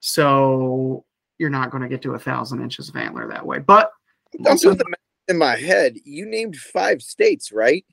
So 0.00 1.04
you're 1.38 1.50
not 1.50 1.70
going 1.70 1.82
to 1.82 1.88
get 1.88 2.02
to 2.02 2.14
a 2.14 2.18
thousand 2.18 2.62
inches 2.62 2.88
of 2.88 2.96
antler 2.96 3.28
that 3.28 3.44
way. 3.44 3.58
But 3.58 3.92
I'm 4.46 4.56
doing 4.56 4.76
the 4.76 4.84
in 5.28 5.38
my 5.38 5.56
head. 5.56 5.96
You 6.04 6.26
named 6.26 6.56
five 6.56 7.02
states, 7.02 7.52
right? 7.52 7.84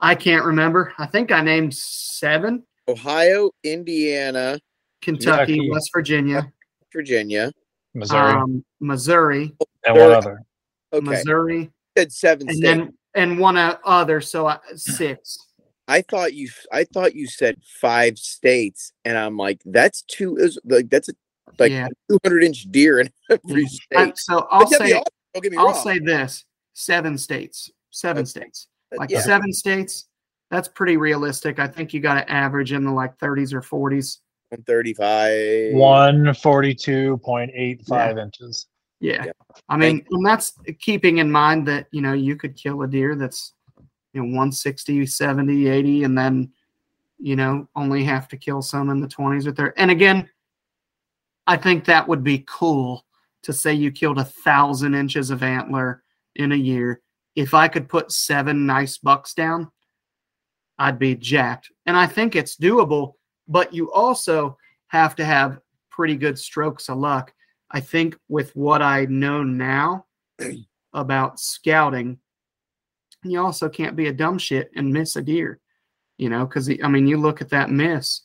I 0.00 0.14
can't 0.14 0.44
remember. 0.44 0.94
I 0.98 1.06
think 1.06 1.32
I 1.32 1.42
named 1.42 1.74
seven 1.74 2.62
Ohio, 2.88 3.50
Indiana, 3.64 4.58
Kentucky, 5.02 5.54
Kentucky. 5.54 5.70
West 5.70 5.90
Virginia, 5.92 6.52
Virginia. 6.92 7.52
Missouri, 7.92 8.32
um, 8.32 8.64
Missouri, 8.78 9.52
and 9.84 9.98
one 9.98 10.12
other. 10.12 10.42
Okay, 10.92 11.04
Missouri, 11.04 11.70
said 11.96 12.12
seven 12.12 12.48
and 12.48 12.56
states. 12.56 12.62
then 12.62 12.92
and 13.14 13.38
one 13.38 13.56
o- 13.56 13.76
other. 13.84 14.20
So 14.20 14.46
I, 14.46 14.58
six. 14.76 15.38
I 15.88 16.02
thought 16.02 16.34
you 16.34 16.48
I 16.72 16.84
thought 16.84 17.14
you 17.14 17.26
said 17.26 17.56
five 17.80 18.18
states, 18.18 18.92
and 19.04 19.16
I'm 19.18 19.36
like, 19.36 19.60
that's 19.64 20.02
two 20.02 20.36
is 20.36 20.58
like 20.64 20.88
that's 20.90 21.08
a 21.08 21.12
like 21.58 21.72
Yeah. 21.72 21.88
200 22.10 22.44
inch 22.44 22.70
deer 22.70 23.00
in 23.00 23.10
every 23.30 23.64
I- 23.64 23.66
state. 24.04 24.18
so 24.18 24.46
I'll 24.50 24.60
But 24.60 24.68
say 24.70 24.92
awesome, 24.92 25.02
Don't 25.34 25.42
get 25.42 25.52
me 25.52 25.58
I'll 25.58 25.66
wrong. 25.66 25.82
say 25.82 25.98
this: 25.98 26.44
seven 26.74 27.18
states, 27.18 27.70
seven 27.90 28.24
states, 28.26 28.68
like 28.96 29.10
yeah, 29.10 29.20
seven 29.20 29.52
states. 29.52 30.06
That's 30.50 30.66
pretty 30.68 30.96
realistic. 30.96 31.58
I 31.60 31.66
think 31.68 31.92
you 31.94 32.00
got 32.00 32.14
to 32.14 32.28
average 32.28 32.72
in 32.72 32.84
the 32.84 32.90
like 32.90 33.16
30s 33.18 33.52
or 33.52 33.60
40s. 33.62 34.18
135. 34.48 35.74
One 35.74 36.34
forty-two 36.34 37.18
point 37.18 37.52
eight 37.54 37.82
five 37.86 38.18
inches. 38.18 38.66
Yeah. 39.00 39.24
Yeah. 39.26 39.32
I 39.68 39.76
mean, 39.76 40.04
and 40.10 40.24
that's 40.24 40.52
keeping 40.78 41.18
in 41.18 41.30
mind 41.30 41.66
that, 41.68 41.86
you 41.90 42.02
know, 42.02 42.12
you 42.12 42.36
could 42.36 42.54
kill 42.54 42.82
a 42.82 42.86
deer 42.86 43.16
that's, 43.16 43.54
you 44.12 44.20
know, 44.20 44.26
160, 44.26 45.06
70, 45.06 45.68
80, 45.68 46.04
and 46.04 46.16
then, 46.16 46.52
you 47.18 47.36
know, 47.36 47.66
only 47.74 48.04
have 48.04 48.28
to 48.28 48.36
kill 48.36 48.62
some 48.62 48.90
in 48.90 49.00
the 49.00 49.08
20s 49.08 49.46
or 49.46 49.52
30. 49.52 49.72
And 49.76 49.90
again, 49.90 50.28
I 51.46 51.56
think 51.56 51.84
that 51.84 52.06
would 52.06 52.22
be 52.22 52.44
cool 52.46 53.04
to 53.42 53.52
say 53.52 53.72
you 53.72 53.90
killed 53.90 54.18
a 54.18 54.24
thousand 54.24 54.94
inches 54.94 55.30
of 55.30 55.42
antler 55.42 56.02
in 56.36 56.52
a 56.52 56.56
year. 56.56 57.00
If 57.36 57.54
I 57.54 57.68
could 57.68 57.88
put 57.88 58.12
seven 58.12 58.66
nice 58.66 58.98
bucks 58.98 59.34
down, 59.34 59.70
I'd 60.78 60.98
be 60.98 61.14
jacked. 61.14 61.70
And 61.86 61.96
I 61.96 62.06
think 62.06 62.36
it's 62.36 62.56
doable, 62.56 63.14
but 63.48 63.72
you 63.72 63.92
also 63.92 64.58
have 64.88 65.14
to 65.16 65.24
have 65.24 65.60
pretty 65.90 66.16
good 66.16 66.38
strokes 66.38 66.88
of 66.88 66.98
luck. 66.98 67.32
I 67.70 67.80
think 67.80 68.16
with 68.28 68.54
what 68.56 68.82
I 68.82 69.04
know 69.04 69.42
now 69.42 70.06
about 70.92 71.38
scouting, 71.38 72.18
you 73.22 73.40
also 73.40 73.68
can't 73.68 73.96
be 73.96 74.08
a 74.08 74.12
dumb 74.12 74.38
shit 74.38 74.70
and 74.74 74.92
miss 74.92 75.16
a 75.16 75.22
deer, 75.22 75.60
you 76.18 76.28
know, 76.28 76.46
because 76.46 76.70
I 76.82 76.88
mean, 76.88 77.06
you 77.06 77.16
look 77.16 77.40
at 77.40 77.50
that 77.50 77.70
miss. 77.70 78.22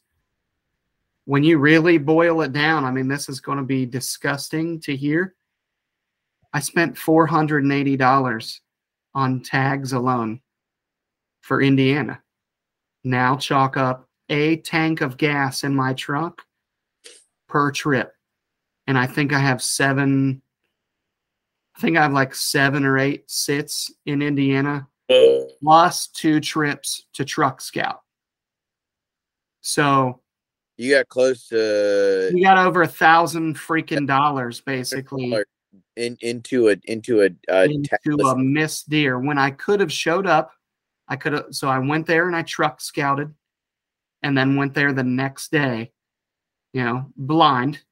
When 1.26 1.44
you 1.44 1.58
really 1.58 1.98
boil 1.98 2.42
it 2.42 2.54
down, 2.54 2.86
I 2.86 2.92
mean, 2.92 3.08
this 3.08 3.30
is 3.30 3.40
going 3.40 3.58
to 3.58 3.64
be 3.64 3.86
disgusting 3.86 4.80
to 4.82 4.96
hear. 4.96 5.36
I 6.54 6.60
spent 6.60 6.96
$480 6.96 8.60
on 9.14 9.42
tags 9.42 9.94
alone 9.94 10.42
for 11.42 11.62
Indiana. 11.62 12.22
Now 13.04 13.38
chalk 13.38 13.76
up 13.78 14.08
a 14.30 14.58
tank 14.58 15.02
of 15.02 15.18
gas 15.18 15.64
in 15.64 15.76
my 15.76 15.94
truck 15.94 16.42
per 17.48 17.72
trip 17.72 18.15
and 18.88 18.98
I 18.98 19.08
think 19.08 19.34
I 19.34 19.40
have 19.40 19.62
seven. 19.62 20.42
I 21.76 21.82
think 21.82 21.98
I 21.98 22.04
have 22.04 22.14
like 22.14 22.34
seven 22.34 22.86
or 22.86 22.98
eight 22.98 23.30
sits 23.30 23.92
in 24.06 24.22
Indiana, 24.22 24.88
Uh, 25.10 25.42
plus 25.62 26.08
two 26.08 26.40
trips 26.40 27.06
to 27.14 27.26
Truck 27.26 27.60
Scout. 27.60 28.02
So 29.62 30.22
you 30.78 30.94
got 30.96 31.08
close 31.10 31.48
to 31.50 32.32
you 32.34 32.44
got 32.44 32.58
over 32.58 32.84
a 32.84 32.88
thousand 32.88 33.58
freaking 33.58 34.08
dollars 34.08 34.62
basically 34.62 35.36
in 35.96 36.18
into 36.22 36.70
a 36.70 36.76
into 36.86 37.24
a, 37.24 37.30
a 37.50 37.66
into 37.66 38.28
a 38.28 38.38
missed 38.38 38.90
deer 38.90 39.20
when 39.20 39.38
I 39.38 39.52
could 39.52 39.80
have 39.80 39.92
showed 39.92 40.28
up. 40.28 40.52
I 41.08 41.16
could 41.16 41.34
have, 41.34 41.46
so 41.52 41.68
I 41.68 41.78
went 41.80 42.08
there 42.08 42.28
and 42.28 42.36
I 42.36 42.42
truck 42.42 42.82
scouted 42.82 43.34
and 44.24 44.36
then 44.36 44.56
went 44.56 44.74
there 44.74 44.92
the 44.92 45.04
next 45.04 45.52
day, 45.52 45.92
you 46.74 46.84
know, 46.84 47.12
blind 47.16 47.84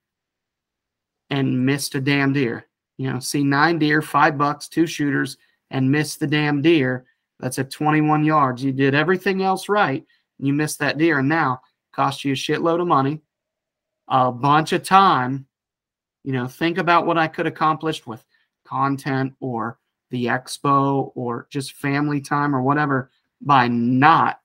and 1.33 1.65
missed 1.65 1.95
a 1.95 1.99
damn 1.99 2.31
deer. 2.31 2.67
You 2.97 3.11
know, 3.11 3.19
see 3.19 3.43
nine 3.43 3.79
deer, 3.79 4.03
five 4.03 4.37
bucks, 4.37 4.67
two 4.67 4.85
shooters, 4.85 5.37
and 5.71 5.89
missed 5.91 6.19
the 6.19 6.27
damn 6.27 6.61
deer. 6.61 7.05
That's 7.39 7.57
at 7.57 7.71
21 7.71 8.23
yards. 8.23 8.63
You 8.63 8.71
did 8.71 8.93
everything 8.93 9.41
else 9.41 9.67
right. 9.67 10.05
You 10.37 10.53
missed 10.53 10.77
that 10.77 10.99
deer, 10.99 11.19
and 11.19 11.27
now 11.27 11.61
cost 11.91 12.23
you 12.23 12.33
a 12.33 12.35
shitload 12.35 12.81
of 12.81 12.87
money, 12.87 13.19
a 14.07 14.31
bunch 14.31 14.73
of 14.73 14.83
time. 14.83 15.47
You 16.23 16.33
know, 16.33 16.47
think 16.47 16.77
about 16.77 17.07
what 17.07 17.17
I 17.17 17.27
could 17.27 17.47
accomplish 17.47 18.05
with 18.05 18.23
content 18.63 19.33
or 19.39 19.79
the 20.11 20.25
expo 20.25 21.11
or 21.15 21.47
just 21.49 21.73
family 21.73 22.21
time 22.21 22.55
or 22.55 22.61
whatever 22.61 23.09
by 23.41 23.67
not 23.67 24.39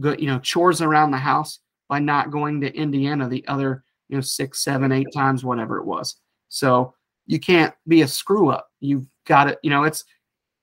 go, 0.00 0.16
you 0.18 0.26
know, 0.26 0.40
chores 0.40 0.82
around 0.82 1.12
the 1.12 1.16
house 1.16 1.60
by 1.88 2.00
not 2.00 2.32
going 2.32 2.60
to 2.62 2.76
Indiana 2.76 3.28
the 3.28 3.46
other, 3.46 3.84
you 4.08 4.16
know, 4.16 4.20
six, 4.20 4.62
seven, 4.62 4.92
eight 4.92 5.08
times, 5.14 5.44
whatever 5.44 5.78
it 5.78 5.84
was. 5.84 6.16
So 6.48 6.94
you 7.26 7.38
can't 7.38 7.74
be 7.86 8.02
a 8.02 8.08
screw 8.08 8.50
up. 8.50 8.70
You've 8.80 9.06
got 9.26 9.48
it. 9.48 9.58
You 9.62 9.70
know, 9.70 9.84
it's, 9.84 10.04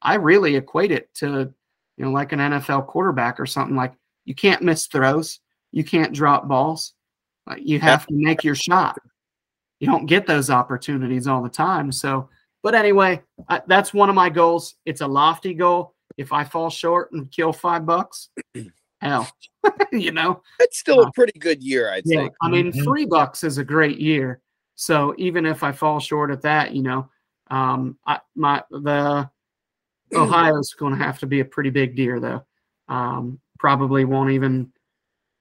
I 0.02 0.16
really 0.16 0.56
equate 0.56 0.92
it 0.92 1.14
to, 1.16 1.54
you 1.98 2.06
know, 2.06 2.12
like 2.12 2.32
an 2.32 2.40
NFL 2.40 2.88
quarterback 2.88 3.40
or 3.40 3.46
something 3.46 3.76
like 3.76 3.94
you 4.26 4.36
can't 4.36 4.62
miss 4.62 4.88
throws. 4.88 5.40
You 5.72 5.84
can't 5.84 6.14
drop 6.14 6.48
balls. 6.48 6.94
Like, 7.48 7.62
you 7.64 7.80
have 7.80 8.08
to 8.08 8.14
make 8.14 8.44
your 8.44 8.56
shot. 8.56 8.98
You 9.80 9.88
don't 9.88 10.06
get 10.06 10.26
those 10.26 10.50
opportunities 10.50 11.28
all 11.28 11.44
the 11.44 11.50
time. 11.50 11.92
So, 11.92 12.30
but 12.64 12.74
anyway, 12.74 13.22
I, 13.50 13.62
that's 13.68 13.94
one 13.94 14.10
of 14.10 14.16
my 14.16 14.30
goals. 14.30 14.76
It's 14.86 15.02
a 15.02 15.08
lofty 15.08 15.54
goal. 15.54 15.94
If 16.18 16.32
I 16.32 16.44
fall 16.44 16.70
short 16.70 17.12
and 17.12 17.30
kill 17.30 17.54
five 17.54 17.86
bucks, 17.86 18.30
hell, 19.06 19.30
you 19.92 20.12
know, 20.12 20.42
It's 20.60 20.80
still 20.80 21.02
a 21.04 21.12
pretty 21.12 21.38
good 21.40 21.64
year, 21.64 21.92
I'd 21.92 22.04
yeah. 22.06 22.26
say. 22.26 22.32
I 22.42 22.50
mean, 22.50 22.72
Mhm. 22.72 22.84
three 22.84 23.06
bucks 23.06 23.44
is 23.44 23.58
a 23.58 23.64
great 23.64 24.00
year. 24.00 24.42
So 24.76 25.14
even 25.18 25.46
if 25.46 25.64
I 25.64 25.72
fall 25.72 26.00
short 26.00 26.32
at 26.32 26.42
that, 26.42 26.74
you 26.74 26.82
know, 26.82 27.10
um, 27.50 27.98
I, 28.06 28.20
my 28.36 28.64
the 28.72 29.30
Ohio's 30.16 30.74
going 30.74 30.98
to 30.98 31.04
have 31.04 31.20
to 31.20 31.28
be 31.28 31.40
a 31.40 31.46
pretty 31.46 31.70
big 31.70 31.96
deer, 31.96 32.20
though. 32.20 32.44
Um, 32.88 33.40
probably 33.60 34.06
won't 34.06 34.32
even 34.32 34.72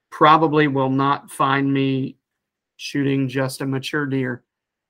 probably 0.09 0.67
will 0.67 0.89
not 0.89 1.29
find 1.29 1.71
me 1.71 2.17
shooting 2.77 3.27
just 3.27 3.61
a 3.61 3.65
mature 3.65 4.05
deer 4.05 4.43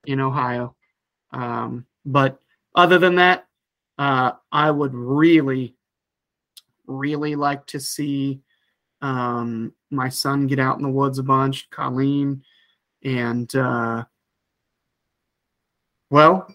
in 0.05 0.19
Ohio. 0.19 0.75
Um, 1.31 1.85
but 2.05 2.39
other 2.75 2.99
than 2.99 3.15
that, 3.15 3.47
uh, 3.97 4.33
I 4.51 4.69
would 4.71 4.93
really, 4.93 5.75
really 6.85 7.35
like 7.35 7.65
to 7.67 7.79
see 7.79 8.41
um, 9.05 9.71
my 9.91 10.09
son 10.09 10.47
get 10.47 10.57
out 10.57 10.77
in 10.77 10.83
the 10.83 10.89
woods 10.89 11.19
a 11.19 11.23
bunch, 11.23 11.69
Colleen, 11.69 12.43
and 13.03 13.55
uh, 13.55 14.03
well, 16.09 16.51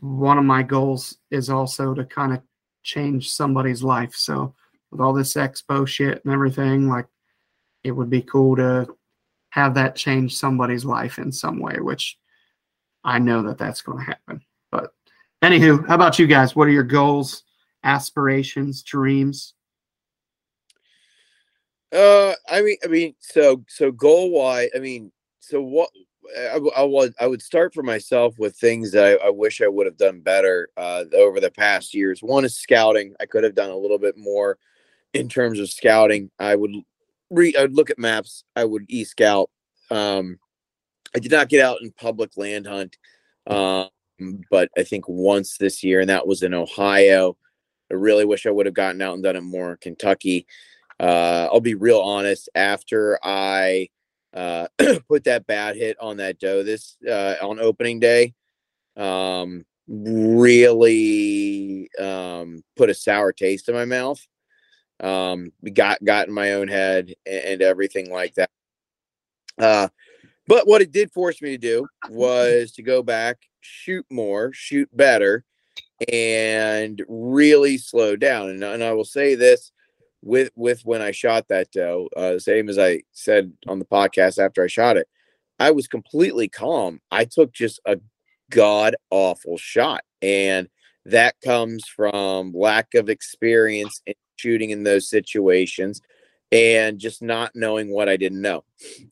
one 0.00 0.38
of 0.38 0.44
my 0.44 0.64
goals 0.64 1.18
is 1.30 1.48
also 1.48 1.94
to 1.94 2.04
kind 2.04 2.32
of 2.32 2.42
change 2.82 3.30
somebody's 3.30 3.84
life. 3.84 4.12
So 4.16 4.56
with 4.90 5.00
all 5.00 5.12
this 5.12 5.34
expo 5.34 5.86
shit 5.86 6.24
and 6.24 6.34
everything, 6.34 6.88
like 6.88 7.06
it 7.84 7.92
would 7.92 8.10
be 8.10 8.22
cool 8.22 8.56
to 8.56 8.88
have 9.50 9.74
that 9.74 9.94
change 9.94 10.36
somebody's 10.36 10.84
life 10.84 11.18
in 11.18 11.30
some 11.30 11.60
way, 11.60 11.76
which 11.78 12.18
I 13.04 13.20
know 13.20 13.42
that 13.42 13.58
that's 13.58 13.82
going 13.82 13.98
to 13.98 14.04
happen. 14.04 14.40
But 14.72 14.92
anywho, 15.44 15.86
how 15.86 15.94
about 15.94 16.18
you 16.18 16.26
guys? 16.26 16.56
What 16.56 16.66
are 16.66 16.72
your 16.72 16.82
goals, 16.82 17.44
aspirations, 17.84 18.82
dreams? 18.82 19.54
Uh, 21.92 22.34
I 22.48 22.62
mean, 22.62 22.76
I 22.84 22.86
mean, 22.86 23.14
so 23.20 23.62
so 23.68 23.92
goal 23.92 24.30
wise, 24.30 24.70
I 24.74 24.78
mean, 24.78 25.12
so 25.40 25.60
what? 25.60 25.90
I, 26.38 26.58
I 26.76 26.82
would 26.84 27.12
I 27.20 27.26
would 27.26 27.42
start 27.42 27.74
for 27.74 27.82
myself 27.82 28.38
with 28.38 28.56
things 28.56 28.92
that 28.92 29.20
I, 29.22 29.26
I 29.26 29.30
wish 29.30 29.60
I 29.60 29.68
would 29.68 29.86
have 29.86 29.98
done 29.98 30.20
better 30.20 30.70
uh, 30.76 31.04
over 31.14 31.40
the 31.40 31.50
past 31.50 31.92
years. 31.94 32.22
One 32.22 32.44
is 32.44 32.56
scouting. 32.56 33.14
I 33.20 33.26
could 33.26 33.44
have 33.44 33.54
done 33.54 33.70
a 33.70 33.76
little 33.76 33.98
bit 33.98 34.16
more 34.16 34.56
in 35.12 35.28
terms 35.28 35.58
of 35.58 35.68
scouting. 35.70 36.30
I 36.38 36.54
would 36.56 36.72
re 37.30 37.54
I 37.58 37.62
would 37.62 37.76
look 37.76 37.90
at 37.90 37.98
maps. 37.98 38.44
I 38.56 38.64
would 38.64 38.86
e 38.88 39.04
scout. 39.04 39.50
Um, 39.90 40.38
I 41.14 41.18
did 41.18 41.32
not 41.32 41.50
get 41.50 41.64
out 41.64 41.82
in 41.82 41.92
public 41.92 42.30
land 42.36 42.66
hunt, 42.66 42.96
um, 43.48 43.88
but 44.50 44.70
I 44.78 44.84
think 44.84 45.04
once 45.08 45.58
this 45.58 45.82
year, 45.82 46.00
and 46.00 46.08
that 46.08 46.26
was 46.26 46.42
in 46.42 46.54
Ohio. 46.54 47.36
I 47.90 47.94
really 47.94 48.24
wish 48.24 48.46
I 48.46 48.50
would 48.50 48.64
have 48.64 48.74
gotten 48.74 49.02
out 49.02 49.14
and 49.14 49.22
done 49.22 49.36
it 49.36 49.42
more 49.42 49.72
in 49.72 49.76
Kentucky. 49.76 50.46
Uh, 51.02 51.48
I'll 51.52 51.60
be 51.60 51.74
real 51.74 52.00
honest. 52.00 52.48
After 52.54 53.18
I 53.22 53.88
uh, 54.32 54.68
put 55.08 55.24
that 55.24 55.48
bad 55.48 55.76
hit 55.76 55.96
on 56.00 56.18
that 56.18 56.38
doe 56.38 56.62
this 56.62 56.96
uh, 57.06 57.34
on 57.42 57.58
opening 57.58 57.98
day, 57.98 58.34
um, 58.96 59.64
really 59.88 61.90
um, 61.98 62.62
put 62.76 62.88
a 62.88 62.94
sour 62.94 63.32
taste 63.32 63.68
in 63.68 63.74
my 63.74 63.84
mouth. 63.84 64.24
Um, 65.00 65.50
got 65.72 66.02
got 66.04 66.28
in 66.28 66.34
my 66.34 66.52
own 66.52 66.68
head 66.68 67.12
and, 67.26 67.44
and 67.44 67.62
everything 67.62 68.12
like 68.12 68.34
that. 68.34 68.50
Uh, 69.58 69.88
but 70.46 70.68
what 70.68 70.82
it 70.82 70.92
did 70.92 71.10
force 71.10 71.42
me 71.42 71.50
to 71.50 71.58
do 71.58 71.86
was 72.08 72.70
to 72.72 72.82
go 72.82 73.02
back, 73.02 73.38
shoot 73.60 74.06
more, 74.08 74.52
shoot 74.52 74.88
better, 74.96 75.44
and 76.12 77.02
really 77.08 77.78
slow 77.78 78.14
down. 78.14 78.50
And, 78.50 78.62
and 78.62 78.84
I 78.84 78.92
will 78.92 79.04
say 79.04 79.34
this 79.34 79.71
with 80.22 80.50
with 80.54 80.82
when 80.84 81.02
I 81.02 81.10
shot 81.10 81.48
that 81.48 81.70
doe, 81.72 82.08
uh, 82.16 82.38
same 82.38 82.68
as 82.68 82.78
I 82.78 83.02
said 83.12 83.52
on 83.66 83.78
the 83.78 83.84
podcast 83.84 84.38
after 84.38 84.62
I 84.62 84.68
shot 84.68 84.96
it, 84.96 85.08
I 85.58 85.72
was 85.72 85.88
completely 85.88 86.48
calm. 86.48 87.00
I 87.10 87.24
took 87.24 87.52
just 87.52 87.80
a 87.84 87.98
god 88.50 88.96
awful 89.10 89.58
shot, 89.58 90.02
and 90.22 90.68
that 91.04 91.34
comes 91.44 91.86
from 91.88 92.52
lack 92.54 92.94
of 92.94 93.08
experience 93.08 94.00
in 94.06 94.14
shooting 94.36 94.70
in 94.70 94.84
those 94.84 95.10
situations 95.10 96.00
and 96.52 96.98
just 96.98 97.22
not 97.22 97.52
knowing 97.54 97.90
what 97.90 98.08
I 98.08 98.16
didn't 98.16 98.40
know, 98.40 98.64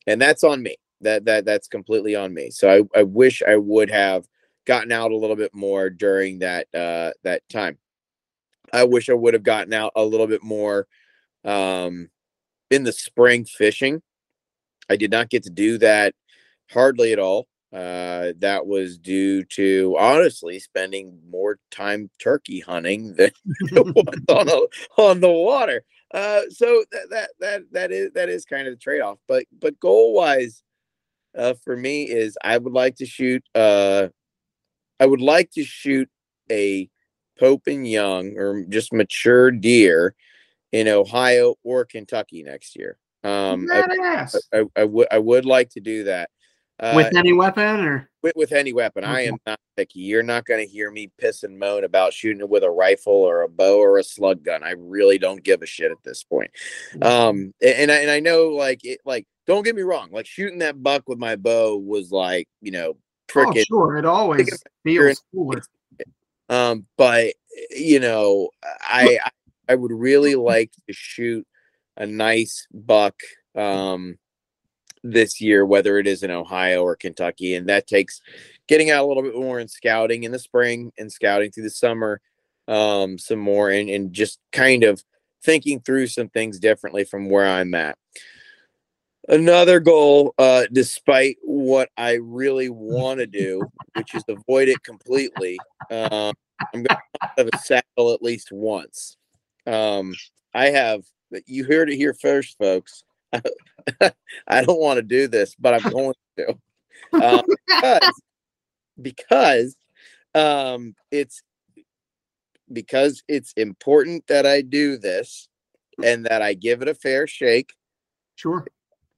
and 0.07 0.21
that's 0.21 0.45
on 0.45 0.63
me. 0.63 0.77
That 1.01 1.25
that 1.25 1.45
that's 1.45 1.67
completely 1.67 2.15
on 2.15 2.33
me. 2.33 2.51
So 2.51 2.71
I, 2.95 3.01
I 3.01 3.03
wish 3.03 3.43
I 3.47 3.57
would 3.57 3.91
have 3.91 4.29
gotten 4.65 4.93
out 4.93 5.11
a 5.11 5.17
little 5.17 5.37
bit 5.37 5.55
more 5.55 5.91
during 5.91 6.39
that 6.41 6.69
uh, 6.73 7.11
that 7.25 7.43
time. 7.49 7.79
I 8.73 8.85
wish 8.85 9.09
I 9.09 9.15
would 9.15 9.35
have 9.35 9.43
gotten 9.43 9.73
out 9.73 9.93
a 9.97 10.05
little 10.05 10.29
bit 10.29 10.45
more 10.45 10.87
um, 11.45 12.09
in 12.71 12.85
the 12.85 12.93
spring 12.93 13.45
fishing. 13.45 14.03
I 14.89 14.97
did 14.97 15.11
not 15.11 15.31
get 15.31 15.45
to 15.45 15.51
do 15.51 15.79
that 15.79 16.15
hardly 16.71 17.13
at 17.13 17.19
all. 17.19 17.47
Uh, 17.73 18.33
that 18.39 18.67
was 18.67 18.99
due 18.99 19.45
to 19.45 19.97
honestly 19.97 20.59
spending 20.59 21.17
more 21.31 21.57
time 21.71 22.11
turkey 22.19 22.59
hunting 22.59 23.15
than 23.17 23.31
on, 24.29 24.49
a, 24.49 25.01
on 25.01 25.21
the 25.21 25.31
water. 25.31 25.85
Uh, 26.13 26.43
so 26.51 26.85
that, 26.91 27.09
that 27.11 27.31
that 27.39 27.63
that 27.71 27.93
is 27.93 28.11
that 28.15 28.29
is 28.29 28.45
kind 28.45 28.67
of 28.67 28.75
the 28.75 28.79
trade 28.79 29.01
off. 29.01 29.19
But 29.29 29.45
but 29.61 29.79
goal 29.79 30.13
wise, 30.13 30.65
uh, 31.39 31.55
for 31.63 31.77
me 31.77 32.03
is 32.03 32.37
I 32.43 32.59
would 32.59 32.73
like 32.73 32.97
to 32.97 33.07
shoot. 33.07 33.45
Uh, 33.55 34.09
I 34.99 35.07
would 35.07 35.21
like 35.21 35.53
to 35.53 35.65
shoot 35.65 36.09
a 36.51 36.91
Pope 37.39 37.69
and 37.69 37.89
Young 37.89 38.37
or 38.37 38.65
just 38.69 38.93
mature 38.93 39.53
deer 39.53 40.17
in 40.73 40.89
Ohio 40.89 41.57
or 41.63 41.85
Kentucky 41.85 42.43
next 42.43 42.77
year. 42.77 42.99
Um, 43.23 43.69
I, 43.71 44.27
I, 44.53 44.65
I, 44.77 44.85
would 44.85 45.09
I 45.11 45.19
would 45.19 45.45
like 45.45 45.71
to 45.71 45.81
do 45.81 46.05
that 46.05 46.31
uh, 46.79 46.93
with 46.97 47.15
any 47.15 47.35
weapon 47.35 47.85
or 47.85 48.11
with, 48.23 48.33
with 48.35 48.53
any 48.53 48.73
weapon. 48.73 49.05
Okay. 49.05 49.13
I 49.13 49.21
am 49.23 49.37
not 49.47 49.61
picky. 49.77 50.01
You're 50.01 50.23
not 50.23 50.47
going 50.47 50.65
to 50.65 50.71
hear 50.71 50.91
me 50.91 51.11
piss 51.19 51.43
and 51.43 51.59
moan 51.59 51.85
about 51.85 52.15
shooting 52.15 52.41
it 52.41 52.49
with 52.49 52.65
a 52.65 52.71
rifle 52.71 53.13
or 53.13 53.43
a 53.43 53.49
bow 53.49 53.79
or 53.79 53.99
a 53.99 54.05
slug 54.05 54.43
gun. 54.43 54.63
I 54.63 54.71
really 54.71 55.19
don't 55.19 55.43
give 55.43 55.61
a 55.61 55.67
shit 55.67 55.91
at 55.91 56.03
this 56.03 56.25
point. 56.25 56.51
Um, 57.03 57.53
and 57.63 57.91
I, 57.91 57.97
and 57.97 58.11
I 58.11 58.21
know 58.21 58.49
like 58.49 58.85
it 58.85 59.01
like 59.05 59.27
don't 59.47 59.65
get 59.65 59.77
me 59.77 59.83
wrong, 59.83 60.09
like 60.13 60.27
shooting 60.27 60.61
that 60.61 60.83
buck 60.83 61.07
with 61.07 61.19
my 61.19 61.37
bow 61.37 61.77
was 61.77 62.11
like 62.11 62.49
you 62.63 62.71
know 62.71 62.97
freaking. 63.29 63.65
Oh, 63.73 63.87
sure, 63.87 63.97
it 63.99 64.07
always 64.07 64.63
feels 64.83 65.23
cooler. 65.35 65.61
Um, 66.49 66.87
but 66.97 67.35
you 67.71 68.01
know, 68.01 68.51
I 68.63 69.19
I 69.25 69.31
would 69.75 69.93
really 69.93 70.35
like 70.37 70.73
to 70.87 70.93
shoot 70.93 71.47
a 71.97 72.07
nice 72.07 72.67
buck 72.73 73.15
um, 73.55 74.19
this 75.03 75.41
year, 75.41 75.65
whether 75.65 75.99
it 75.99 76.07
is 76.07 76.23
in 76.23 76.31
Ohio 76.31 76.83
or 76.83 76.97
Kentucky, 76.97 77.55
and 77.55 77.69
that 77.69 77.87
takes 77.87 78.21
getting 78.69 78.91
out 78.91 79.05
a 79.05 79.07
little 79.07 79.23
bit 79.23 79.35
more 79.35 79.59
and 79.59 79.71
scouting 79.71 80.25
in 80.25 80.33
the 80.33 80.39
spring 80.39 80.93
and 80.99 81.11
scouting 81.11 81.51
through 81.51 81.65
the 81.65 81.71
summer 81.71 82.21
um, 82.69 83.19
some 83.19 83.39
more, 83.39 83.71
and, 83.71 83.91
and 83.91 84.13
just 84.13 84.39
kind 84.53 84.85
of 84.85 85.03
thinking 85.43 85.81
through 85.81 86.07
some 86.07 86.29
things 86.29 86.59
differently 86.59 87.05
from 87.05 87.29
where 87.29 87.47
I'm 87.47 87.75
at. 87.75 87.97
Another 89.29 89.81
goal, 89.81 90.35
uh, 90.39 90.65
despite 90.73 91.37
what 91.43 91.89
I 91.97 92.15
really 92.15 92.69
want 92.69 93.21
to 93.21 93.27
do, 93.27 93.63
which 93.95 94.15
is 94.15 94.25
avoid 94.29 94.69
it 94.69 94.83
completely, 94.83 95.59
uh, 95.91 96.33
I'm 96.75 96.83
going 96.83 96.87
to 96.87 97.31
have 97.37 97.49
a 97.53 97.59
saddle 97.59 98.13
at 98.13 98.23
least 98.23 98.51
once. 98.51 99.17
Um, 99.71 100.15
I 100.55 100.71
have 100.71 101.03
you 101.47 101.65
heard 101.65 101.91
it 101.91 101.97
here 101.97 102.15
first, 102.15 102.59
folks. 102.59 103.05
I 103.33 104.65
don't 104.65 104.81
want 104.81 104.97
to 104.99 105.03
do 105.03 105.29
this, 105.29 105.55
but 105.55 105.75
I'm 105.75 105.93
going 105.93 106.15
to 106.39 106.59
um, 107.23 107.43
because 107.69 108.23
because 109.01 109.77
um, 110.35 110.95
it's 111.11 111.43
because 112.73 113.23
it's 113.29 113.53
important 113.55 114.27
that 114.27 114.47
I 114.47 114.61
do 114.61 114.97
this 114.97 115.49
and 116.03 116.27
that 116.27 116.43
I 116.43 116.55
give 116.55 116.83
it 116.83 116.89
a 116.89 116.95
fair 116.95 117.27
shake. 117.27 117.73
Sure. 118.37 118.67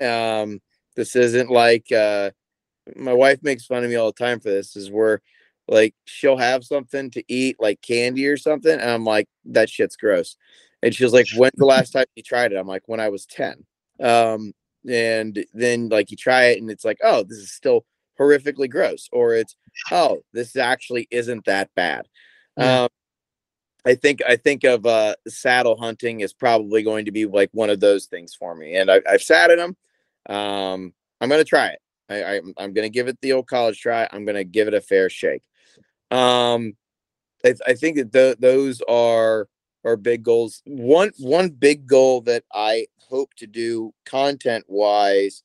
Um, 0.01 0.61
this 0.97 1.17
isn't 1.17 1.51
like 1.51 1.91
uh, 1.93 2.31
my 2.97 3.13
wife 3.13 3.43
makes 3.43 3.67
fun 3.67 3.85
of 3.85 3.91
me 3.91 3.97
all 3.97 4.13
the 4.13 4.25
time 4.25 4.41
for 4.41 4.51
this. 4.51 4.77
Is 4.77 4.91
where 4.91 5.23
like 5.69 5.95
she'll 6.05 6.37
have 6.37 6.65
something 6.65 7.11
to 7.11 7.23
eat, 7.29 7.57
like 7.61 7.81
candy 7.83 8.27
or 8.27 8.37
something, 8.37 8.73
and 8.73 8.91
I'm 8.91 9.05
like, 9.05 9.29
that 9.47 9.71
shit's 9.71 9.97
gross. 9.97 10.37
And 10.83 10.95
she 10.95 11.05
was 11.05 11.13
like, 11.13 11.27
when's 11.37 11.53
the 11.57 11.65
last 11.65 11.93
time 11.93 12.07
you 12.17 12.23
tried 12.23 12.53
it? 12.53 12.57
I'm 12.57 12.67
like, 12.67 12.83
when 12.87 12.99
I 13.01 13.09
was 13.09 13.25
10. 13.27 13.65
Um, 14.01 14.53
and 14.89 15.45
then 15.55 15.89
like 15.89 16.11
you 16.11 16.17
try 16.17 16.47
it 16.47 16.61
and 16.61 16.71
it's 16.71 16.85
like, 16.85 16.99
oh, 17.05 17.23
this 17.23 17.39
is 17.39 17.53
still 17.53 17.85
horrifically 18.19 18.69
gross, 18.69 19.09
or 19.13 19.35
it's 19.35 19.57
oh, 19.91 20.23
this 20.33 20.57
actually 20.57 21.09
isn't 21.11 21.45
that 21.45 21.71
bad. 21.75 22.09
Um, 22.57 22.89
I 23.85 23.95
think 23.95 24.21
I 24.27 24.37
think 24.37 24.65
of 24.65 24.87
uh, 24.87 25.15
saddle 25.29 25.77
hunting 25.77 26.21
is 26.21 26.33
probably 26.33 26.83
going 26.83 27.07
to 27.07 27.13
be 27.13 27.27
like 27.27 27.51
one 27.53 27.71
of 27.71 27.81
those 27.81 28.07
things 28.07 28.35
for 28.35 28.55
me, 28.55 28.77
and 28.77 28.91
I, 28.91 29.01
have 29.07 29.23
sat 29.23 29.51
in 29.51 29.59
them. 29.59 29.77
Um, 30.29 30.93
I'm 31.21 31.29
going 31.29 31.41
to 31.41 31.49
try 31.49 31.69
it. 31.69 31.79
I, 32.09 32.23
I, 32.23 32.35
am 32.37 32.73
going 32.73 32.85
to 32.85 32.91
give 32.91 33.09
it 33.09 33.19
the 33.21 33.33
old 33.33 33.47
college 33.47 33.81
try. 33.81 34.09
I'm 34.13 34.25
going 34.25 34.37
to 34.37 34.45
give 34.45 34.69
it 34.69 34.75
a 34.75 34.81
fair 34.81 35.09
shake. 35.09 35.43
Um, 36.13 36.77
I, 37.45 37.55
I 37.67 37.75
think 37.75 37.97
that 37.97 38.13
th- 38.13 38.39
those 38.39 38.81
are 38.89 39.49
are 39.85 39.97
big 39.97 40.23
goals. 40.23 40.63
One 40.65 41.11
one 41.19 41.51
big 41.51 41.87
goal 41.87 42.21
that 42.23 42.45
I 42.53 42.87
hope 42.99 43.35
to 43.35 43.47
do 43.47 43.93
content 44.07 44.65
wise 44.69 45.43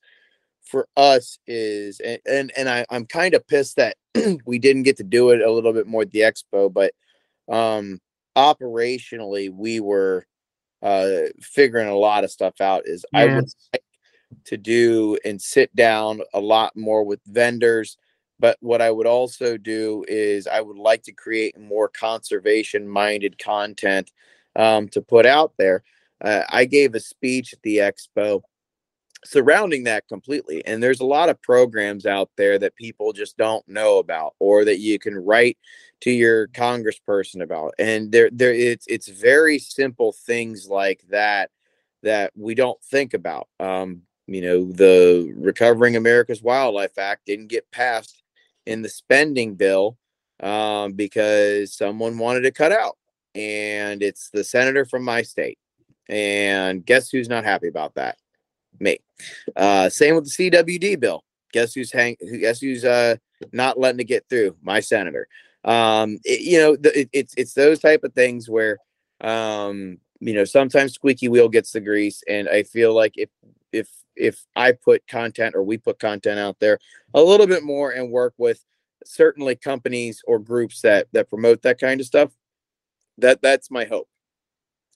for 0.62 0.88
us 0.96 1.38
is 1.46 2.00
and 2.00 2.20
and, 2.26 2.52
and 2.56 2.68
I, 2.68 2.84
I'm 2.90 3.06
kind 3.06 3.34
of 3.34 3.46
pissed 3.46 3.76
that 3.76 3.96
we 4.46 4.58
didn't 4.58 4.84
get 4.84 4.98
to 4.98 5.04
do 5.04 5.30
it 5.30 5.40
a 5.40 5.50
little 5.50 5.72
bit 5.72 5.86
more 5.86 6.02
at 6.02 6.10
the 6.10 6.20
expo, 6.20 6.72
but 6.72 6.92
um 7.52 8.00
operationally 8.36 9.50
we 9.52 9.80
were 9.80 10.24
uh, 10.82 11.22
figuring 11.40 11.88
a 11.88 11.96
lot 11.96 12.24
of 12.24 12.30
stuff 12.30 12.60
out. 12.60 12.82
Is 12.86 13.04
I 13.14 13.26
would 13.26 13.48
like 13.72 13.82
to 14.44 14.56
do 14.56 15.18
and 15.24 15.40
sit 15.40 15.74
down 15.74 16.20
a 16.34 16.40
lot 16.40 16.76
more 16.76 17.02
with 17.04 17.20
vendors. 17.26 17.96
But 18.40 18.56
what 18.60 18.80
I 18.80 18.90
would 18.90 19.06
also 19.06 19.56
do 19.56 20.04
is 20.06 20.46
I 20.46 20.60
would 20.60 20.78
like 20.78 21.02
to 21.04 21.12
create 21.12 21.58
more 21.58 21.88
conservation 21.88 22.88
minded 22.88 23.38
content 23.38 24.12
um, 24.54 24.88
to 24.90 25.02
put 25.02 25.26
out 25.26 25.54
there. 25.58 25.82
Uh, 26.20 26.42
I 26.48 26.64
gave 26.64 26.94
a 26.94 27.00
speech 27.00 27.52
at 27.52 27.62
the 27.62 27.78
expo 27.78 28.42
surrounding 29.24 29.84
that 29.84 30.06
completely. 30.08 30.64
And 30.64 30.82
there's 30.82 31.00
a 31.00 31.06
lot 31.06 31.28
of 31.28 31.42
programs 31.42 32.06
out 32.06 32.30
there 32.36 32.58
that 32.58 32.76
people 32.76 33.12
just 33.12 33.36
don't 33.36 33.66
know 33.68 33.98
about 33.98 34.34
or 34.38 34.64
that 34.64 34.78
you 34.78 34.98
can 34.98 35.16
write 35.16 35.58
to 36.02 36.10
your 36.10 36.48
congressperson 36.48 37.42
about. 37.42 37.74
And 37.78 38.12
there 38.12 38.30
there 38.32 38.52
it's 38.52 38.86
it's 38.86 39.08
very 39.08 39.58
simple 39.58 40.12
things 40.12 40.68
like 40.68 41.02
that 41.10 41.50
that 42.02 42.32
we 42.36 42.54
don't 42.54 42.80
think 42.84 43.14
about. 43.14 43.48
Um, 43.58 44.02
you 44.26 44.42
know, 44.42 44.70
the 44.70 45.32
Recovering 45.36 45.96
America's 45.96 46.42
Wildlife 46.42 46.98
Act 46.98 47.26
didn't 47.26 47.48
get 47.48 47.70
passed 47.72 48.22
in 48.68 48.82
the 48.82 48.88
spending 48.88 49.54
bill 49.54 49.96
um, 50.40 50.92
because 50.92 51.74
someone 51.74 52.18
wanted 52.18 52.42
to 52.42 52.52
cut 52.52 52.70
out. 52.70 52.96
And 53.34 54.02
it's 54.02 54.30
the 54.30 54.44
senator 54.44 54.84
from 54.84 55.04
my 55.04 55.22
state. 55.22 55.58
And 56.08 56.84
guess 56.84 57.10
who's 57.10 57.28
not 57.28 57.44
happy 57.44 57.68
about 57.68 57.94
that? 57.94 58.16
Me. 58.78 58.98
Uh, 59.56 59.88
same 59.88 60.14
with 60.14 60.24
the 60.24 60.50
CWD 60.50 61.00
bill. 61.00 61.24
Guess 61.52 61.74
who's 61.74 61.92
hang? 61.92 62.16
Guess 62.40 62.60
who's 62.60 62.84
uh 62.84 63.16
not 63.52 63.78
letting 63.78 64.00
it 64.00 64.04
get 64.04 64.24
through? 64.28 64.56
My 64.62 64.80
senator. 64.80 65.28
Um, 65.64 66.18
it- 66.24 66.40
you 66.40 66.58
know, 66.58 66.76
the, 66.76 67.00
it, 67.00 67.08
it's 67.12 67.34
it's 67.36 67.54
those 67.54 67.78
type 67.78 68.04
of 68.04 68.12
things 68.14 68.48
where, 68.48 68.78
um, 69.20 69.98
you 70.20 70.34
know, 70.34 70.44
sometimes 70.44 70.92
squeaky 70.94 71.28
wheel 71.28 71.48
gets 71.48 71.72
the 71.72 71.80
grease, 71.80 72.22
and 72.28 72.48
I 72.48 72.62
feel 72.62 72.94
like 72.94 73.14
if 73.16 73.30
if 73.72 73.88
if 74.18 74.44
I 74.56 74.72
put 74.72 75.06
content 75.06 75.54
or 75.54 75.62
we 75.62 75.78
put 75.78 75.98
content 75.98 76.38
out 76.38 76.58
there 76.60 76.78
a 77.14 77.22
little 77.22 77.46
bit 77.46 77.62
more 77.62 77.92
and 77.92 78.10
work 78.10 78.34
with 78.38 78.64
certainly 79.04 79.56
companies 79.56 80.22
or 80.26 80.38
groups 80.38 80.80
that 80.82 81.08
that 81.12 81.28
promote 81.28 81.62
that 81.62 81.80
kind 81.80 82.00
of 82.00 82.06
stuff, 82.06 82.32
that 83.18 83.40
that's 83.42 83.70
my 83.70 83.84
hope 83.84 84.08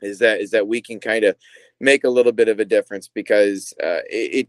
is 0.03 0.18
that 0.18 0.41
is 0.41 0.51
that 0.51 0.66
we 0.66 0.81
can 0.81 1.01
kind 1.01 1.25
of 1.25 1.37
make 1.81 2.05
a 2.05 2.11
little 2.11 2.33
bit 2.33 2.49
of 2.49 2.61
a 2.61 2.64
difference 2.64 3.09
because 3.09 3.73
uh, 3.83 4.03
it, 4.11 4.35
it 4.35 4.49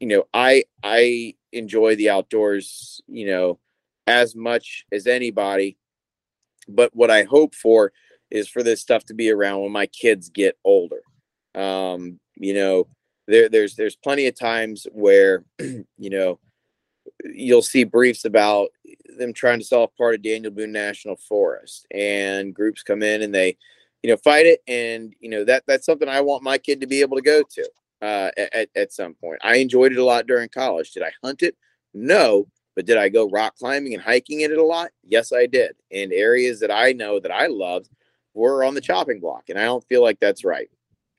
you 0.00 0.08
know 0.08 0.24
i 0.34 0.64
i 0.82 1.34
enjoy 1.52 1.94
the 1.96 2.10
outdoors 2.10 3.00
you 3.06 3.26
know 3.26 3.58
as 4.06 4.34
much 4.34 4.84
as 4.90 5.06
anybody. 5.06 5.76
But 6.68 6.94
what 6.94 7.10
i 7.10 7.22
hope 7.22 7.54
for 7.54 7.92
is 8.30 8.48
for 8.48 8.62
this 8.62 8.80
stuff 8.80 9.04
to 9.06 9.14
be 9.14 9.30
around 9.30 9.62
when 9.62 9.72
my 9.72 9.86
kids 9.86 10.28
get 10.28 10.58
older. 10.64 11.02
Um 11.54 12.20
you 12.36 12.54
know 12.54 12.88
there 13.30 13.48
there's 13.48 13.74
there's 13.76 13.96
plenty 13.96 14.26
of 14.26 14.34
times 14.34 14.86
where 14.92 15.44
you 15.58 16.10
know 16.10 16.38
you'll 17.24 17.62
see 17.62 17.84
briefs 17.84 18.24
about 18.24 18.70
them 19.18 19.32
trying 19.32 19.58
to 19.58 19.64
sell 19.64 19.86
part 19.86 20.14
of 20.14 20.22
daniel 20.22 20.50
boone 20.52 20.72
national 20.72 21.16
forest 21.16 21.86
and 21.90 22.54
groups 22.54 22.82
come 22.82 23.02
in 23.02 23.22
and 23.22 23.34
they 23.34 23.56
you 24.02 24.10
know 24.10 24.16
fight 24.16 24.46
it 24.46 24.60
and 24.68 25.14
you 25.20 25.28
know 25.28 25.44
that 25.44 25.62
that's 25.66 25.86
something 25.86 26.08
i 26.08 26.20
want 26.20 26.42
my 26.42 26.58
kid 26.58 26.80
to 26.80 26.86
be 26.86 27.00
able 27.00 27.16
to 27.16 27.22
go 27.22 27.42
to 27.42 27.68
uh 28.02 28.30
at, 28.36 28.68
at 28.74 28.92
some 28.92 29.14
point. 29.14 29.38
I 29.42 29.56
enjoyed 29.56 29.92
it 29.92 29.98
a 29.98 30.04
lot 30.04 30.26
during 30.26 30.48
college. 30.48 30.92
Did 30.92 31.02
i 31.02 31.12
hunt 31.22 31.42
it? 31.42 31.56
No 31.92 32.46
but 32.76 32.86
did 32.86 32.96
i 32.96 33.08
go 33.08 33.28
rock 33.28 33.56
climbing 33.56 33.94
and 33.94 34.02
hiking 34.02 34.40
in 34.40 34.52
it 34.52 34.58
a 34.58 34.64
lot? 34.64 34.90
Yes 35.04 35.32
i 35.32 35.46
did 35.46 35.76
in 35.90 36.12
areas 36.12 36.60
that 36.60 36.70
i 36.70 36.92
know 36.92 37.20
that 37.20 37.32
i 37.32 37.46
loved 37.46 37.90
were 38.32 38.64
on 38.64 38.74
the 38.74 38.80
chopping 38.80 39.20
block 39.20 39.44
and 39.48 39.58
i 39.58 39.64
don't 39.64 39.86
feel 39.88 40.02
like 40.02 40.18
that's 40.20 40.44
right 40.44 40.70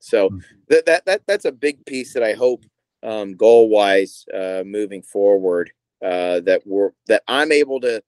so 0.01 0.29
that 0.67 0.85
that, 0.85 1.05
that 1.05 1.21
that's 1.27 1.45
a 1.45 1.51
big 1.51 1.85
piece 1.85 2.13
that 2.13 2.23
i 2.23 2.33
hope 2.33 2.65
um 3.03 3.35
goal 3.35 3.69
wise 3.69 4.25
uh 4.33 4.63
moving 4.65 5.01
forward 5.01 5.71
uh 6.03 6.39
that 6.41 6.61
we're 6.65 6.91
that 7.07 7.23
i'm 7.27 7.51
able 7.51 7.79
to 7.79 8.01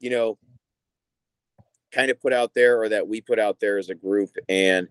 you 0.00 0.10
know 0.10 0.36
kind 1.92 2.10
of 2.10 2.20
put 2.20 2.32
out 2.32 2.52
there 2.54 2.80
or 2.80 2.88
that 2.88 3.06
we 3.06 3.20
put 3.20 3.38
out 3.38 3.60
there 3.60 3.78
as 3.78 3.88
a 3.88 3.94
group 3.94 4.30
and 4.48 4.88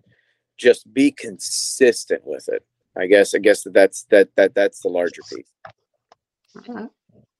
just 0.56 0.92
be 0.94 1.10
consistent 1.10 2.22
with 2.24 2.48
it 2.48 2.64
i 2.96 3.06
guess 3.06 3.34
i 3.34 3.38
guess 3.38 3.62
that 3.62 3.74
that's 3.74 4.04
that 4.04 4.28
that 4.36 4.54
that's 4.54 4.80
the 4.80 4.88
larger 4.88 5.20
piece 5.28 5.52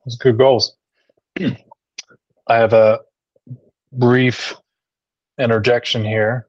Those 0.04 0.16
good 0.16 0.38
goals. 0.38 0.76
I 1.38 1.54
have 2.48 2.72
a 2.72 3.00
brief 3.92 4.54
interjection 5.38 6.04
here. 6.04 6.48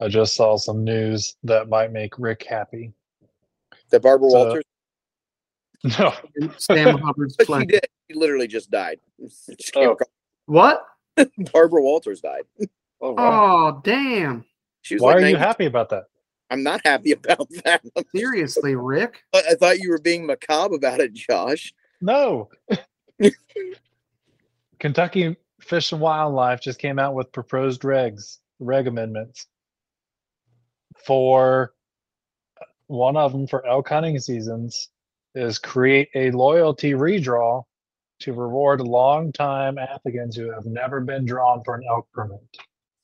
I 0.00 0.08
just 0.08 0.34
saw 0.34 0.56
some 0.56 0.82
news 0.84 1.36
that 1.44 1.68
might 1.68 1.92
make 1.92 2.18
Rick 2.18 2.44
happy. 2.48 2.92
that 3.90 4.02
barbara 4.02 4.30
So- 4.30 4.38
walters 4.46 4.64
No, 5.98 6.12
Sam 6.58 6.98
Hubbard's 7.02 7.36
but 7.36 7.46
she 7.46 7.66
did 7.66 7.86
she 8.10 8.16
literally 8.18 8.46
just 8.46 8.70
died 8.70 8.98
Just 9.20 9.72
Oh. 9.76 9.96
What? 10.46 10.84
barbara 11.52 11.82
walters 11.82 12.20
died 12.20 12.42
Oh, 13.00 13.12
wow. 13.12 13.76
Oh, 13.76 13.80
damn. 13.82 14.44
she 14.82 14.94
was 14.96 15.02
why 15.02 15.14
like 15.14 15.22
are 15.24 15.28
you 15.28 15.36
happy 15.36 15.64
about 15.66 15.88
that? 15.90 16.04
i'm 16.50 16.62
not 16.62 16.80
happy 16.84 17.12
about 17.12 17.48
that 17.64 17.80
Seriously, 18.14 18.74
Rick. 18.76 19.22
I 19.34 19.42
I 19.50 19.54
thought 19.54 19.78
you 19.78 19.88
were 19.90 20.00
being 20.00 20.26
macabre 20.26 20.74
about 20.74 21.00
it, 21.00 21.12
Josh. 21.14 21.72
No. 22.02 22.48
Kentucky 24.78 25.36
Fish 25.60 25.92
and 25.92 26.00
Wildlife 26.00 26.60
just 26.60 26.78
came 26.78 26.98
out 26.98 27.14
with 27.14 27.32
proposed 27.32 27.82
regs, 27.82 28.38
reg 28.58 28.86
amendments 28.86 29.46
for 31.04 31.72
one 32.86 33.16
of 33.16 33.32
them 33.32 33.46
for 33.46 33.64
elk 33.66 33.88
hunting 33.88 34.18
seasons 34.18 34.88
is 35.34 35.58
create 35.58 36.08
a 36.14 36.30
loyalty 36.32 36.92
redraw 36.92 37.62
to 38.20 38.32
reward 38.32 38.80
longtime 38.80 39.78
applicants 39.78 40.36
who 40.36 40.50
have 40.52 40.66
never 40.66 41.00
been 41.00 41.24
drawn 41.24 41.62
for 41.64 41.76
an 41.76 41.82
elk 41.88 42.06
permit. 42.12 42.40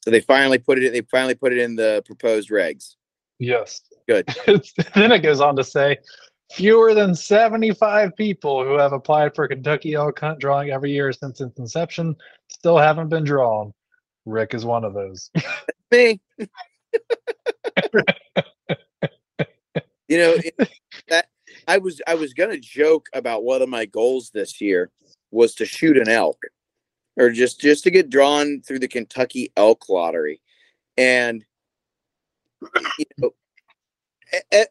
So 0.03 0.11
they 0.11 0.21
finally 0.21 0.59
put 0.59 0.79
it. 0.79 0.93
They 0.93 1.01
finally 1.03 1.35
put 1.35 1.53
it 1.53 1.59
in 1.59 1.75
the 1.77 2.03
proposed 2.07 2.51
regs. 2.51 2.97
Yes. 3.39 3.83
Good. 4.09 4.29
then 4.95 5.13
it 5.13 5.23
goes 5.23 5.41
on 5.41 5.57
to 5.57 5.65
say 5.65 5.99
fewer 6.53 6.95
than 6.95 7.15
75 7.15 8.15
people 8.17 8.65
who 8.65 8.75
have 8.75 8.93
applied 8.93 9.35
for 9.35 9.49
Kentucky 9.49 9.95
elk 9.95 10.21
hunt 10.21 10.39
drawing 10.39 10.71
every 10.71 10.93
year 10.93 11.13
since 11.13 11.41
its 11.41 11.59
inception 11.59 12.15
still 12.49 12.79
haven't 12.79 13.09
been 13.09 13.25
drawn. 13.25 13.73
Rick 14.27 14.55
is 14.55 14.65
one 14.65 14.85
of 14.85 14.95
those. 14.95 15.31
Me. 15.91 16.21
you 20.09 20.19
know 20.19 20.37
that 21.09 21.27
I 21.69 21.79
was 21.79 22.01
I 22.07 22.15
was 22.15 22.33
gonna 22.35 22.59
joke 22.59 23.09
about 23.13 23.45
one 23.45 23.63
of 23.63 23.69
my 23.69 23.87
goals 23.87 24.31
this 24.31 24.61
year 24.61 24.91
was 25.31 25.55
to 25.57 25.67
shoot 25.67 25.97
an 25.97 26.09
elk, 26.09 26.41
or 27.17 27.31
just 27.31 27.61
just 27.61 27.85
to 27.85 27.91
get 27.91 28.11
drawn 28.11 28.63
through 28.63 28.79
the 28.81 28.89
Kentucky 28.89 29.53
Elk 29.57 29.89
Lottery, 29.89 30.41
and 30.97 31.45
you 32.99 33.05
know 33.19 33.31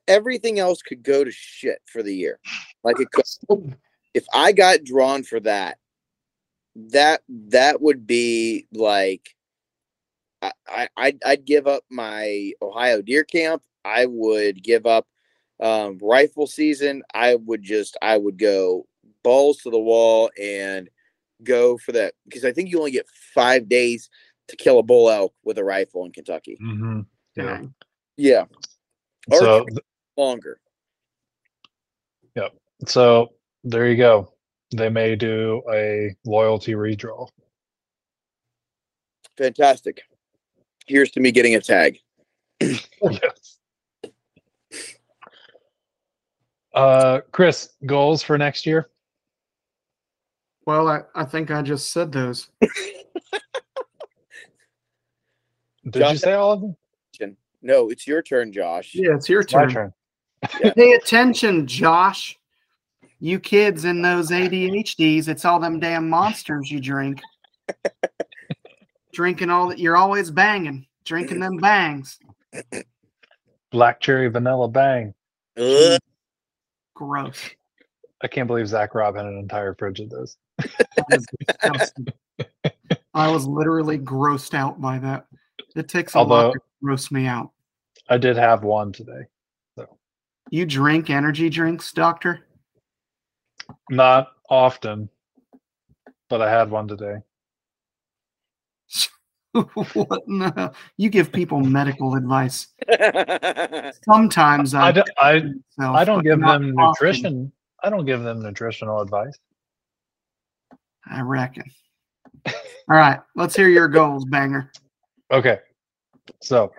everything 0.07 0.59
else 0.59 0.81
could 0.81 1.03
go 1.03 1.23
to 1.23 1.31
shit 1.31 1.81
for 1.85 2.03
the 2.03 2.13
year. 2.13 2.39
Like 2.83 2.97
could, 3.11 3.75
if 4.13 4.25
I 4.33 4.51
got 4.51 4.83
drawn 4.83 5.23
for 5.23 5.39
that, 5.41 5.77
that 6.75 7.21
that 7.29 7.81
would 7.81 8.05
be 8.07 8.67
like 8.73 9.34
I, 10.45 10.51
I 10.67 10.87
I'd, 10.97 11.19
I'd 11.25 11.45
give 11.45 11.67
up 11.67 11.83
my 11.89 12.51
Ohio 12.61 13.01
deer 13.01 13.23
camp. 13.23 13.63
I 13.83 14.05
would 14.05 14.63
give 14.63 14.85
up 14.85 15.07
um, 15.59 15.99
rifle 16.01 16.47
season. 16.47 17.03
I 17.13 17.35
would 17.35 17.63
just 17.63 17.97
I 18.01 18.17
would 18.17 18.37
go 18.37 18.87
balls 19.23 19.57
to 19.59 19.69
the 19.69 19.79
wall 19.79 20.29
and 20.41 20.89
go 21.43 21.77
for 21.77 21.91
that 21.93 22.13
because 22.25 22.45
I 22.45 22.51
think 22.51 22.69
you 22.69 22.79
only 22.79 22.91
get 22.91 23.07
five 23.33 23.67
days 23.69 24.09
to 24.47 24.55
kill 24.55 24.79
a 24.79 24.83
bull 24.83 25.09
elk 25.09 25.33
with 25.43 25.57
a 25.57 25.63
rifle 25.63 26.05
in 26.05 26.11
Kentucky. 26.11 26.57
Mm-hmm. 26.61 27.01
Yeah. 27.35 27.61
Yeah, 28.17 28.45
or 29.29 29.39
So, 29.39 29.65
longer. 30.15 30.59
Yep. 32.35 32.55
So 32.87 33.33
there 33.63 33.89
you 33.89 33.97
go. 33.97 34.33
They 34.75 34.89
may 34.89 35.15
do 35.15 35.61
a 35.71 36.15
loyalty 36.25 36.73
redraw. 36.73 37.27
Fantastic. 39.37 40.03
Here's 40.85 41.11
to 41.11 41.19
me 41.19 41.31
getting 41.31 41.55
a 41.55 41.61
tag. 41.61 41.99
yes. 42.59 42.87
Uh, 46.73 47.21
Chris, 47.31 47.69
goals 47.85 48.21
for 48.21 48.37
next 48.37 48.65
year? 48.65 48.89
Well, 50.65 50.89
I, 50.89 51.03
I 51.15 51.23
think 51.23 51.49
I 51.49 51.61
just 51.61 51.93
said 51.93 52.11
those. 52.11 52.49
Did 52.61 52.69
Josh- 55.93 56.11
you 56.11 56.17
say 56.17 56.33
all 56.33 56.51
of 56.51 56.59
them? 56.59 56.75
No, 57.61 57.89
it's 57.89 58.05
your 58.05 58.21
turn, 58.21 58.51
Josh. 58.51 58.93
Yeah, 58.93 59.15
it's 59.15 59.29
your 59.29 59.39
It's 59.41 59.53
my 59.53 59.67
turn. 59.67 59.93
turn. 60.61 60.71
Pay 60.75 60.91
attention, 60.91 61.65
Josh. 61.65 62.37
You 63.21 63.39
kids 63.39 63.85
in 63.85 64.01
those 64.01 64.29
ADHDs, 64.29 65.29
it's 65.29 65.45
all 65.45 65.59
them 65.59 65.79
damn 65.79 66.09
monsters 66.09 66.69
you 66.69 66.81
drink. 66.81 67.21
Drinking 69.15 69.49
all 69.49 69.69
that 69.69 69.79
you're 69.79 69.95
always 69.95 70.29
banging, 70.29 70.85
drinking 71.05 71.39
them 71.39 71.55
bangs. 71.55 72.19
black 73.71 74.01
cherry 74.01 74.27
vanilla 74.27 74.67
bang. 74.67 75.13
Ugh. 75.57 75.97
Gross. 76.95 77.41
I 78.21 78.27
can't 78.27 78.45
believe 78.47 78.67
Zach 78.67 78.93
Robb 78.93 79.15
had 79.15 79.25
an 79.25 79.37
entire 79.37 79.73
fridge 79.73 80.01
of 80.01 80.09
those. 80.09 80.35
That 80.57 81.05
is 81.11 81.25
disgusting. 81.47 82.07
I 83.13 83.31
was 83.31 83.47
literally 83.47 83.97
grossed 83.97 84.53
out 84.53 84.81
by 84.81 84.99
that. 84.99 85.27
It 85.77 85.87
takes 85.87 86.13
a 86.15 86.17
lot 86.17 86.23
Although- 86.31 86.53
to 86.53 86.59
gross 86.83 87.09
me 87.09 87.25
out. 87.25 87.51
I 88.09 88.17
did 88.17 88.35
have 88.35 88.63
one 88.63 88.91
today. 88.91 89.23
So 89.77 89.97
You 90.51 90.65
drink 90.65 91.09
energy 91.09 91.49
drinks, 91.49 91.91
doctor? 91.93 92.41
Not 93.89 94.33
often, 94.49 95.09
but 96.29 96.41
I 96.41 96.49
had 96.51 96.69
one 96.69 96.87
today. 96.89 97.15
What 99.55 100.23
in 100.27 100.39
the 100.39 100.53
hell? 100.55 100.75
You 100.97 101.09
give 101.09 101.31
people 101.31 101.59
medical 101.61 102.15
advice. 102.15 102.67
Sometimes 104.03 104.73
I, 104.73 104.87
I, 104.87 104.91
don't, 104.91 105.09
I, 105.17 105.33
myself, 105.77 105.95
I 105.95 106.05
don't 106.05 106.23
give 106.23 106.39
not 106.39 106.59
them 106.59 106.77
often, 106.77 107.07
nutrition. 107.07 107.51
I 107.83 107.89
don't 107.89 108.05
give 108.05 108.23
them 108.23 108.41
nutritional 108.41 109.01
advice. 109.01 109.37
I 111.09 111.21
reckon. 111.21 111.63
All 112.45 112.53
right, 112.97 113.19
let's 113.35 113.55
hear 113.55 113.69
your 113.69 113.87
goals, 113.87 114.25
banger. 114.25 114.71
Okay. 115.31 115.59
So, 116.41 116.71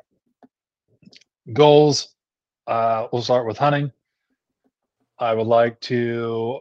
goals. 1.53 2.09
Uh, 2.66 3.07
we'll 3.12 3.22
start 3.22 3.47
with 3.47 3.57
hunting. 3.57 3.93
I 5.18 5.33
would 5.33 5.47
like 5.47 5.81
to 5.83 6.61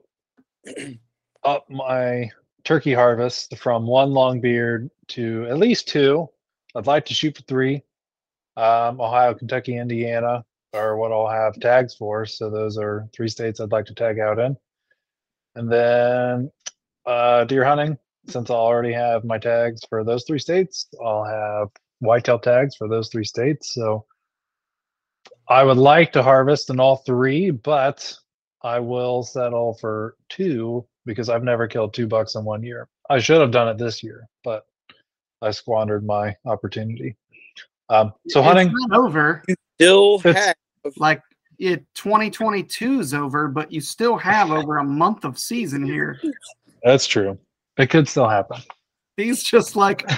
up 1.44 1.70
my 1.70 2.30
turkey 2.66 2.94
harvest 2.94 3.56
from 3.58 3.86
one 3.86 4.12
long 4.12 4.42
beard 4.42 4.90
to 5.08 5.46
at 5.48 5.58
least 5.58 5.88
two. 5.88 6.28
I'd 6.76 6.88
like 6.88 7.06
to 7.06 7.14
shoot 7.14 7.38
for 7.38 7.44
three. 7.44 7.84
Um, 8.58 9.00
Ohio, 9.00 9.34
Kentucky, 9.34 9.78
Indiana 9.78 10.44
are 10.74 10.98
what 10.98 11.12
I'll 11.12 11.30
have 11.30 11.60
tags 11.60 11.96
for. 11.96 12.26
So 12.26 12.50
those 12.50 12.78
are 12.78 13.08
three 13.16 13.30
states 13.30 13.60
I'd 13.60 13.72
like 13.72 13.86
to 13.86 13.94
tag 13.94 14.20
out 14.20 14.40
in. 14.40 14.58
And 15.56 15.72
then 15.72 16.52
uh, 17.06 17.46
deer 17.46 17.64
hunting, 17.64 17.98
since 18.28 18.50
I 18.50 18.56
already 18.56 18.92
have 18.92 19.24
my 19.24 19.38
tags 19.38 19.82
for 19.88 20.04
those 20.04 20.26
three 20.26 20.40
states, 20.40 20.88
I'll 21.04 21.24
have 21.24 21.70
whitetail 22.00 22.40
tags 22.40 22.76
for 22.76 22.90
those 22.90 23.10
three 23.10 23.24
states. 23.24 23.74
So 23.74 24.06
I 25.48 25.64
would 25.64 25.78
like 25.78 26.12
to 26.14 26.24
harvest 26.24 26.70
in 26.72 26.80
all 26.80 26.98
three, 26.98 27.52
but 27.52 28.14
I 28.64 28.80
will 28.80 29.22
settle 29.22 29.76
for 29.76 30.16
two 30.30 30.88
because 31.06 31.30
I've 31.30 31.44
never 31.44 31.68
killed 31.68 31.94
two 31.94 32.08
bucks 32.08 32.36
in 32.36 32.44
one 32.44 32.64
year. 32.64 32.88
I 33.10 33.20
should 33.20 33.42
have 33.42 33.52
done 33.52 33.68
it 33.68 33.78
this 33.78 34.02
year, 34.04 34.28
but 34.44 34.66
I 35.42 35.52
squandered 35.52 36.06
my 36.06 36.36
opportunity. 36.46 37.16
Um, 37.90 38.14
so 38.28 38.42
hunting, 38.42 38.68
It's 38.68 38.88
not 38.88 39.00
over. 39.00 39.44
Still 39.80 40.16
It's- 40.26 40.46
have 40.84 40.94
Like 40.98 41.22
it 41.60 41.86
2022 41.96 43.00
is 43.00 43.14
over, 43.14 43.48
but 43.48 43.72
you 43.72 43.80
still 43.82 44.18
have 44.18 44.52
over 44.52 44.78
a 44.80 44.84
month 44.84 45.24
of 45.24 45.38
season 45.40 45.86
here. 45.86 46.20
that's 46.84 47.06
true. 47.08 47.38
It 47.78 47.90
could 47.90 48.08
still 48.08 48.28
happen. 48.28 48.58
He's 49.18 49.44
just 49.44 49.76
like, 49.76 50.10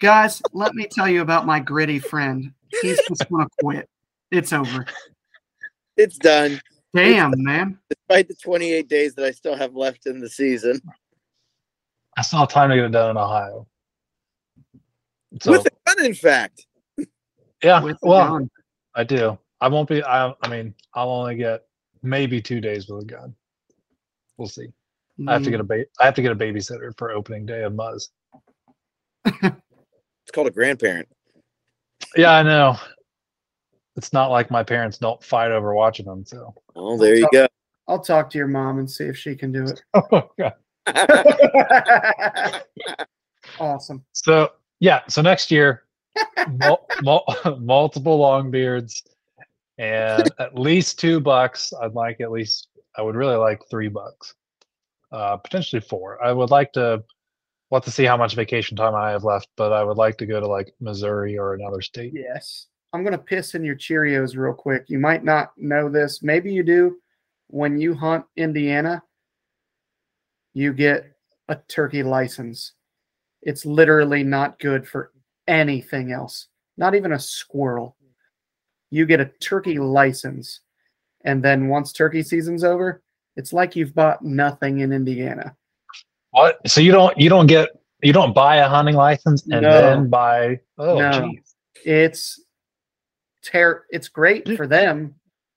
guys, 0.00 0.40
let 0.52 0.74
me 0.74 0.86
tell 0.90 1.08
you 1.08 1.20
about 1.22 1.44
my 1.46 1.60
gritty 1.60 1.98
friend. 1.98 2.52
He's 2.82 2.98
just 3.08 3.28
gonna 3.30 3.46
quit. 3.62 3.88
It's 4.30 4.52
over. 4.52 4.86
it's 5.96 6.18
done. 6.18 6.60
Damn, 6.94 7.32
man. 7.36 7.78
Despite 7.90 8.28
the 8.28 8.34
28 8.34 8.88
days 8.88 9.14
that 9.14 9.24
I 9.24 9.30
still 9.30 9.54
have 9.54 9.74
left 9.74 10.06
in 10.06 10.20
the 10.20 10.28
season. 10.28 10.80
I 12.16 12.22
still 12.22 12.38
have 12.38 12.48
time 12.48 12.70
to 12.70 12.76
get 12.76 12.86
it 12.86 12.92
done 12.92 13.10
in 13.10 13.16
Ohio. 13.16 13.66
So 15.42 15.52
With 15.52 15.66
a 15.66 15.70
gun, 15.86 16.06
in 16.06 16.14
fact. 16.14 16.66
yeah, 17.62 17.82
With 17.82 17.98
well, 18.02 18.38
gun. 18.38 18.50
I 18.94 19.04
do. 19.04 19.38
I 19.60 19.68
won't 19.68 19.88
be. 19.88 20.02
I. 20.02 20.32
I 20.42 20.48
mean, 20.48 20.74
I'll 20.94 21.10
only 21.10 21.36
get 21.36 21.66
maybe 22.02 22.40
two 22.40 22.60
days 22.60 22.88
with 22.88 23.02
a 23.02 23.06
gun. 23.06 23.34
We'll 24.38 24.48
see. 24.48 24.68
I 25.26 25.32
have 25.32 25.44
to 25.44 25.50
get 25.50 25.60
a 25.60 25.64
mm. 25.64 25.68
ba- 25.68 25.86
I 26.00 26.04
have 26.04 26.14
to 26.14 26.22
get 26.22 26.32
a 26.32 26.36
babysitter 26.36 26.96
for 26.96 27.10
opening 27.10 27.46
day 27.46 27.62
of 27.62 27.72
Muzz. 27.72 28.08
It's 30.26 30.32
called 30.32 30.48
a 30.48 30.50
grandparent. 30.50 31.08
Yeah, 32.16 32.32
I 32.32 32.42
know. 32.42 32.76
It's 33.96 34.12
not 34.12 34.30
like 34.30 34.50
my 34.50 34.62
parents 34.62 34.98
don't 34.98 35.22
fight 35.22 35.50
over 35.50 35.74
watching 35.74 36.06
them. 36.06 36.24
So. 36.24 36.54
Oh, 36.74 36.98
there 36.98 37.16
you 37.16 37.28
go. 37.32 37.46
I'll 37.88 38.00
talk 38.00 38.30
to 38.30 38.38
your 38.38 38.48
mom 38.48 38.78
and 38.78 38.90
see 38.90 39.04
if 39.04 39.16
she 39.16 39.34
can 39.34 39.52
do 39.52 39.64
it. 39.64 39.82
Oh, 39.94 40.30
God. 40.38 40.54
awesome. 43.58 44.04
So 44.12 44.52
yeah. 44.80 45.02
So 45.08 45.22
next 45.22 45.50
year, 45.50 45.84
mul- 46.58 46.86
mul- 47.02 47.26
multiple 47.60 48.18
long 48.18 48.50
beards, 48.50 49.02
and 49.78 50.28
at 50.38 50.58
least 50.58 50.98
two 51.00 51.20
bucks. 51.20 51.72
I'd 51.80 51.94
like 51.94 52.20
at 52.20 52.30
least. 52.30 52.68
I 52.98 53.02
would 53.02 53.14
really 53.14 53.36
like 53.36 53.60
three 53.68 53.88
bucks, 53.88 54.34
uh, 55.12 55.36
potentially 55.36 55.80
four. 55.80 56.22
I 56.24 56.32
would 56.32 56.50
like 56.50 56.72
to. 56.74 57.02
Want 57.68 57.82
to 57.82 57.90
see 57.90 58.04
how 58.04 58.16
much 58.16 58.36
vacation 58.36 58.76
time 58.76 58.94
I 58.94 59.10
have 59.10 59.24
left, 59.24 59.48
but 59.56 59.72
I 59.72 59.82
would 59.82 59.96
like 59.96 60.16
to 60.18 60.26
go 60.26 60.38
to 60.38 60.46
like 60.46 60.72
Missouri 60.80 61.36
or 61.36 61.54
another 61.54 61.82
state. 61.82 62.12
Yes. 62.14 62.68
I'm 62.92 63.02
going 63.02 63.12
to 63.12 63.18
piss 63.18 63.54
in 63.54 63.64
your 63.64 63.76
Cheerios 63.76 64.36
real 64.36 64.54
quick. 64.54 64.84
You 64.88 64.98
might 64.98 65.24
not 65.24 65.52
know 65.56 65.88
this. 65.88 66.22
Maybe 66.22 66.52
you 66.52 66.62
do. 66.62 66.96
When 67.48 67.78
you 67.78 67.94
hunt 67.94 68.24
Indiana, 68.36 69.02
you 70.54 70.72
get 70.72 71.12
a 71.48 71.56
turkey 71.68 72.02
license. 72.02 72.72
It's 73.42 73.66
literally 73.66 74.24
not 74.24 74.58
good 74.58 74.86
for 74.88 75.12
anything 75.46 76.12
else, 76.12 76.48
not 76.76 76.94
even 76.94 77.12
a 77.12 77.18
squirrel. 77.18 77.96
You 78.90 79.06
get 79.06 79.20
a 79.20 79.30
turkey 79.40 79.78
license. 79.78 80.60
And 81.24 81.42
then 81.42 81.68
once 81.68 81.92
turkey 81.92 82.22
season's 82.22 82.64
over, 82.64 83.02
it's 83.36 83.52
like 83.52 83.76
you've 83.76 83.94
bought 83.94 84.22
nothing 84.24 84.80
in 84.80 84.92
Indiana. 84.92 85.54
What? 86.30 86.58
So 86.66 86.80
you 86.80 86.92
don't 86.92 87.16
you 87.18 87.28
don't 87.28 87.46
get 87.46 87.70
you 88.02 88.12
don't 88.12 88.34
buy 88.34 88.56
a 88.56 88.68
hunting 88.68 88.94
license 88.94 89.44
and 89.44 89.62
No. 89.62 89.80
then 89.80 90.08
buy 90.08 90.60
oh 90.78 90.98
No. 90.98 91.30
geez. 91.30 91.54
It's 91.84 92.42
ter- 93.46 93.84
it's 93.90 94.08
great 94.08 94.56
for 94.56 94.66
them. 94.66 95.14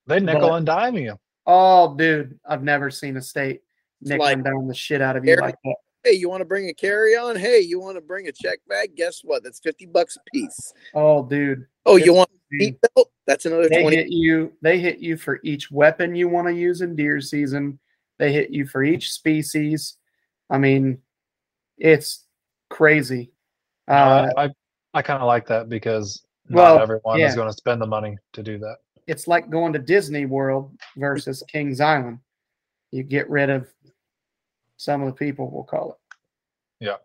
They 0.07 0.19
nickel 0.19 0.55
and 0.55 0.65
dime 0.65 0.95
you. 0.95 1.15
Oh, 1.45 1.95
dude, 1.95 2.39
I've 2.47 2.63
never 2.63 2.89
seen 2.91 3.17
a 3.17 3.21
state 3.21 3.61
nickel 4.01 4.25
nickeling 4.25 4.35
like- 4.37 4.43
down 4.43 4.67
the 4.67 4.73
shit 4.73 5.01
out 5.01 5.15
of 5.15 5.25
you 5.25 5.35
like 5.37 5.55
that. 5.63 5.75
Hey, 6.05 6.13
you 6.13 6.29
want 6.29 6.39
to 6.39 6.45
bring 6.45 6.69
a 6.69 6.73
carry 6.73 7.17
on? 7.17 7.35
Hey, 7.35 7.59
you 7.59 7.77
want 7.79 7.97
to 7.97 8.01
bring 8.01 8.29
a 8.29 8.31
check 8.31 8.59
bag? 8.69 8.95
Guess 8.95 9.19
what? 9.25 9.43
That's 9.43 9.59
50 9.59 9.87
bucks 9.87 10.15
a 10.15 10.21
piece. 10.33 10.73
Oh, 10.95 11.25
dude, 11.25 11.65
Oh, 11.85 11.97
you 11.97 12.13
want 12.13 12.29
a 12.29 12.57
seat 12.57 12.77
belt? 12.95 13.11
That's 13.27 13.45
another 13.45 13.67
they 13.67 13.81
20. 13.81 13.95
hit 13.97 14.07
you. 14.09 14.53
They 14.61 14.79
hit 14.79 14.99
you 14.99 15.17
for 15.17 15.41
each 15.43 15.69
weapon 15.69 16.15
you 16.15 16.29
want 16.29 16.47
to 16.47 16.53
use 16.53 16.79
in 16.81 16.95
deer 16.95 17.19
season. 17.19 17.79
They 18.17 18.31
hit 18.31 18.49
you 18.51 18.65
for 18.65 18.81
each 18.81 19.11
species. 19.11 19.97
I 20.49 20.57
mean, 20.57 20.99
it's 21.77 22.25
crazy. 22.69 23.31
Uh, 23.87 24.29
I 24.37 24.45
I, 24.45 24.49
I 24.93 25.01
kind 25.01 25.21
of 25.21 25.27
like 25.27 25.47
that 25.47 25.67
because 25.67 26.23
Well, 26.49 26.75
not 26.75 26.81
everyone 26.83 27.21
is 27.21 27.35
going 27.35 27.47
to 27.49 27.53
spend 27.53 27.81
the 27.81 27.87
money 27.87 28.17
to 28.33 28.43
do 28.43 28.57
that. 28.59 28.77
it's 29.07 29.27
like 29.27 29.49
going 29.49 29.73
to 29.73 29.79
Disney 29.79 30.25
World 30.25 30.71
versus 30.97 31.43
Kings 31.47 31.79
Island. 31.81 32.19
You 32.91 33.03
get 33.03 33.29
rid 33.29 33.49
of 33.49 33.67
some 34.77 35.01
of 35.01 35.07
the 35.07 35.13
people. 35.13 35.49
We'll 35.51 35.63
call 35.63 35.91
it. 35.91 35.97
Yeah. 36.79 36.97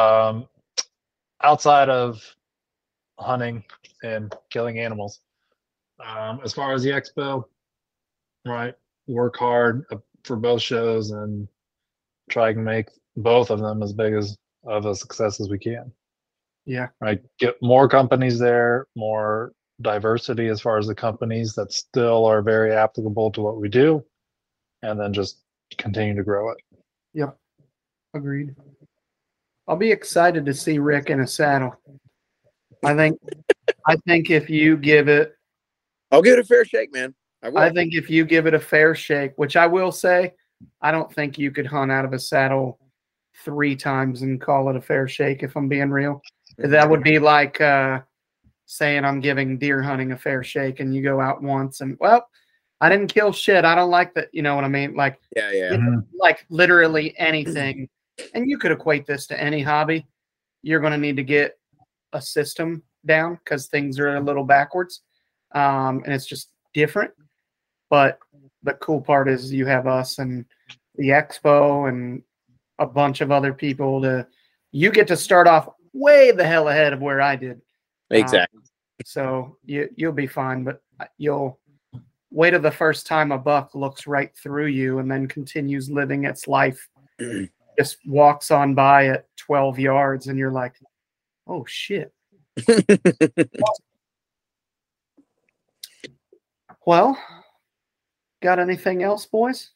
Um, 0.00 0.48
outside 1.42 1.88
of 1.88 2.22
hunting 3.18 3.64
and 4.02 4.34
killing 4.50 4.78
animals, 4.78 5.20
um, 6.04 6.40
as 6.44 6.52
far 6.52 6.72
as 6.72 6.82
the 6.82 6.90
expo, 6.90 7.44
right? 8.44 8.74
Work 9.06 9.36
hard 9.36 9.84
uh, 9.92 9.96
for 10.24 10.36
both 10.36 10.62
shows 10.62 11.10
and 11.10 11.48
try 12.30 12.50
and 12.50 12.64
make 12.64 12.88
both 13.16 13.50
of 13.50 13.60
them 13.60 13.82
as 13.82 13.92
big 13.92 14.12
as 14.14 14.36
of 14.64 14.86
a 14.86 14.94
success 14.94 15.40
as 15.40 15.48
we 15.48 15.58
can. 15.58 15.92
Yeah. 16.66 16.88
Right. 17.00 17.22
Get 17.38 17.56
more 17.62 17.88
companies 17.88 18.38
there, 18.38 18.86
more 18.96 19.52
diversity 19.82 20.48
as 20.48 20.60
far 20.60 20.78
as 20.78 20.86
the 20.86 20.94
companies 20.94 21.54
that 21.54 21.72
still 21.72 22.24
are 22.24 22.42
very 22.42 22.72
applicable 22.72 23.30
to 23.32 23.40
what 23.40 23.60
we 23.60 23.68
do, 23.68 24.04
and 24.82 24.98
then 24.98 25.12
just 25.12 25.40
continue 25.76 26.14
to 26.14 26.22
grow 26.22 26.50
it. 26.50 26.58
Yep. 27.14 27.36
Agreed. 28.14 28.54
I'll 29.66 29.76
be 29.76 29.90
excited 29.90 30.44
to 30.46 30.54
see 30.54 30.78
Rick 30.78 31.10
in 31.10 31.20
a 31.20 31.26
saddle. 31.26 31.74
I 32.84 32.94
think 32.94 33.18
I 33.86 33.96
think 34.06 34.30
if 34.30 34.50
you 34.50 34.76
give 34.76 35.08
it 35.08 35.34
I'll 36.10 36.22
give 36.22 36.34
it 36.34 36.40
a 36.40 36.44
fair 36.44 36.64
shake, 36.64 36.92
man. 36.92 37.14
I 37.42 37.48
will. 37.48 37.58
I 37.58 37.70
think 37.70 37.94
if 37.94 38.08
you 38.08 38.24
give 38.24 38.46
it 38.46 38.54
a 38.54 38.60
fair 38.60 38.94
shake, 38.94 39.32
which 39.36 39.56
I 39.56 39.66
will 39.66 39.90
say, 39.90 40.32
I 40.80 40.92
don't 40.92 41.12
think 41.12 41.38
you 41.38 41.50
could 41.50 41.66
hunt 41.66 41.90
out 41.90 42.04
of 42.04 42.12
a 42.12 42.18
saddle 42.18 42.78
three 43.44 43.74
times 43.74 44.22
and 44.22 44.40
call 44.40 44.70
it 44.70 44.76
a 44.76 44.80
fair 44.80 45.08
shake 45.08 45.42
if 45.42 45.56
I'm 45.56 45.68
being 45.68 45.90
real. 45.90 46.22
That 46.58 46.88
would 46.88 47.02
be 47.02 47.18
like 47.18 47.60
uh 47.60 48.00
saying 48.66 49.04
I'm 49.04 49.20
giving 49.20 49.58
deer 49.58 49.82
hunting 49.82 50.12
a 50.12 50.16
fair 50.16 50.42
shake 50.42 50.80
and 50.80 50.94
you 50.94 51.02
go 51.02 51.20
out 51.20 51.42
once 51.42 51.80
and 51.80 51.96
well, 52.00 52.26
I 52.80 52.88
didn't 52.88 53.12
kill 53.12 53.32
shit. 53.32 53.64
I 53.64 53.74
don't 53.74 53.90
like 53.90 54.14
that, 54.14 54.28
you 54.32 54.42
know 54.42 54.54
what 54.54 54.64
I 54.64 54.68
mean? 54.68 54.94
Like 54.94 55.20
yeah, 55.36 55.50
yeah. 55.52 55.76
Like 56.18 56.46
literally 56.48 57.14
anything. 57.18 57.88
And 58.34 58.48
you 58.48 58.58
could 58.58 58.72
equate 58.72 59.06
this 59.06 59.26
to 59.28 59.40
any 59.40 59.60
hobby. 59.60 60.06
You're 60.62 60.80
going 60.80 60.92
to 60.92 60.98
need 60.98 61.16
to 61.16 61.24
get 61.24 61.58
a 62.12 62.22
system 62.22 62.82
down 63.04 63.34
because 63.44 63.66
things 63.66 63.98
are 63.98 64.16
a 64.16 64.20
little 64.20 64.44
backwards. 64.44 65.02
um, 65.54 66.02
and 66.04 66.12
it's 66.12 66.26
just 66.26 66.50
different. 66.72 67.12
But 67.90 68.18
the 68.62 68.74
cool 68.74 69.00
part 69.00 69.28
is 69.28 69.52
you 69.52 69.66
have 69.66 69.86
us 69.86 70.18
and 70.18 70.44
the 70.96 71.08
expo 71.08 71.88
and 71.88 72.22
a 72.78 72.86
bunch 72.86 73.20
of 73.20 73.30
other 73.30 73.52
people 73.52 74.00
to. 74.02 74.26
You 74.72 74.90
get 74.90 75.06
to 75.08 75.16
start 75.16 75.46
off 75.46 75.68
way 75.94 76.30
the 76.30 76.46
hell 76.46 76.68
ahead 76.68 76.92
of 76.92 77.00
where 77.00 77.22
I 77.22 77.36
did. 77.36 77.62
Exactly. 78.10 78.60
So 79.06 79.56
you 79.64 79.88
you'll 79.96 80.12
be 80.12 80.26
fine, 80.26 80.64
but 80.64 80.82
you'll 81.16 81.58
wait 82.30 82.50
till 82.50 82.60
the 82.60 82.70
first 82.70 83.06
time 83.06 83.32
a 83.32 83.38
buck 83.38 83.74
looks 83.74 84.06
right 84.06 84.36
through 84.36 84.66
you 84.66 84.98
and 84.98 85.10
then 85.10 85.26
continues 85.26 85.88
living 85.88 86.24
its 86.24 86.46
life. 86.46 86.88
just 87.78 87.96
walks 88.06 88.50
on 88.50 88.74
by 88.74 89.06
at 89.06 89.26
12 89.36 89.78
yards 89.78 90.26
and 90.28 90.38
you're 90.38 90.52
like, 90.52 90.74
oh 91.46 91.64
shit. 91.66 92.12
Well, 96.86 97.18
got 98.42 98.58
anything 98.58 99.02
else, 99.02 99.24
boys? 99.24 99.70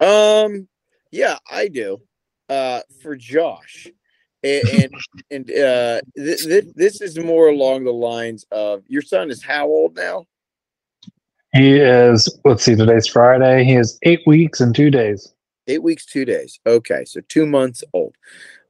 Um, 0.00 0.68
yeah, 1.10 1.38
I 1.50 1.68
do. 1.68 2.02
Uh, 2.48 2.80
for 3.02 3.16
Josh, 3.16 3.88
and 4.42 4.94
and, 5.30 5.50
uh, 5.50 6.00
th- 6.16 6.44
th- 6.44 6.74
this 6.74 7.00
is 7.00 7.18
more 7.18 7.48
along 7.48 7.84
the 7.84 7.92
lines 7.92 8.44
of 8.50 8.82
your 8.86 9.02
son 9.02 9.30
is 9.30 9.42
how 9.42 9.66
old 9.66 9.96
now? 9.96 10.26
He 11.54 11.78
is, 11.78 12.28
let's 12.44 12.62
see, 12.62 12.76
today's 12.76 13.06
Friday. 13.06 13.64
He 13.64 13.74
is 13.74 13.98
eight 14.02 14.20
weeks 14.26 14.60
and 14.60 14.74
two 14.74 14.90
days. 14.90 15.32
Eight 15.66 15.82
weeks, 15.82 16.04
two 16.04 16.24
days. 16.24 16.60
Okay, 16.66 17.04
so 17.04 17.20
two 17.28 17.46
months 17.46 17.82
old. 17.92 18.14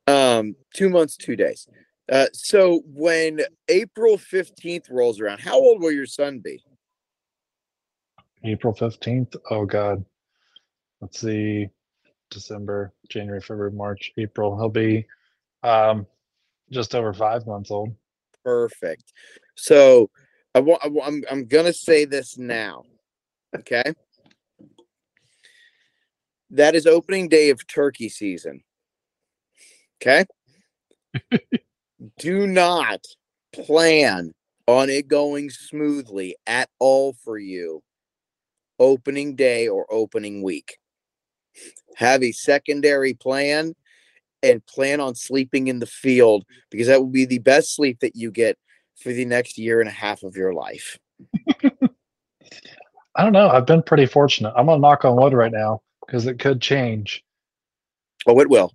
Um, 0.07 0.55
two 0.75 0.89
months, 0.89 1.17
two 1.17 1.37
days. 1.37 1.69
Uh, 2.11 2.27
so 2.33 2.83
when 2.87 3.41
April 3.69 4.17
fifteenth 4.17 4.89
rolls 4.89 5.21
around, 5.21 5.41
how 5.41 5.59
old 5.59 5.83
will 5.83 5.93
your 5.93 6.07
son 6.07 6.39
be? 6.39 6.63
April 8.45 8.75
15th. 8.75 9.37
Oh, 9.51 9.65
God. 9.65 10.05
Let's 11.01 11.21
see. 11.21 11.69
December, 12.31 12.93
January, 13.09 13.41
February, 13.41 13.73
March, 13.73 14.13
April. 14.19 14.57
He'll 14.57 14.69
be 14.69 15.07
um, 15.63 16.07
just 16.71 16.95
over 16.95 17.13
five 17.13 17.47
months 17.47 17.71
old. 17.71 17.95
Perfect. 18.45 19.13
So 19.57 20.11
I 20.55 20.61
want. 20.61 20.83
I, 20.85 20.89
I'm. 21.05 21.23
I'm 21.31 21.47
gonna 21.47 21.73
say 21.73 22.05
this 22.05 22.39
now. 22.39 22.83
Okay. 23.57 23.95
That 26.51 26.75
is 26.75 26.87
opening 26.87 27.29
day 27.29 27.51
of 27.51 27.67
turkey 27.67 28.09
season. 28.09 28.63
Okay. 30.01 30.25
Do 32.19 32.47
not 32.47 33.01
plan 33.53 34.33
on 34.67 34.89
it 34.89 35.09
going 35.09 35.51
smoothly 35.51 36.37
at 36.47 36.69
all 36.79 37.15
for 37.25 37.39
you 37.39 37.83
opening 38.79 39.35
day 39.35 39.69
or 39.69 39.87
opening 39.93 40.43
week. 40.43 40.79
Have 41.97 42.23
a 42.23 42.33
secondary 42.33 43.15
plan 43.15 43.75
and 44.43 44.65
plan 44.67 45.01
on 45.01 45.15
sleeping 45.15 45.69
in 45.69 45.79
the 45.79 45.87
field 45.87 46.45
because 46.71 46.87
that 46.87 47.01
will 47.01 47.11
be 47.11 47.25
the 47.25 47.39
best 47.39 47.75
sleep 47.75 48.01
that 48.01 48.17
you 48.17 48.31
get 48.31 48.57
for 48.97 49.13
the 49.13 49.25
next 49.25 49.59
year 49.59 49.81
and 49.81 49.89
a 49.89 49.93
half 49.93 50.23
of 50.23 50.37
your 50.37 50.53
life. 50.53 50.99
I 53.15 53.25
don't 53.25 53.33
know. 53.33 53.49
I've 53.49 53.67
been 53.67 53.83
pretty 53.83 54.07
fortunate. 54.07 54.53
I'm 54.57 54.67
going 54.67 54.79
to 54.79 54.81
knock 54.81 55.05
on 55.05 55.17
wood 55.17 55.33
right 55.33 55.53
now 55.53 55.83
because 56.07 56.27
it 56.27 56.39
could 56.39 56.61
change. 56.61 57.25
Oh, 58.27 58.41
it 58.41 58.49
will. 58.49 58.73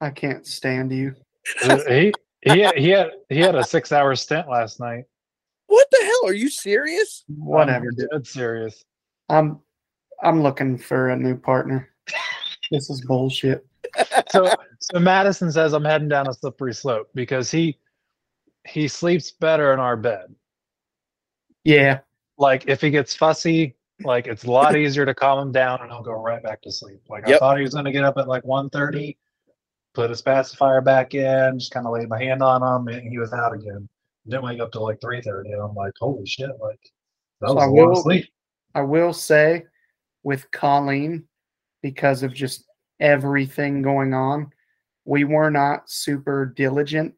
I 0.00 0.10
can't 0.10 0.46
stand 0.46 0.92
you. 0.92 1.14
Uh, 1.62 1.78
he, 1.88 2.12
he, 2.42 2.60
had, 2.60 2.74
he, 2.76 2.88
had, 2.90 3.10
he 3.28 3.38
had 3.38 3.54
a 3.54 3.64
six 3.64 3.92
hour 3.92 4.14
stint 4.14 4.48
last 4.48 4.80
night. 4.80 5.04
What 5.66 5.86
the 5.90 5.98
hell? 6.02 6.30
Are 6.30 6.34
you 6.34 6.50
serious? 6.50 7.24
Whatever, 7.28 7.88
I'm 7.88 8.08
dead 8.10 8.26
serious. 8.26 8.84
I'm 9.28 9.60
I'm 10.22 10.42
looking 10.42 10.76
for 10.76 11.10
a 11.10 11.16
new 11.16 11.36
partner. 11.36 11.88
This 12.70 12.90
is 12.90 13.04
bullshit. 13.04 13.64
so 14.30 14.52
so 14.80 14.98
Madison 14.98 15.50
says 15.52 15.72
I'm 15.72 15.84
heading 15.84 16.08
down 16.08 16.28
a 16.28 16.34
slippery 16.34 16.74
slope 16.74 17.08
because 17.14 17.50
he 17.50 17.78
he 18.66 18.88
sleeps 18.88 19.30
better 19.30 19.72
in 19.72 19.80
our 19.80 19.96
bed. 19.96 20.34
Yeah. 21.64 22.00
Like 22.38 22.66
if 22.68 22.80
he 22.80 22.90
gets 22.90 23.14
fussy, 23.14 23.76
like 24.02 24.26
it's 24.26 24.44
a 24.44 24.50
lot 24.50 24.76
easier 24.76 25.04
to 25.04 25.14
calm 25.14 25.38
him 25.48 25.52
down 25.52 25.80
and 25.82 25.90
he'll 25.90 26.02
go 26.02 26.12
right 26.12 26.42
back 26.42 26.62
to 26.62 26.72
sleep. 26.72 27.00
Like 27.08 27.28
I 27.28 27.38
thought 27.38 27.56
he 27.58 27.62
was 27.62 27.74
gonna 27.74 27.92
get 27.92 28.04
up 28.04 28.16
at 28.18 28.28
like 28.28 28.44
1.30, 28.44 29.16
put 29.94 30.10
his 30.10 30.22
pacifier 30.22 30.80
back 30.80 31.14
in, 31.14 31.58
just 31.58 31.72
kind 31.72 31.86
of 31.86 31.92
laid 31.92 32.08
my 32.08 32.18
hand 32.18 32.42
on 32.42 32.62
him, 32.62 32.88
and 32.88 33.08
he 33.10 33.18
was 33.18 33.32
out 33.32 33.52
again. 33.54 33.88
Didn't 34.28 34.44
wake 34.44 34.60
up 34.60 34.72
till 34.72 34.84
like 34.84 35.00
3.30, 35.00 35.52
and 35.52 35.62
I'm 35.62 35.74
like, 35.74 35.92
holy 35.98 36.26
shit, 36.26 36.50
like 36.62 36.80
that 37.40 37.48
So 37.48 37.54
was 37.54 37.62
I 37.64 37.66
a 37.66 37.70
lot 37.70 37.88
will- 37.88 38.02
sleep. 38.02 38.26
I 38.74 38.82
will 38.82 39.12
say 39.12 39.64
with 40.22 40.50
Colleen, 40.52 41.24
because 41.82 42.22
of 42.22 42.32
just 42.32 42.64
everything 43.00 43.82
going 43.82 44.14
on, 44.14 44.52
we 45.04 45.24
were 45.24 45.50
not 45.50 45.90
super 45.90 46.46
diligent 46.46 47.14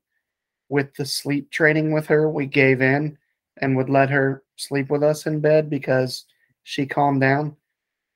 with 0.69 0.95
the 0.95 1.05
sleep 1.05 1.51
training 1.51 1.93
with 1.93 2.07
her. 2.07 2.31
We 2.31 2.47
gave 2.47 2.81
in 2.81 3.19
and 3.61 3.77
would 3.77 3.91
let 3.91 4.11
her 4.11 4.43
sleep 4.57 4.91
with 4.91 5.03
us 5.03 5.27
in 5.27 5.41
bed 5.41 5.69
because 5.69 6.25
she 6.63 6.87
calmed 6.87 7.21
down. 7.21 7.57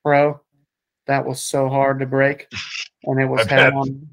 Bro, 0.02 0.40
that 1.06 1.24
was 1.24 1.42
so 1.42 1.68
hard 1.68 2.00
to 2.00 2.06
break. 2.06 2.46
And 3.04 3.20
it 3.20 3.26
was 3.28 3.42
I 3.42 3.44
bet. 3.44 3.72
hell 3.72 3.80
on. 3.82 4.08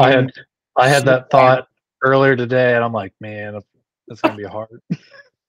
I 0.00 0.10
had 0.10 0.32
I 0.76 0.88
had 0.88 1.04
that 1.06 1.22
shit. 1.22 1.30
thought 1.30 1.68
earlier 2.02 2.36
today, 2.36 2.74
and 2.74 2.84
I'm 2.84 2.92
like, 2.92 3.14
man, 3.20 3.60
it's 4.08 4.20
gonna 4.20 4.36
be 4.36 4.44
hard. 4.44 4.80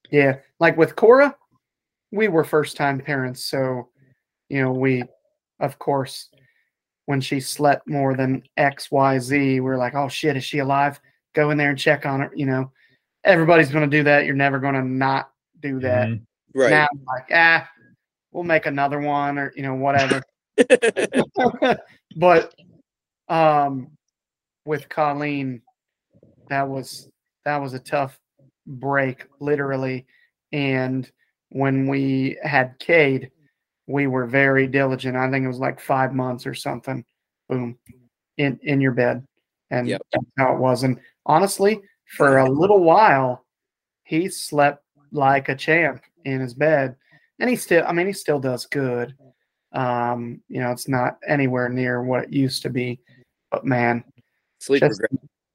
Yeah, 0.09 0.37
like 0.61 0.77
with 0.77 0.95
Cora, 0.95 1.35
we 2.13 2.29
were 2.29 2.45
first 2.45 2.77
time 2.77 2.97
parents, 3.01 3.43
so 3.43 3.89
you 4.47 4.61
know 4.61 4.71
we, 4.71 5.03
of 5.59 5.77
course, 5.79 6.29
when 7.07 7.21
she 7.21 7.39
slept 7.39 7.87
more 7.87 8.15
than 8.15 8.43
X 8.57 8.91
Y 8.91 9.17
Z, 9.17 9.61
we're 9.61 9.77
like, 9.77 9.95
oh 9.95 10.09
shit, 10.09 10.35
is 10.35 10.43
she 10.43 10.59
alive? 10.59 10.99
Go 11.33 11.49
in 11.51 11.57
there 11.57 11.69
and 11.69 11.79
check 11.79 12.05
on 12.05 12.19
her. 12.19 12.31
You 12.35 12.45
know, 12.45 12.71
everybody's 13.23 13.71
going 13.71 13.89
to 13.89 13.97
do 13.97 14.03
that. 14.03 14.25
You're 14.25 14.35
never 14.35 14.59
going 14.59 14.75
to 14.75 14.83
not 14.83 15.31
do 15.61 15.79
that. 15.79 16.09
Mhm. 16.09 16.21
Right. 16.53 16.69
Now, 16.69 16.87
I'm 16.91 17.03
like, 17.05 17.27
ah, 17.33 17.67
we'll 18.31 18.43
make 18.43 18.65
another 18.65 18.99
one, 18.99 19.37
or 19.39 19.53
you 19.55 19.63
know, 19.63 19.75
whatever. 19.75 20.21
but 22.15 22.53
um 23.29 23.89
with 24.65 24.89
Colleen, 24.89 25.61
that 26.49 26.67
was 26.67 27.09
that 27.45 27.57
was 27.57 27.73
a 27.73 27.79
tough 27.79 28.19
break, 28.65 29.25
literally. 29.39 30.05
And 30.51 31.09
when 31.49 31.87
we 31.87 32.37
had 32.43 32.77
Cade, 32.79 33.31
we 33.87 34.07
were 34.07 34.25
very 34.25 34.67
diligent. 34.67 35.15
I 35.17 35.29
think 35.31 35.43
it 35.45 35.47
was 35.47 35.59
like 35.59 35.79
five 35.79 36.13
months 36.13 36.45
or 36.45 36.53
something. 36.53 37.03
Boom, 37.49 37.77
in 38.37 38.59
in 38.63 38.81
your 38.81 38.91
bed, 38.91 39.25
and 39.71 39.87
Yep. 39.87 40.01
that's 40.11 40.25
how 40.37 40.53
it 40.53 40.59
was. 40.59 40.83
And 40.83 40.99
honestly, 41.25 41.81
for 42.17 42.39
a 42.39 42.49
little 42.49 42.83
while, 42.83 43.45
he 44.03 44.27
slept 44.29 44.83
like 45.11 45.49
a 45.49 45.55
champ 45.55 46.01
in 46.25 46.41
his 46.41 46.53
bed, 46.53 46.95
and 47.39 47.49
he 47.49 47.55
still. 47.55 47.85
I 47.87 47.93
mean, 47.93 48.07
he 48.07 48.13
still 48.13 48.39
does 48.39 48.65
good. 48.65 49.15
Um, 49.73 50.41
you 50.49 50.59
know, 50.61 50.71
it's 50.71 50.87
not 50.87 51.17
anywhere 51.27 51.69
near 51.69 52.01
what 52.03 52.25
it 52.25 52.33
used 52.33 52.61
to 52.63 52.69
be, 52.69 52.99
but 53.51 53.65
man, 53.65 54.03
Sleep 54.59 54.81
Just- 54.81 55.01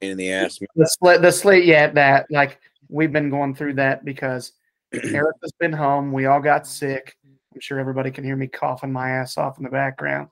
in 0.01 0.17
the 0.17 0.33
ass. 0.33 0.61
man. 0.61 0.69
the 0.77 0.87
slate, 0.87 1.23
the 1.23 1.31
slate, 1.33 1.65
yeah, 1.65 1.89
that 1.89 2.27
like 2.31 2.59
we've 2.89 3.13
been 3.13 3.31
going 3.31 3.55
through 3.55 3.75
that 3.75 4.05
because 4.05 4.53
Erica's 4.93 5.53
been 5.61 5.73
home. 5.73 6.13
We 6.13 6.27
all 6.27 6.41
got 6.41 6.67
sick. 6.67 7.17
I'm 7.55 7.61
sure 7.61 7.79
everybody 7.79 8.11
can 8.11 8.25
hear 8.25 8.37
me 8.37 8.47
coughing 8.47 8.93
my 8.93 9.11
ass 9.11 9.37
off 9.37 9.59
in 9.59 9.65
the 9.65 9.71
background. 9.71 10.29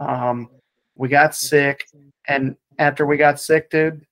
Um, 0.00 0.48
we 0.96 1.08
got 1.08 1.34
sick, 1.34 1.86
and 2.28 2.56
after 2.78 3.06
we 3.06 3.16
got 3.16 3.40
sick, 3.40 3.70
dude, 3.70 4.04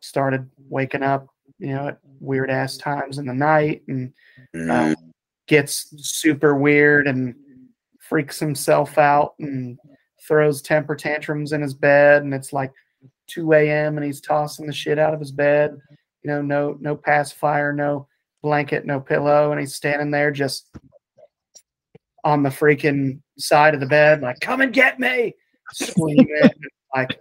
started 0.00 0.48
waking 0.68 1.02
up, 1.02 1.26
you 1.58 1.74
know, 1.74 1.88
at 1.88 1.98
weird 2.20 2.50
ass 2.50 2.76
times 2.76 3.18
in 3.18 3.26
the 3.26 3.34
night, 3.34 3.82
and 3.88 4.12
Mm, 4.54 4.92
uh, 4.92 4.94
gets 5.46 5.92
super 5.96 6.54
weird 6.54 7.06
and 7.06 7.34
freaks 7.98 8.38
himself 8.38 8.98
out 8.98 9.34
and 9.38 9.78
throws 10.26 10.62
temper 10.62 10.96
tantrums 10.96 11.52
in 11.52 11.60
his 11.60 11.74
bed 11.74 12.22
and 12.22 12.34
it's 12.34 12.52
like 12.52 12.72
2 13.28 13.52
a.m 13.52 13.96
and 13.96 14.04
he's 14.04 14.20
tossing 14.20 14.66
the 14.66 14.72
shit 14.72 14.98
out 14.98 15.14
of 15.14 15.20
his 15.20 15.32
bed 15.32 15.76
you 16.22 16.30
know 16.30 16.42
no 16.42 16.76
no 16.80 16.96
pacifier 16.96 17.72
no 17.72 18.06
blanket 18.42 18.84
no 18.84 19.00
pillow 19.00 19.52
and 19.52 19.60
he's 19.60 19.74
standing 19.74 20.10
there 20.10 20.30
just 20.30 20.68
on 22.24 22.42
the 22.42 22.50
freaking 22.50 23.20
side 23.38 23.74
of 23.74 23.80
the 23.80 23.86
bed 23.86 24.20
like 24.20 24.38
come 24.40 24.60
and 24.60 24.72
get 24.72 24.98
me 24.98 25.34
like 26.94 27.18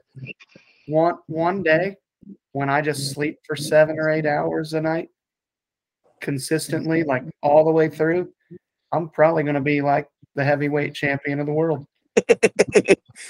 one 0.87 1.15
one 1.27 1.63
day 1.63 1.95
when 2.51 2.69
i 2.69 2.81
just 2.81 3.13
sleep 3.13 3.37
for 3.45 3.55
seven 3.55 3.97
or 3.97 4.09
eight 4.09 4.25
hours 4.25 4.73
a 4.73 4.81
night 4.81 5.09
consistently, 6.19 7.03
like 7.03 7.23
all 7.41 7.65
the 7.65 7.71
way 7.71 7.89
through, 7.89 8.31
I'm 8.91 9.09
probably 9.09 9.43
going 9.43 9.55
to 9.55 9.61
be 9.61 9.81
like 9.81 10.07
the 10.35 10.43
heavyweight 10.43 10.93
champion 10.93 11.39
of 11.39 11.45
the 11.45 11.53
world. 11.53 11.85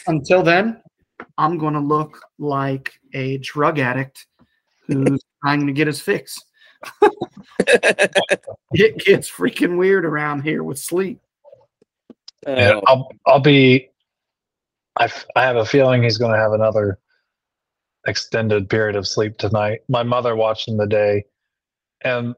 Until 0.08 0.44
then, 0.44 0.82
I'm 1.38 1.58
going 1.58 1.74
to 1.74 1.80
look 1.80 2.22
like 2.38 2.94
a 3.14 3.38
drug 3.40 3.80
addict 3.80 4.26
who's 4.88 5.22
trying 5.44 5.68
to 5.68 5.74
get 5.74 5.88
his 5.88 6.02
fix. 6.02 6.40
it 7.60 8.98
gets 9.04 9.30
freaking 9.30 9.78
weird 9.78 10.06
around 10.06 10.44
here 10.44 10.64
with 10.64 10.80
sleep. 10.80 11.20
Yeah, 12.48 12.76
Oh, 12.76 12.82
I'll 12.88 13.10
I'll 13.28 13.40
be. 13.40 13.90
I 14.98 15.10
I 15.36 15.44
have 15.44 15.58
a 15.58 15.66
feeling 15.66 16.04
he's 16.04 16.18
going 16.18 16.34
to 16.34 16.38
have 16.40 16.54
another 16.54 17.00
extended 18.08 18.70
period 18.70 18.96
of 18.96 19.08
sleep 19.08 19.38
tonight. 19.38 19.82
My 19.90 20.04
mother 20.04 20.36
watched 20.36 20.68
him 20.68 20.78
the 20.78 20.88
day, 20.88 21.26
and 22.04 22.36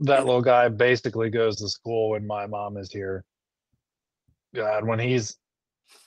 that 0.00 0.26
little 0.26 0.42
guy 0.42 0.68
basically 0.68 1.30
goes 1.30 1.56
to 1.56 1.68
school 1.68 2.10
when 2.10 2.26
my 2.26 2.46
mom 2.46 2.76
is 2.76 2.92
here. 2.92 3.24
God, 4.54 4.86
when 4.86 4.98
he's 4.98 5.36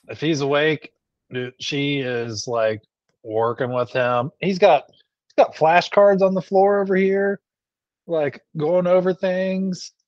if 0.09 0.21
he's 0.21 0.41
awake, 0.41 0.91
uh, 1.35 1.47
she 1.59 1.99
is 1.99 2.47
like 2.47 2.81
working 3.23 3.71
with 3.73 3.91
him. 3.91 4.31
He's 4.39 4.59
got 4.59 4.85
he's 4.89 5.33
got 5.45 5.55
flashcards 5.55 6.21
on 6.21 6.33
the 6.33 6.41
floor 6.41 6.81
over 6.81 6.95
here, 6.95 7.41
like 8.07 8.41
going 8.57 8.87
over 8.87 9.13
things. 9.13 9.91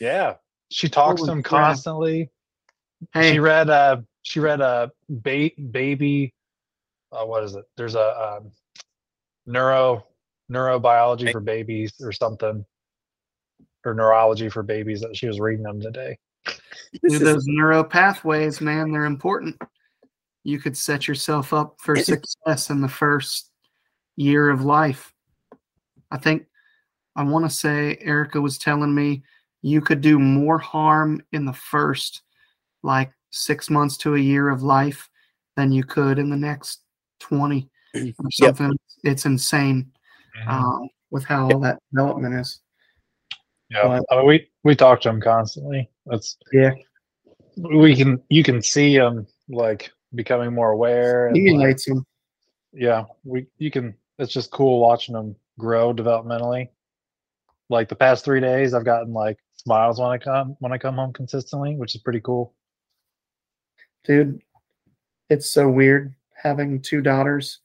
Yeah, 0.00 0.34
she 0.74 0.88
talks 0.88 1.20
to 1.20 1.26
Holy 1.26 1.38
him 1.38 1.42
crap. 1.42 1.66
constantly. 1.66 2.30
Hey, 3.12 3.32
she 3.32 3.38
read 3.38 3.70
uh 3.70 3.98
she 4.22 4.40
read 4.40 4.60
a 4.60 4.90
ba- 5.08 5.50
baby 5.70 6.34
uh, 7.12 7.24
what 7.24 7.44
is 7.44 7.54
it? 7.54 7.64
There's 7.76 7.94
a 7.94 8.38
um, 8.38 8.50
neuro 9.46 10.04
neurobiology 10.50 11.30
for 11.30 11.40
babies 11.40 11.92
or 12.00 12.10
something. 12.10 12.64
Or 13.84 13.94
neurology 13.94 14.48
for 14.48 14.62
babies 14.62 15.00
that 15.02 15.16
she 15.16 15.28
was 15.28 15.38
reading 15.38 15.62
them 15.62 15.80
today. 15.80 16.18
Dude, 17.06 17.22
those 17.22 17.46
neuro 17.46 17.84
pathways, 17.84 18.60
man, 18.60 18.90
they're 18.90 19.04
important. 19.04 19.60
You 20.42 20.58
could 20.58 20.76
set 20.76 21.06
yourself 21.06 21.52
up 21.52 21.76
for 21.78 21.94
success 21.96 22.70
in 22.70 22.80
the 22.80 22.88
first 22.88 23.50
year 24.16 24.50
of 24.50 24.64
life. 24.64 25.12
I 26.10 26.16
think 26.16 26.46
I 27.14 27.22
want 27.22 27.44
to 27.44 27.50
say 27.50 27.98
Erica 28.00 28.40
was 28.40 28.58
telling 28.58 28.94
me 28.94 29.22
you 29.64 29.80
could 29.80 30.02
do 30.02 30.18
more 30.18 30.58
harm 30.58 31.22
in 31.32 31.46
the 31.46 31.52
first 31.52 32.20
like 32.82 33.10
six 33.30 33.70
months 33.70 33.96
to 33.96 34.14
a 34.14 34.18
year 34.18 34.50
of 34.50 34.62
life 34.62 35.08
than 35.56 35.72
you 35.72 35.82
could 35.82 36.18
in 36.18 36.28
the 36.28 36.36
next 36.36 36.82
20 37.20 37.68
or 37.94 38.02
Yep. 38.14 38.30
something. 38.32 38.78
It's 39.04 39.24
insane 39.24 39.90
um, 40.46 40.88
with 41.10 41.24
how 41.24 41.48
all 41.50 41.60
that 41.60 41.78
development 41.92 42.34
is. 42.34 42.60
yeah 43.70 43.82
I 44.10 44.16
mean, 44.16 44.26
we 44.26 44.50
we 44.64 44.76
talk 44.76 45.00
to 45.02 45.08
them 45.08 45.20
constantly 45.20 45.88
that's 46.04 46.36
Yeah. 46.52 46.72
we 47.56 47.96
can 47.96 48.22
you 48.28 48.42
can 48.42 48.60
see 48.60 48.98
them 48.98 49.26
like 49.48 49.90
becoming 50.14 50.52
more 50.52 50.72
aware 50.72 51.28
and, 51.28 51.58
like, 51.58 51.78
them. 51.84 52.04
yeah 52.74 53.04
we 53.24 53.46
you 53.58 53.70
can 53.70 53.94
it's 54.18 54.32
just 54.32 54.50
cool 54.50 54.80
watching 54.80 55.14
them 55.14 55.34
grow 55.58 55.94
developmentally 55.94 56.68
like 57.70 57.88
the 57.88 57.96
past 57.96 58.24
three 58.24 58.40
days 58.40 58.74
i've 58.74 58.84
gotten 58.84 59.12
like 59.12 59.38
smiles 59.64 59.98
when 59.98 60.10
i 60.10 60.18
come 60.18 60.56
when 60.60 60.72
i 60.72 60.78
come 60.78 60.96
home 60.96 61.12
consistently 61.12 61.74
which 61.76 61.94
is 61.94 62.02
pretty 62.02 62.20
cool. 62.20 62.54
Dude 64.04 64.42
it's 65.30 65.48
so 65.48 65.68
weird 65.68 66.14
having 66.40 66.80
two 66.80 67.00
daughters. 67.00 67.60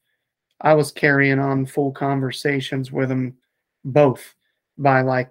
I 0.62 0.74
was 0.74 0.92
carrying 0.92 1.40
on 1.40 1.66
full 1.66 1.92
conversations 1.92 2.92
with 2.92 3.10
them 3.10 3.38
both 3.84 4.36
by 4.78 5.02
like 5.02 5.30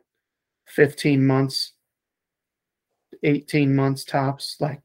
15 0.66 1.26
months 1.26 1.72
18 3.22 3.74
months 3.74 4.04
tops 4.04 4.56
like 4.60 4.80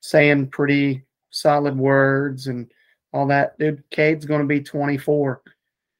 saying 0.00 0.48
pretty 0.48 1.04
solid 1.30 1.76
words 1.76 2.46
and 2.46 2.70
all 3.12 3.26
that. 3.26 3.58
Dude 3.58 3.82
cade's 3.90 4.24
going 4.24 4.40
to 4.40 4.46
be 4.46 4.62
24 4.62 5.42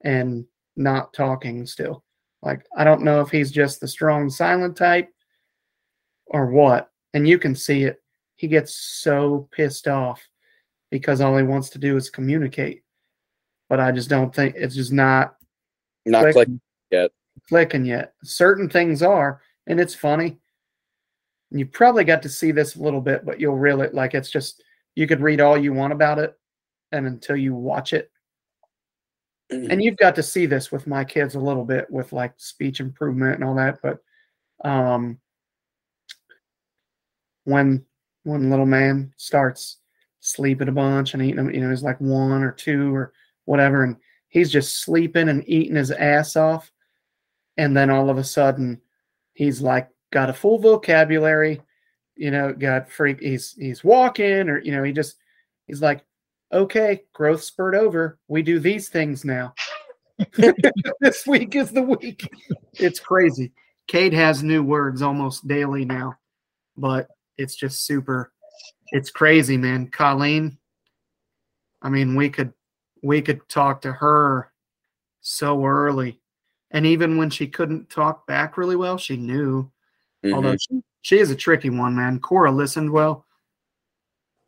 and 0.04 0.46
not 0.76 1.12
talking 1.12 1.66
still 1.66 2.04
like 2.48 2.64
i 2.76 2.84
don't 2.84 3.02
know 3.02 3.20
if 3.20 3.30
he's 3.30 3.50
just 3.50 3.80
the 3.80 3.88
strong 3.88 4.28
silent 4.30 4.76
type 4.76 5.08
or 6.26 6.50
what 6.50 6.90
and 7.14 7.28
you 7.28 7.38
can 7.38 7.54
see 7.54 7.84
it 7.84 8.02
he 8.38 8.46
gets 8.46 8.74
so 8.74 9.48
pissed 9.52 9.88
off 9.88 10.26
because 10.90 11.20
all 11.20 11.36
he 11.36 11.42
wants 11.42 11.70
to 11.70 11.78
do 11.78 11.96
is 11.96 12.08
communicate. 12.08 12.82
But 13.68 13.80
I 13.80 13.92
just 13.92 14.08
don't 14.08 14.34
think 14.34 14.54
it's 14.56 14.74
just 14.74 14.92
not 14.92 15.34
not 16.06 16.22
clicking, 16.22 16.32
clicking. 16.34 16.60
yet. 16.90 17.10
clicking 17.48 17.84
yet. 17.84 18.14
Certain 18.22 18.68
things 18.68 19.02
are, 19.02 19.42
and 19.66 19.78
it's 19.78 19.94
funny. 19.94 20.38
And 21.50 21.60
you 21.60 21.66
probably 21.66 22.04
got 22.04 22.22
to 22.22 22.28
see 22.28 22.52
this 22.52 22.76
a 22.76 22.82
little 22.82 23.00
bit, 23.00 23.26
but 23.26 23.40
you'll 23.40 23.58
really 23.58 23.88
like 23.92 24.14
it's 24.14 24.30
just 24.30 24.62
you 24.94 25.06
could 25.06 25.20
read 25.20 25.40
all 25.40 25.58
you 25.58 25.72
want 25.72 25.92
about 25.92 26.18
it, 26.18 26.34
and 26.92 27.06
until 27.06 27.36
you 27.36 27.54
watch 27.54 27.92
it, 27.92 28.10
and 29.50 29.82
you've 29.82 29.96
got 29.96 30.14
to 30.14 30.22
see 30.22 30.46
this 30.46 30.70
with 30.70 30.86
my 30.86 31.04
kids 31.04 31.34
a 31.34 31.40
little 31.40 31.64
bit 31.64 31.90
with 31.90 32.12
like 32.12 32.34
speech 32.36 32.80
improvement 32.80 33.36
and 33.36 33.44
all 33.44 33.54
that 33.54 33.78
but 33.82 33.98
um 34.68 35.18
when 37.44 37.84
when 38.24 38.50
little 38.50 38.66
man 38.66 39.12
starts 39.16 39.78
sleeping 40.20 40.68
a 40.68 40.72
bunch 40.72 41.14
and 41.14 41.22
eating 41.22 41.52
you 41.54 41.60
know 41.60 41.70
he's 41.70 41.82
like 41.82 42.00
one 42.00 42.42
or 42.42 42.52
two 42.52 42.94
or 42.94 43.12
whatever 43.46 43.84
and 43.84 43.96
he's 44.28 44.52
just 44.52 44.82
sleeping 44.82 45.28
and 45.28 45.48
eating 45.48 45.76
his 45.76 45.90
ass 45.90 46.36
off 46.36 46.70
and 47.56 47.76
then 47.76 47.88
all 47.88 48.10
of 48.10 48.18
a 48.18 48.24
sudden 48.24 48.80
he's 49.32 49.62
like 49.62 49.88
got 50.10 50.28
a 50.28 50.34
full 50.34 50.58
vocabulary 50.58 51.60
you 52.16 52.30
know 52.30 52.52
got 52.52 52.90
freak 52.90 53.20
he's 53.20 53.54
he's 53.54 53.82
walking 53.82 54.48
or 54.48 54.58
you 54.58 54.72
know 54.72 54.82
he 54.82 54.92
just 54.92 55.16
he's 55.66 55.80
like 55.80 56.04
okay 56.52 57.02
growth 57.12 57.42
spurt 57.42 57.74
over 57.74 58.18
we 58.28 58.42
do 58.42 58.58
these 58.58 58.88
things 58.88 59.24
now 59.24 59.52
this 61.00 61.26
week 61.26 61.54
is 61.54 61.70
the 61.70 61.82
week. 61.82 62.28
It's 62.74 62.98
crazy. 62.98 63.52
Cade 63.86 64.12
has 64.12 64.42
new 64.42 64.62
words 64.64 65.00
almost 65.00 65.46
daily 65.46 65.84
now, 65.84 66.14
but 66.76 67.08
it's 67.36 67.54
just 67.54 67.86
super. 67.86 68.32
It's 68.88 69.10
crazy, 69.10 69.56
man. 69.56 69.86
Colleen, 69.88 70.58
I 71.82 71.88
mean, 71.88 72.16
we 72.16 72.30
could 72.30 72.52
we 73.00 73.22
could 73.22 73.48
talk 73.48 73.80
to 73.82 73.92
her 73.92 74.52
so 75.20 75.64
early, 75.64 76.20
and 76.72 76.84
even 76.84 77.16
when 77.16 77.30
she 77.30 77.46
couldn't 77.46 77.88
talk 77.88 78.26
back 78.26 78.56
really 78.58 78.76
well, 78.76 78.98
she 78.98 79.16
knew. 79.16 79.70
Although 80.32 80.54
Mhm. 80.54 80.58
she, 80.68 80.82
she 81.02 81.18
is 81.20 81.30
a 81.30 81.36
tricky 81.36 81.70
one, 81.70 81.94
man. 81.94 82.18
Cora 82.18 82.50
listened 82.50 82.90
well. 82.90 83.24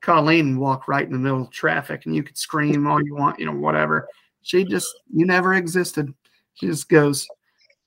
Colleen 0.03 0.59
walked 0.59 0.89
right 0.89 1.05
in 1.05 1.13
the 1.13 1.19
middle 1.19 1.43
of 1.43 1.51
traffic, 1.51 2.07
and 2.07 2.15
you 2.15 2.23
could 2.23 2.39
scream 2.39 2.87
all 2.87 3.03
you 3.03 3.15
want, 3.15 3.39
you 3.39 3.47
know, 3.47 3.53
whatever. 3.53 4.09
She 4.43 4.65
just, 4.65 4.89
you 5.13 5.27
never 5.27 5.55
existed. 5.55 6.13
She 6.55 6.67
just 6.67 6.89
goes. 6.89 7.27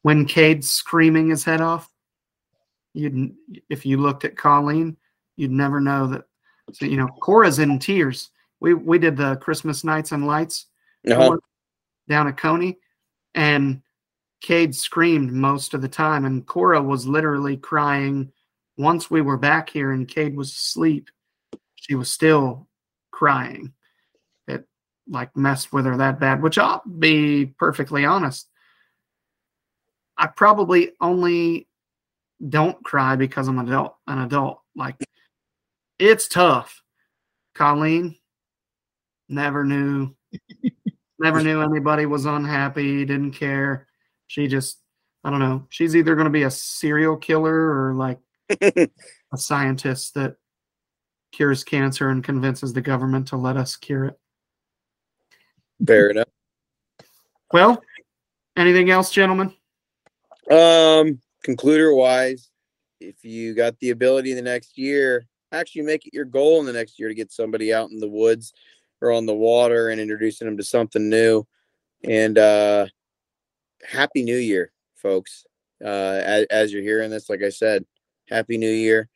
When 0.03 0.26
Cade's 0.26 0.69
screaming 0.69 1.30
his 1.30 1.44
head 1.44 1.61
off, 1.61 1.90
you'd, 2.94 3.34
if 3.69 3.85
you 3.85 3.98
looked 3.98 4.26
at 4.26 4.38
Colleen, 4.38 4.98
you'd 5.38 5.52
never 5.52 5.80
know 5.80 6.07
that. 6.07 6.26
So, 6.73 6.85
you 6.85 6.98
know, 6.98 7.07
Cora's 7.07 7.60
in 7.60 7.80
tears. 7.80 8.30
We 8.60 8.73
we 8.73 8.98
did 8.99 9.18
the 9.18 9.35
Christmas 9.38 9.84
Nights 9.84 10.11
and 10.11 10.27
Lights 10.27 10.68
Uh-huh. 11.10 11.38
down 12.07 12.27
at 12.27 12.38
Coney, 12.38 12.77
and 13.35 13.81
Cade 14.41 14.76
screamed 14.76 15.31
most 15.31 15.73
of 15.73 15.81
the 15.81 15.88
time, 15.88 16.26
and 16.26 16.45
Cora 16.45 16.81
was 16.81 17.07
literally 17.07 17.57
crying. 17.57 18.31
Once 18.77 19.10
we 19.11 19.22
were 19.22 19.38
back 19.38 19.69
here 19.69 19.91
and 19.91 20.07
Cade 20.07 20.35
was 20.35 20.52
asleep, 20.52 21.10
she 21.84 21.95
was 21.95 22.10
still 22.10 22.68
crying. 23.11 23.73
It 24.47 24.65
like 25.07 25.35
messed 25.35 25.73
with 25.73 25.85
her 25.85 25.97
that 25.97 26.19
bad, 26.19 26.41
which 26.41 26.57
I'll 26.57 26.81
be 26.99 27.45
perfectly 27.57 28.05
honest. 28.05 28.49
I 30.18 30.27
probably 30.27 30.91
only 31.01 31.68
don't 32.47 32.84
cry 32.84 33.15
because 33.15 33.47
I'm 33.47 33.60
an 33.60 33.68
adult 33.68 33.95
an 34.07 34.19
adult. 34.19 34.61
Like 34.76 34.95
it's 35.99 36.27
tough. 36.27 36.81
Colleen 37.53 38.15
never 39.30 39.64
knew 39.64 40.15
never 41.19 41.41
knew 41.41 41.61
anybody 41.61 42.05
was 42.05 42.26
unhappy, 42.26 43.05
didn't 43.05 43.34
care. 43.34 43.88
She 44.27 44.47
just 44.47 44.80
I 45.26 45.30
don't 45.30 45.39
know. 45.39 45.68
She's 45.69 45.95
either 45.95 46.15
going 46.15 46.26
to 46.26 46.31
be 46.31 46.43
a 46.43 46.51
serial 46.51 47.18
killer 47.18 47.53
or 47.53 47.93
like 47.93 48.19
a 48.61 48.89
scientist 49.38 50.14
that 50.15 50.35
cures 51.34 51.64
cancer 51.64 52.10
and 52.10 52.23
convinces 52.23 52.72
the 52.72 52.81
government 52.81 53.27
to 53.27 53.35
let 53.35 53.57
us 53.57 53.76
cure 53.76 54.05
it. 54.05 54.19
Fair 55.85 56.11
enough. 56.11 56.30
Well, 57.51 57.84
anything 58.55 58.89
else, 58.89 59.11
gentlemen? 59.11 59.53
Um, 60.49 61.19
concluder 61.45 61.95
wise, 61.95 62.49
if 63.01 63.26
you 63.26 63.53
got 63.53 63.77
the 63.80 63.89
ability 63.89 64.31
in 64.31 64.38
the 64.38 64.41
next 64.41 64.77
year, 64.77 65.26
actually 65.51 65.81
make 65.81 66.07
it 66.07 66.14
your 66.14 66.26
goal 66.26 66.60
in 66.60 66.65
the 66.65 66.73
next 66.73 66.97
year 66.97 67.10
to 67.10 67.15
get 67.15 67.31
somebody 67.31 67.73
out 67.73 67.89
in 67.89 67.99
the 67.99 68.10
woods 68.10 68.53
or 69.01 69.11
on 69.11 69.26
the 69.26 69.34
water 69.34 69.89
and 69.89 69.99
introducing 69.99 70.47
them 70.47 70.57
to 70.57 70.64
something 70.64 71.10
new. 71.10 71.45
And 72.03 72.38
uh 72.38 72.88
happy 73.85 74.23
new 74.23 74.38
year, 74.38 74.72
folks. 74.95 75.45
Uh 75.84 76.22
as, 76.23 76.45
as 76.49 76.73
you're 76.73 76.81
hearing 76.81 77.11
this, 77.11 77.30
like 77.30 77.43
I 77.43 77.49
said, 77.49 77.85
happy 78.30 78.57
new 78.57 78.72
year. 78.72 79.10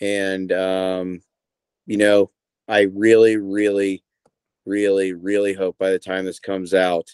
And 0.00 0.52
um, 0.52 1.20
you 1.86 1.96
know, 1.96 2.30
I 2.68 2.82
really, 2.94 3.36
really, 3.36 4.02
really, 4.66 5.12
really 5.12 5.52
hope 5.52 5.76
by 5.78 5.90
the 5.90 5.98
time 5.98 6.24
this 6.24 6.40
comes 6.40 6.74
out, 6.74 7.08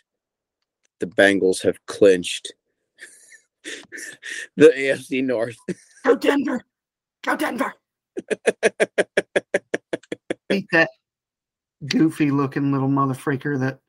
the 1.00 1.06
Bengals 1.06 1.62
have 1.62 1.84
clinched 1.86 2.52
the 4.56 4.68
AFC 4.68 5.24
North. 5.24 5.56
Go 6.04 6.16
Denver. 6.16 6.62
Go 7.22 7.36
Denver. 7.36 7.74
Beat 10.48 10.66
that 10.72 10.90
goofy 11.86 12.30
looking 12.30 12.72
little 12.72 12.88
motherfreaker 12.88 13.58
that 13.60 13.80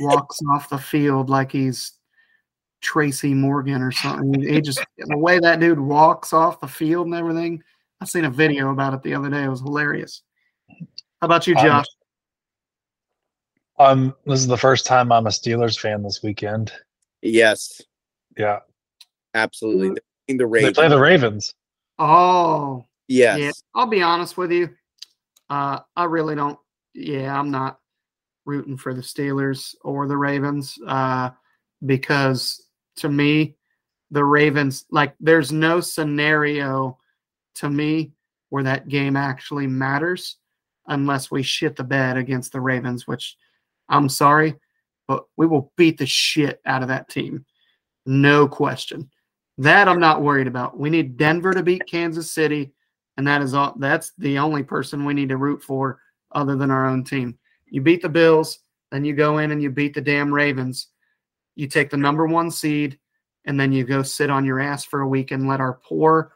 walks 0.00 0.38
off 0.50 0.68
the 0.68 0.78
field 0.78 1.30
like 1.30 1.50
he's 1.52 1.92
Tracy 2.80 3.34
Morgan 3.34 3.82
or 3.82 3.90
something. 3.90 4.42
He 4.42 4.60
just 4.60 4.84
the 4.98 5.16
way 5.16 5.38
that 5.38 5.60
dude 5.60 5.80
walks 5.80 6.32
off 6.32 6.60
the 6.60 6.68
field 6.68 7.06
and 7.06 7.14
everything. 7.14 7.62
I 8.04 8.06
seen 8.06 8.26
a 8.26 8.30
video 8.30 8.70
about 8.70 8.92
it 8.92 9.02
the 9.02 9.14
other 9.14 9.30
day. 9.30 9.44
It 9.44 9.48
was 9.48 9.62
hilarious. 9.62 10.22
How 10.68 11.24
about 11.24 11.46
you, 11.46 11.56
Um, 11.56 11.64
Josh? 11.64 11.86
Um, 13.78 14.14
this 14.26 14.40
is 14.40 14.46
the 14.46 14.58
first 14.58 14.84
time 14.84 15.10
I'm 15.10 15.26
a 15.26 15.30
Steelers 15.30 15.80
fan 15.80 16.02
this 16.02 16.22
weekend. 16.22 16.70
Yes, 17.22 17.80
Yeah, 18.36 18.58
absolutely. 19.32 19.88
They're 20.28 20.36
playing 20.36 20.38
the 20.38 20.66
they 20.66 20.72
play 20.74 20.88
the 20.88 21.00
Ravens. 21.00 21.54
oh, 21.98 22.84
yes. 23.08 23.38
Yeah, 23.38 23.52
I'll 23.74 23.86
be 23.86 24.02
honest 24.02 24.36
with 24.36 24.52
you. 24.52 24.68
Uh, 25.48 25.80
I 25.96 26.04
really 26.04 26.34
don't. 26.34 26.58
Yeah, 26.92 27.38
I'm 27.38 27.50
not 27.50 27.78
rooting 28.44 28.76
for 28.76 28.92
the 28.92 29.00
Steelers 29.00 29.74
or 29.82 30.06
the 30.06 30.16
Ravens 30.18 30.76
uh, 30.86 31.30
because 31.86 32.68
to 32.96 33.08
me, 33.08 33.56
the 34.10 34.24
Ravens 34.24 34.84
like 34.90 35.14
there's 35.20 35.50
no 35.50 35.80
scenario 35.80 36.98
to 37.56 37.70
me 37.70 38.12
where 38.50 38.64
that 38.64 38.88
game 38.88 39.16
actually 39.16 39.66
matters 39.66 40.36
unless 40.86 41.30
we 41.30 41.42
shit 41.42 41.76
the 41.76 41.84
bed 41.84 42.16
against 42.16 42.52
the 42.52 42.60
Ravens, 42.60 43.06
which 43.06 43.36
I'm 43.88 44.08
sorry, 44.08 44.54
but 45.08 45.24
we 45.36 45.46
will 45.46 45.72
beat 45.76 45.98
the 45.98 46.06
shit 46.06 46.60
out 46.66 46.82
of 46.82 46.88
that 46.88 47.08
team. 47.08 47.44
No 48.06 48.46
question. 48.46 49.10
That 49.58 49.88
I'm 49.88 50.00
not 50.00 50.22
worried 50.22 50.46
about. 50.46 50.78
We 50.78 50.90
need 50.90 51.16
Denver 51.16 51.52
to 51.52 51.62
beat 51.62 51.86
Kansas 51.86 52.30
City 52.30 52.72
and 53.16 53.26
that 53.26 53.42
is 53.42 53.54
all 53.54 53.74
that's 53.78 54.12
the 54.18 54.38
only 54.38 54.62
person 54.62 55.04
we 55.04 55.14
need 55.14 55.28
to 55.28 55.36
root 55.36 55.62
for 55.62 56.00
other 56.32 56.56
than 56.56 56.70
our 56.70 56.86
own 56.86 57.04
team. 57.04 57.38
You 57.66 57.80
beat 57.80 58.02
the 58.02 58.08
Bills, 58.08 58.58
then 58.90 59.04
you 59.04 59.14
go 59.14 59.38
in 59.38 59.52
and 59.52 59.62
you 59.62 59.70
beat 59.70 59.94
the 59.94 60.00
damn 60.00 60.32
Ravens. 60.32 60.88
You 61.54 61.68
take 61.68 61.90
the 61.90 61.96
number 61.96 62.26
1 62.26 62.50
seed 62.50 62.98
and 63.44 63.58
then 63.58 63.72
you 63.72 63.84
go 63.84 64.02
sit 64.02 64.30
on 64.30 64.44
your 64.44 64.60
ass 64.60 64.84
for 64.84 65.02
a 65.02 65.08
week 65.08 65.30
and 65.30 65.46
let 65.46 65.60
our 65.60 65.74
poor 65.74 66.32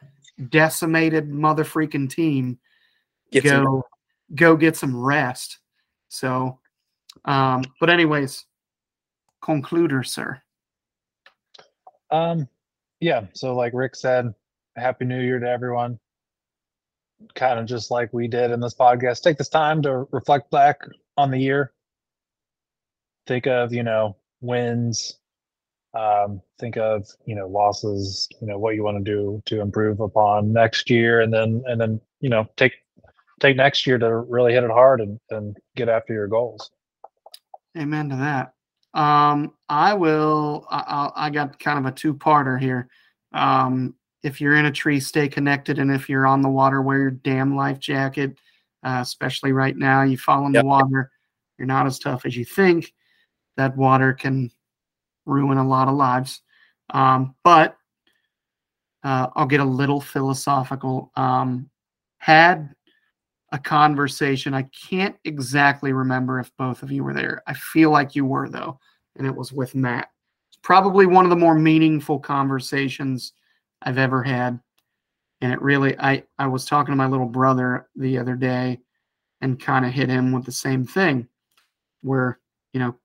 decimated 0.48 1.28
mother 1.28 1.64
freaking 1.64 2.08
team 2.08 2.58
Get 3.32 3.44
some- 3.46 3.64
go 3.64 3.84
go 4.34 4.56
get 4.56 4.76
some 4.76 4.96
rest. 4.96 5.58
So 6.08 6.58
um 7.24 7.64
but 7.80 7.90
anyways, 7.90 8.44
concluder, 9.42 10.06
sir. 10.06 10.40
Um, 12.10 12.48
yeah. 13.00 13.26
So, 13.32 13.54
like 13.54 13.72
Rick 13.74 13.96
said, 13.96 14.32
Happy 14.76 15.04
New 15.04 15.20
Year 15.20 15.38
to 15.38 15.48
everyone. 15.48 15.98
Kind 17.34 17.58
of 17.58 17.66
just 17.66 17.90
like 17.90 18.12
we 18.12 18.28
did 18.28 18.50
in 18.50 18.60
this 18.60 18.74
podcast. 18.74 19.22
Take 19.22 19.38
this 19.38 19.48
time 19.48 19.82
to 19.82 20.06
reflect 20.10 20.50
back 20.50 20.80
on 21.16 21.30
the 21.30 21.38
year. 21.38 21.72
Think 23.26 23.46
of 23.46 23.72
you 23.72 23.82
know 23.82 24.16
wins. 24.40 25.18
Um, 25.94 26.42
think 26.60 26.76
of 26.76 27.08
you 27.24 27.34
know 27.34 27.46
losses. 27.46 28.28
You 28.40 28.46
know 28.46 28.58
what 28.58 28.74
you 28.74 28.82
want 28.82 29.04
to 29.04 29.04
do 29.04 29.42
to 29.46 29.60
improve 29.60 30.00
upon 30.00 30.52
next 30.52 30.90
year, 30.90 31.22
and 31.22 31.32
then 31.32 31.62
and 31.66 31.80
then 31.80 32.00
you 32.20 32.28
know 32.28 32.46
take 32.56 32.72
take 33.40 33.56
next 33.56 33.86
year 33.86 33.98
to 33.98 34.16
really 34.18 34.52
hit 34.52 34.64
it 34.64 34.70
hard 34.70 35.00
and 35.00 35.18
and 35.30 35.56
get 35.76 35.88
after 35.88 36.12
your 36.12 36.26
goals. 36.26 36.70
Amen 37.76 38.08
to 38.10 38.16
that. 38.16 38.52
Um, 38.94 39.54
I 39.68 39.94
will. 39.94 40.66
I, 40.70 41.10
I 41.16 41.26
I 41.26 41.30
got 41.30 41.58
kind 41.58 41.78
of 41.78 41.86
a 41.86 41.94
two-parter 41.94 42.60
here. 42.60 42.88
Um, 43.32 43.94
if 44.22 44.40
you're 44.40 44.56
in 44.56 44.66
a 44.66 44.72
tree, 44.72 45.00
stay 45.00 45.28
connected, 45.28 45.78
and 45.78 45.90
if 45.90 46.08
you're 46.08 46.26
on 46.26 46.42
the 46.42 46.48
water, 46.48 46.82
wear 46.82 46.98
your 46.98 47.10
damn 47.10 47.56
life 47.56 47.78
jacket. 47.78 48.38
Uh, 48.82 48.98
especially 49.00 49.52
right 49.52 49.76
now, 49.76 50.02
you 50.02 50.16
fall 50.16 50.46
in 50.46 50.52
Yep. 50.52 50.62
the 50.62 50.66
water, 50.66 51.10
you're 51.58 51.66
not 51.66 51.86
as 51.86 51.98
tough 51.98 52.24
as 52.24 52.36
you 52.36 52.44
think. 52.44 52.92
That 53.56 53.76
water 53.76 54.12
can 54.12 54.50
ruin 55.28 55.58
a 55.58 55.66
lot 55.66 55.88
of 55.88 55.94
lives. 55.94 56.42
Um, 56.90 57.34
but 57.44 57.76
uh, 59.04 59.28
I'll 59.36 59.46
get 59.46 59.60
a 59.60 59.64
little 59.64 60.00
philosophical. 60.00 61.12
Um, 61.16 61.70
had 62.18 62.74
a 63.52 63.58
conversation. 63.58 64.54
I 64.54 64.62
can't 64.62 65.16
exactly 65.24 65.92
remember 65.92 66.40
if 66.40 66.50
both 66.56 66.82
of 66.82 66.90
you 66.90 67.04
were 67.04 67.14
there. 67.14 67.42
I 67.46 67.54
feel 67.54 67.90
like 67.90 68.14
you 68.14 68.24
were 68.24 68.48
though, 68.48 68.78
and 69.16 69.26
it 69.26 69.34
was 69.34 69.52
with 69.52 69.74
Matt. 69.74 70.10
It's 70.50 70.58
probably 70.62 71.06
one 71.06 71.24
of 71.24 71.30
the 71.30 71.36
more 71.36 71.54
meaningful 71.54 72.18
conversations 72.18 73.32
I've 73.82 73.98
ever 73.98 74.22
had. 74.22 74.58
And 75.40 75.52
it 75.52 75.62
really 75.62 75.96
I 75.98 76.24
I 76.38 76.48
was 76.48 76.64
talking 76.64 76.92
to 76.92 76.96
my 76.96 77.06
little 77.06 77.26
brother 77.26 77.88
the 77.94 78.18
other 78.18 78.34
day 78.34 78.80
and 79.40 79.60
kind 79.60 79.86
of 79.86 79.92
hit 79.92 80.08
him 80.08 80.32
with 80.32 80.44
the 80.44 80.52
same 80.52 80.84
thing. 80.84 81.28
We're, 82.02 82.36
you 82.72 82.80
know, 82.80 82.96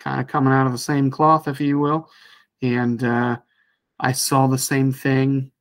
kind 0.00 0.20
of 0.20 0.26
coming 0.26 0.52
out 0.52 0.66
of 0.66 0.72
the 0.72 0.78
same 0.78 1.10
cloth 1.10 1.46
if 1.46 1.60
you 1.60 1.78
will. 1.78 2.10
And 2.62 3.04
uh 3.04 3.36
I 4.00 4.12
saw 4.12 4.46
the 4.46 4.58
same 4.58 4.92
thing 4.92 5.52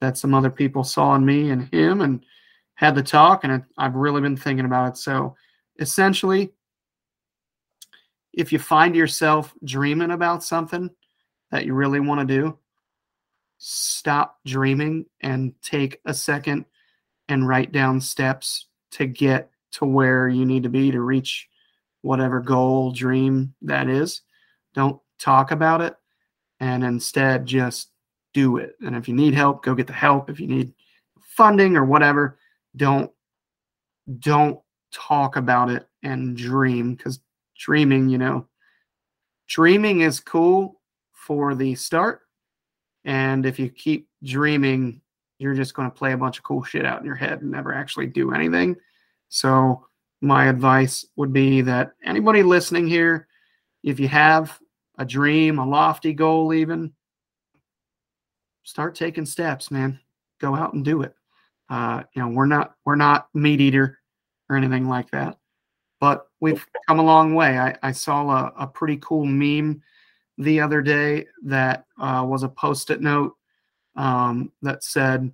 that 0.00 0.18
some 0.18 0.34
other 0.34 0.50
people 0.50 0.84
saw 0.84 1.14
in 1.14 1.24
me 1.24 1.50
and 1.50 1.72
him 1.72 2.00
and 2.02 2.24
had 2.74 2.94
the 2.94 3.02
talk 3.02 3.44
and 3.44 3.64
I've 3.78 3.94
really 3.94 4.20
been 4.20 4.36
thinking 4.36 4.66
about 4.66 4.88
it. 4.88 4.96
So 4.98 5.34
essentially, 5.78 6.52
if 8.32 8.52
you 8.52 8.58
find 8.58 8.94
yourself 8.94 9.54
dreaming 9.64 10.10
about 10.10 10.44
something 10.44 10.90
that 11.50 11.64
you 11.64 11.74
really 11.74 12.00
want 12.00 12.28
to 12.28 12.34
do, 12.40 12.58
stop 13.58 14.38
dreaming 14.44 15.06
and 15.22 15.54
take 15.62 16.00
a 16.04 16.12
second 16.12 16.66
and 17.28 17.48
write 17.48 17.72
down 17.72 18.00
steps 18.00 18.66
to 18.92 19.06
get 19.06 19.50
to 19.72 19.84
where 19.84 20.28
you 20.28 20.44
need 20.44 20.62
to 20.62 20.68
be 20.68 20.90
to 20.90 21.00
reach 21.00 21.48
whatever 22.06 22.40
goal, 22.40 22.92
dream 22.92 23.54
that 23.62 23.88
is. 23.88 24.22
Don't 24.74 25.00
talk 25.18 25.50
about 25.50 25.80
it 25.80 25.96
and 26.60 26.84
instead 26.84 27.46
just 27.46 27.90
do 28.32 28.58
it. 28.58 28.76
And 28.84 28.94
if 28.94 29.08
you 29.08 29.14
need 29.14 29.34
help, 29.34 29.64
go 29.64 29.74
get 29.74 29.86
the 29.86 29.92
help. 29.92 30.30
If 30.30 30.40
you 30.40 30.46
need 30.46 30.72
funding 31.20 31.76
or 31.76 31.84
whatever, 31.84 32.38
don't 32.76 33.10
don't 34.20 34.60
talk 34.92 35.36
about 35.36 35.70
it 35.70 35.88
and 36.02 36.36
dream 36.36 36.94
because 36.94 37.18
dreaming 37.58 38.08
you 38.08 38.18
know 38.18 38.46
dreaming 39.48 40.00
is 40.00 40.20
cool 40.20 40.80
for 41.12 41.54
the 41.54 41.74
start 41.74 42.20
and 43.04 43.46
if 43.46 43.58
you 43.58 43.68
keep 43.68 44.08
dreaming 44.22 45.00
you're 45.38 45.54
just 45.54 45.74
going 45.74 45.90
to 45.90 45.94
play 45.94 46.12
a 46.12 46.16
bunch 46.16 46.38
of 46.38 46.44
cool 46.44 46.62
shit 46.62 46.86
out 46.86 47.00
in 47.00 47.06
your 47.06 47.16
head 47.16 47.42
and 47.42 47.50
never 47.50 47.74
actually 47.74 48.06
do 48.06 48.32
anything 48.32 48.76
so 49.28 49.84
my 50.20 50.46
advice 50.46 51.04
would 51.16 51.32
be 51.32 51.60
that 51.60 51.92
anybody 52.04 52.42
listening 52.42 52.86
here 52.86 53.28
if 53.82 54.00
you 54.00 54.08
have 54.08 54.58
a 54.98 55.04
dream 55.04 55.58
a 55.58 55.66
lofty 55.66 56.12
goal 56.12 56.52
even 56.52 56.92
start 58.62 58.94
taking 58.94 59.26
steps 59.26 59.70
man 59.70 59.98
go 60.40 60.54
out 60.54 60.72
and 60.72 60.84
do 60.84 61.02
it 61.02 61.14
uh, 61.68 62.02
you 62.14 62.22
know, 62.22 62.28
we're 62.28 62.46
not 62.46 62.74
we're 62.84 62.96
not 62.96 63.28
MeatEater 63.34 63.94
or 64.48 64.56
anything 64.56 64.88
like 64.88 65.10
that, 65.10 65.36
but 66.00 66.28
we've 66.40 66.64
come 66.86 67.00
a 67.00 67.04
long 67.04 67.34
way. 67.34 67.58
I, 67.58 67.76
I 67.82 67.92
saw 67.92 68.28
a, 68.30 68.52
a 68.60 68.66
pretty 68.66 68.98
cool 68.98 69.24
meme 69.24 69.82
the 70.38 70.60
other 70.60 70.82
day 70.82 71.26
that 71.44 71.86
uh, 71.98 72.24
was 72.26 72.42
a 72.42 72.48
post-it 72.48 73.00
note 73.00 73.34
um, 73.96 74.52
that 74.62 74.84
said, 74.84 75.32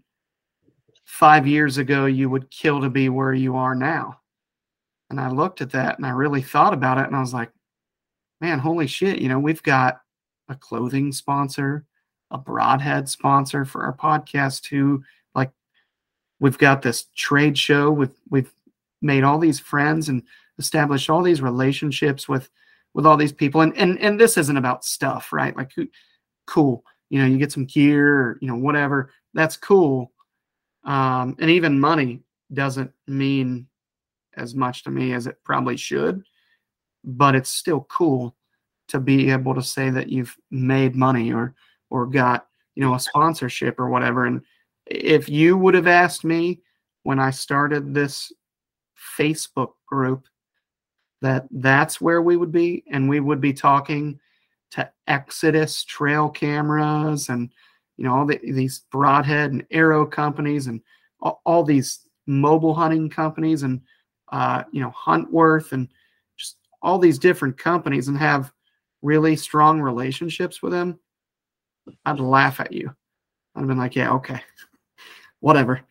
five 1.05 1.47
years 1.47 1.77
ago 1.77 2.07
you 2.07 2.31
would 2.31 2.51
kill 2.51 2.81
to 2.81 2.89
be 2.89 3.09
where 3.09 3.35
you 3.35 3.57
are 3.57 3.75
now." 3.75 4.19
And 5.13 5.21
I 5.21 5.31
looked 5.31 5.61
at 5.61 5.71
that 5.73 5.99
and 5.99 6.07
I 6.07 6.11
really 6.11 6.43
thought 6.43 6.75
about 6.75 6.99
it, 6.99 7.07
and 7.07 7.15
I 7.15 7.21
was 7.21 7.35
like, 7.35 7.53
"Man, 8.41 8.59
holy 8.59 8.87
shit! 8.87 9.21
You 9.21 9.29
know, 9.29 9.39
we've 9.39 9.63
got 9.63 10.01
a 10.49 10.57
clothing 10.57 11.13
sponsor, 11.13 11.85
a 12.31 12.39
broadhead 12.39 13.09
sponsor 13.09 13.65
for 13.65 13.85
our 13.85 13.95
podcast 13.97 14.63
too." 14.63 15.05
Like 15.35 15.51
we've 16.41 16.59
got 16.59 16.83
this 16.83 17.05
trade 17.15 17.57
show 17.59 17.91
with 17.91 18.19
we've 18.31 18.53
made 19.03 19.23
all 19.23 19.39
these 19.39 19.61
friends 19.61 20.09
and 20.09 20.23
established 20.59 21.11
all 21.11 21.23
these 21.23 21.43
relationships 21.43 22.29
with 22.29 22.49
with 22.95 23.07
all 23.07 23.17
these 23.17 23.33
people 23.33 23.61
and 23.61 23.77
and 23.77 23.99
and 24.01 24.19
this 24.19 24.37
isn't 24.37 24.57
about 24.57 24.85
stuff 24.85 25.33
right 25.33 25.57
like 25.57 25.73
who- 25.75 25.89
cool 26.47 26.85
you 27.11 27.19
know 27.19 27.27
you 27.27 27.39
get 27.39 27.51
some 27.53 27.65
gear 27.65 28.21
or 28.21 28.39
you 28.41 28.49
know 28.49 28.55
whatever 28.55 29.11
that's 29.35 29.57
cool 29.57 30.13
um 30.85 31.35
and 31.41 31.51
even 31.51 31.81
money 31.81 32.21
doesn't 32.53 32.93
mean 33.07 33.67
as 34.37 34.55
much 34.55 34.85
to 34.85 34.91
me 34.91 35.13
as 35.13 35.27
it 35.27 35.39
probably 35.45 35.77
should 35.77 36.23
but 37.05 37.35
it's 37.35 37.51
still 37.51 37.87
cool 37.89 38.35
to 38.89 39.01
be 39.01 39.31
able 39.31 39.55
to 39.55 39.63
say 39.63 39.91
that 39.91 40.09
you've 40.09 40.37
made 40.51 40.95
money 40.95 41.33
or 41.33 41.55
or 41.91 42.07
got 42.07 42.47
you 42.75 42.83
know 42.83 42.95
a 42.95 43.01
sponsorship 43.01 43.79
or 43.79 43.89
whatever. 43.89 44.27
And 44.27 44.43
if 44.87 45.29
you 45.29 45.57
would 45.57 45.75
have 45.75 45.87
asked 45.87 46.25
me 46.25 46.61
when 47.03 47.19
I 47.19 47.31
started 47.31 47.93
this 47.95 48.33
Facebook 49.19 49.73
group 49.87 50.27
that 51.21 51.47
that's 51.51 52.01
where 52.01 52.23
we 52.23 52.37
would 52.37 52.53
be 52.53 52.85
and 52.91 53.09
we 53.09 53.21
would 53.21 53.41
be 53.41 53.53
talking 53.53 54.19
to 54.73 54.91
Exodus 55.07 55.85
trail 55.85 56.29
cameras 56.29 57.29
and 57.29 57.51
you 57.97 58.05
know 58.05 58.15
all 58.15 58.27
the, 58.27 58.39
these 58.43 58.81
broadhead 58.91 59.53
and 59.53 59.67
arrow 59.71 60.07
companies 60.07 60.67
and 60.67 60.81
all, 61.21 61.41
all 61.45 61.63
these 61.63 62.07
mobile 62.27 62.75
hunting 62.75 63.09
companies 63.09 63.63
and 63.63 63.81
uh, 64.33 64.65
you 64.73 64.81
know 64.81 64.91
Huntworth 64.91 65.73
and 65.73 65.89
just 66.37 66.57
all 66.81 66.99
these 66.99 67.19
different 67.19 67.57
companies 67.57 68.09
and 68.09 68.19
have 68.19 68.53
really 69.03 69.37
strong 69.37 69.81
relationships 69.81 70.63
with 70.63 70.73
them, 70.73 70.99
I'd 72.05 72.19
laugh 72.19 72.59
at 72.59 72.73
you. 72.73 72.95
I'd 73.55 73.61
have 73.61 73.69
been 73.69 73.79
like, 73.79 73.95
yeah, 73.95 74.13
okay, 74.15 74.41
whatever, 75.41 75.83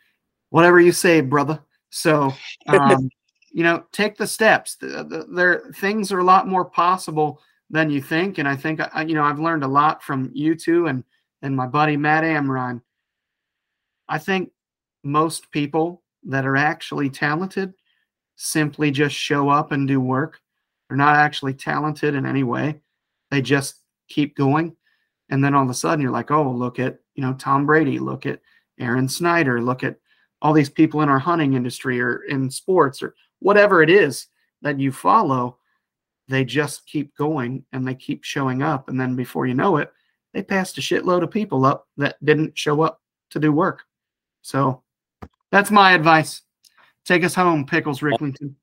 whatever 0.50 0.80
you 0.80 0.92
say, 0.92 1.22
brother. 1.22 1.60
So, 1.92 2.34
um, 2.68 3.10
you 3.52 3.64
know, 3.64 3.86
take 3.92 4.18
the 4.18 4.28
steps. 4.28 4.76
The, 4.76 5.04
the, 5.04 5.28
there, 5.30 5.64
things 5.76 6.12
are 6.12 6.20
a 6.20 6.24
lot 6.24 6.48
more 6.48 6.66
possible 6.66 7.40
than 7.70 7.90
you 7.90 8.02
think, 8.02 8.38
and 8.38 8.48
I 8.48 8.56
think 8.56 8.82
I, 8.94 9.04
you 9.04 9.14
know 9.14 9.24
I've 9.24 9.40
learned 9.40 9.64
a 9.64 9.68
lot 9.68 10.04
from 10.04 10.30
you 10.34 10.56
two 10.56 10.88
and 10.88 11.04
and 11.42 11.56
my 11.56 11.68
buddy 11.68 11.96
Matt 11.96 12.24
Amron. 12.24 12.82
I 14.10 14.18
think 14.18 14.52
most 15.04 15.52
people 15.52 16.04
that 16.24 16.46
are 16.46 16.58
actually 16.58 17.10
talented 17.10 17.74
simply 18.42 18.90
just 18.90 19.16
show 19.16 19.50
up 19.50 19.72
and 19.72 19.88
do 19.88 20.02
work. 20.02 20.40
They're 20.90 20.98
not 20.98 21.16
actually 21.16 21.54
talented 21.54 22.16
in 22.16 22.26
any 22.26 22.44
way. 22.44 22.82
They 23.30 23.42
just 23.42 23.76
keep 24.10 24.36
going. 24.36 24.76
And 25.30 25.44
then 25.44 25.54
all 25.54 25.64
of 25.64 25.70
a 25.70 25.74
sudden 25.74 26.02
you're 26.02 26.12
like, 26.12 26.32
oh, 26.32 26.52
look 26.52 26.80
at, 26.80 27.00
you 27.16 27.22
know, 27.22 27.34
Tom 27.34 27.66
Brady, 27.66 28.00
look 28.00 28.26
at 28.26 28.42
Aron 28.80 29.08
Snyder, 29.08 29.62
look 29.62 29.84
at 29.84 29.98
all 30.42 30.54
these 30.54 30.70
people 30.70 31.02
in 31.02 31.10
our 31.10 31.20
hunting 31.20 31.54
industry 31.54 32.02
or 32.02 32.24
in 32.24 32.50
sports 32.50 33.04
or 33.04 33.14
whatever 33.40 33.84
it 33.84 33.90
is 33.90 34.28
that 34.64 34.80
you 34.80 34.92
follow. 34.92 35.58
They 36.28 36.44
just 36.44 36.88
keep 36.88 37.16
going 37.16 37.64
and 37.72 37.88
they 37.88 37.96
keep 37.96 38.24
showing 38.24 38.64
up. 38.64 38.90
And 38.90 39.00
then 39.00 39.16
before 39.16 39.46
you 39.46 39.54
know 39.54 39.78
it, 39.78 39.92
they 40.34 40.42
passed 40.42 40.78
a 40.78 40.82
shitload 40.82 41.22
of 41.24 41.30
people 41.30 41.64
up 41.64 41.88
that 41.98 42.16
didn't 42.26 42.58
show 42.58 42.82
up 42.82 43.02
to 43.30 43.40
do 43.40 43.52
work. 43.52 43.84
So 44.42 44.82
that's 45.52 45.70
my 45.70 45.92
advice. 45.92 46.42
Take 47.06 47.24
us 47.24 47.36
home, 47.36 47.66
Pickles 47.66 48.02
Ricklington. 48.02 48.56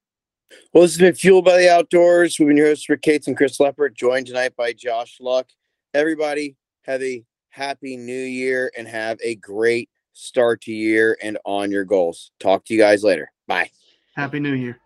Well, 0.73 0.83
this 0.83 0.93
has 0.93 0.99
been 0.99 1.15
Fueled 1.15 1.45
by 1.45 1.59
the 1.59 1.71
Outdoors. 1.71 2.39
We've 2.39 2.49
been 2.49 2.57
your 2.57 2.69
hosts, 2.69 2.89
Rick 2.89 3.03
Cates 3.03 3.27
and 3.27 3.37
Chris 3.37 3.61
Leopard, 3.61 3.95
joined 3.95 4.27
tonight 4.27 4.55
by 4.57 4.73
Josh 4.73 5.19
Luck. 5.21 5.49
Everybody, 5.93 6.57
have 6.83 7.03
a 7.03 7.25
happy 7.51 7.97
new 7.97 8.13
year 8.13 8.71
and 8.77 8.87
have 8.89 9.19
a 9.23 9.35
great 9.35 9.91
start 10.13 10.63
to 10.63 10.73
year 10.73 11.19
and 11.23 11.39
on 11.45 11.71
your 11.71 11.85
goals. 11.85 12.31
Talk 12.41 12.65
to 12.67 12.75
you 12.75 12.81
guys 12.81 13.05
later. 13.05 13.31
Bye. 13.47 13.71
Happy 14.17 14.41
New 14.41 14.55
Year. 14.55 14.79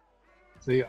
See 0.61 0.79
ya. 0.79 0.87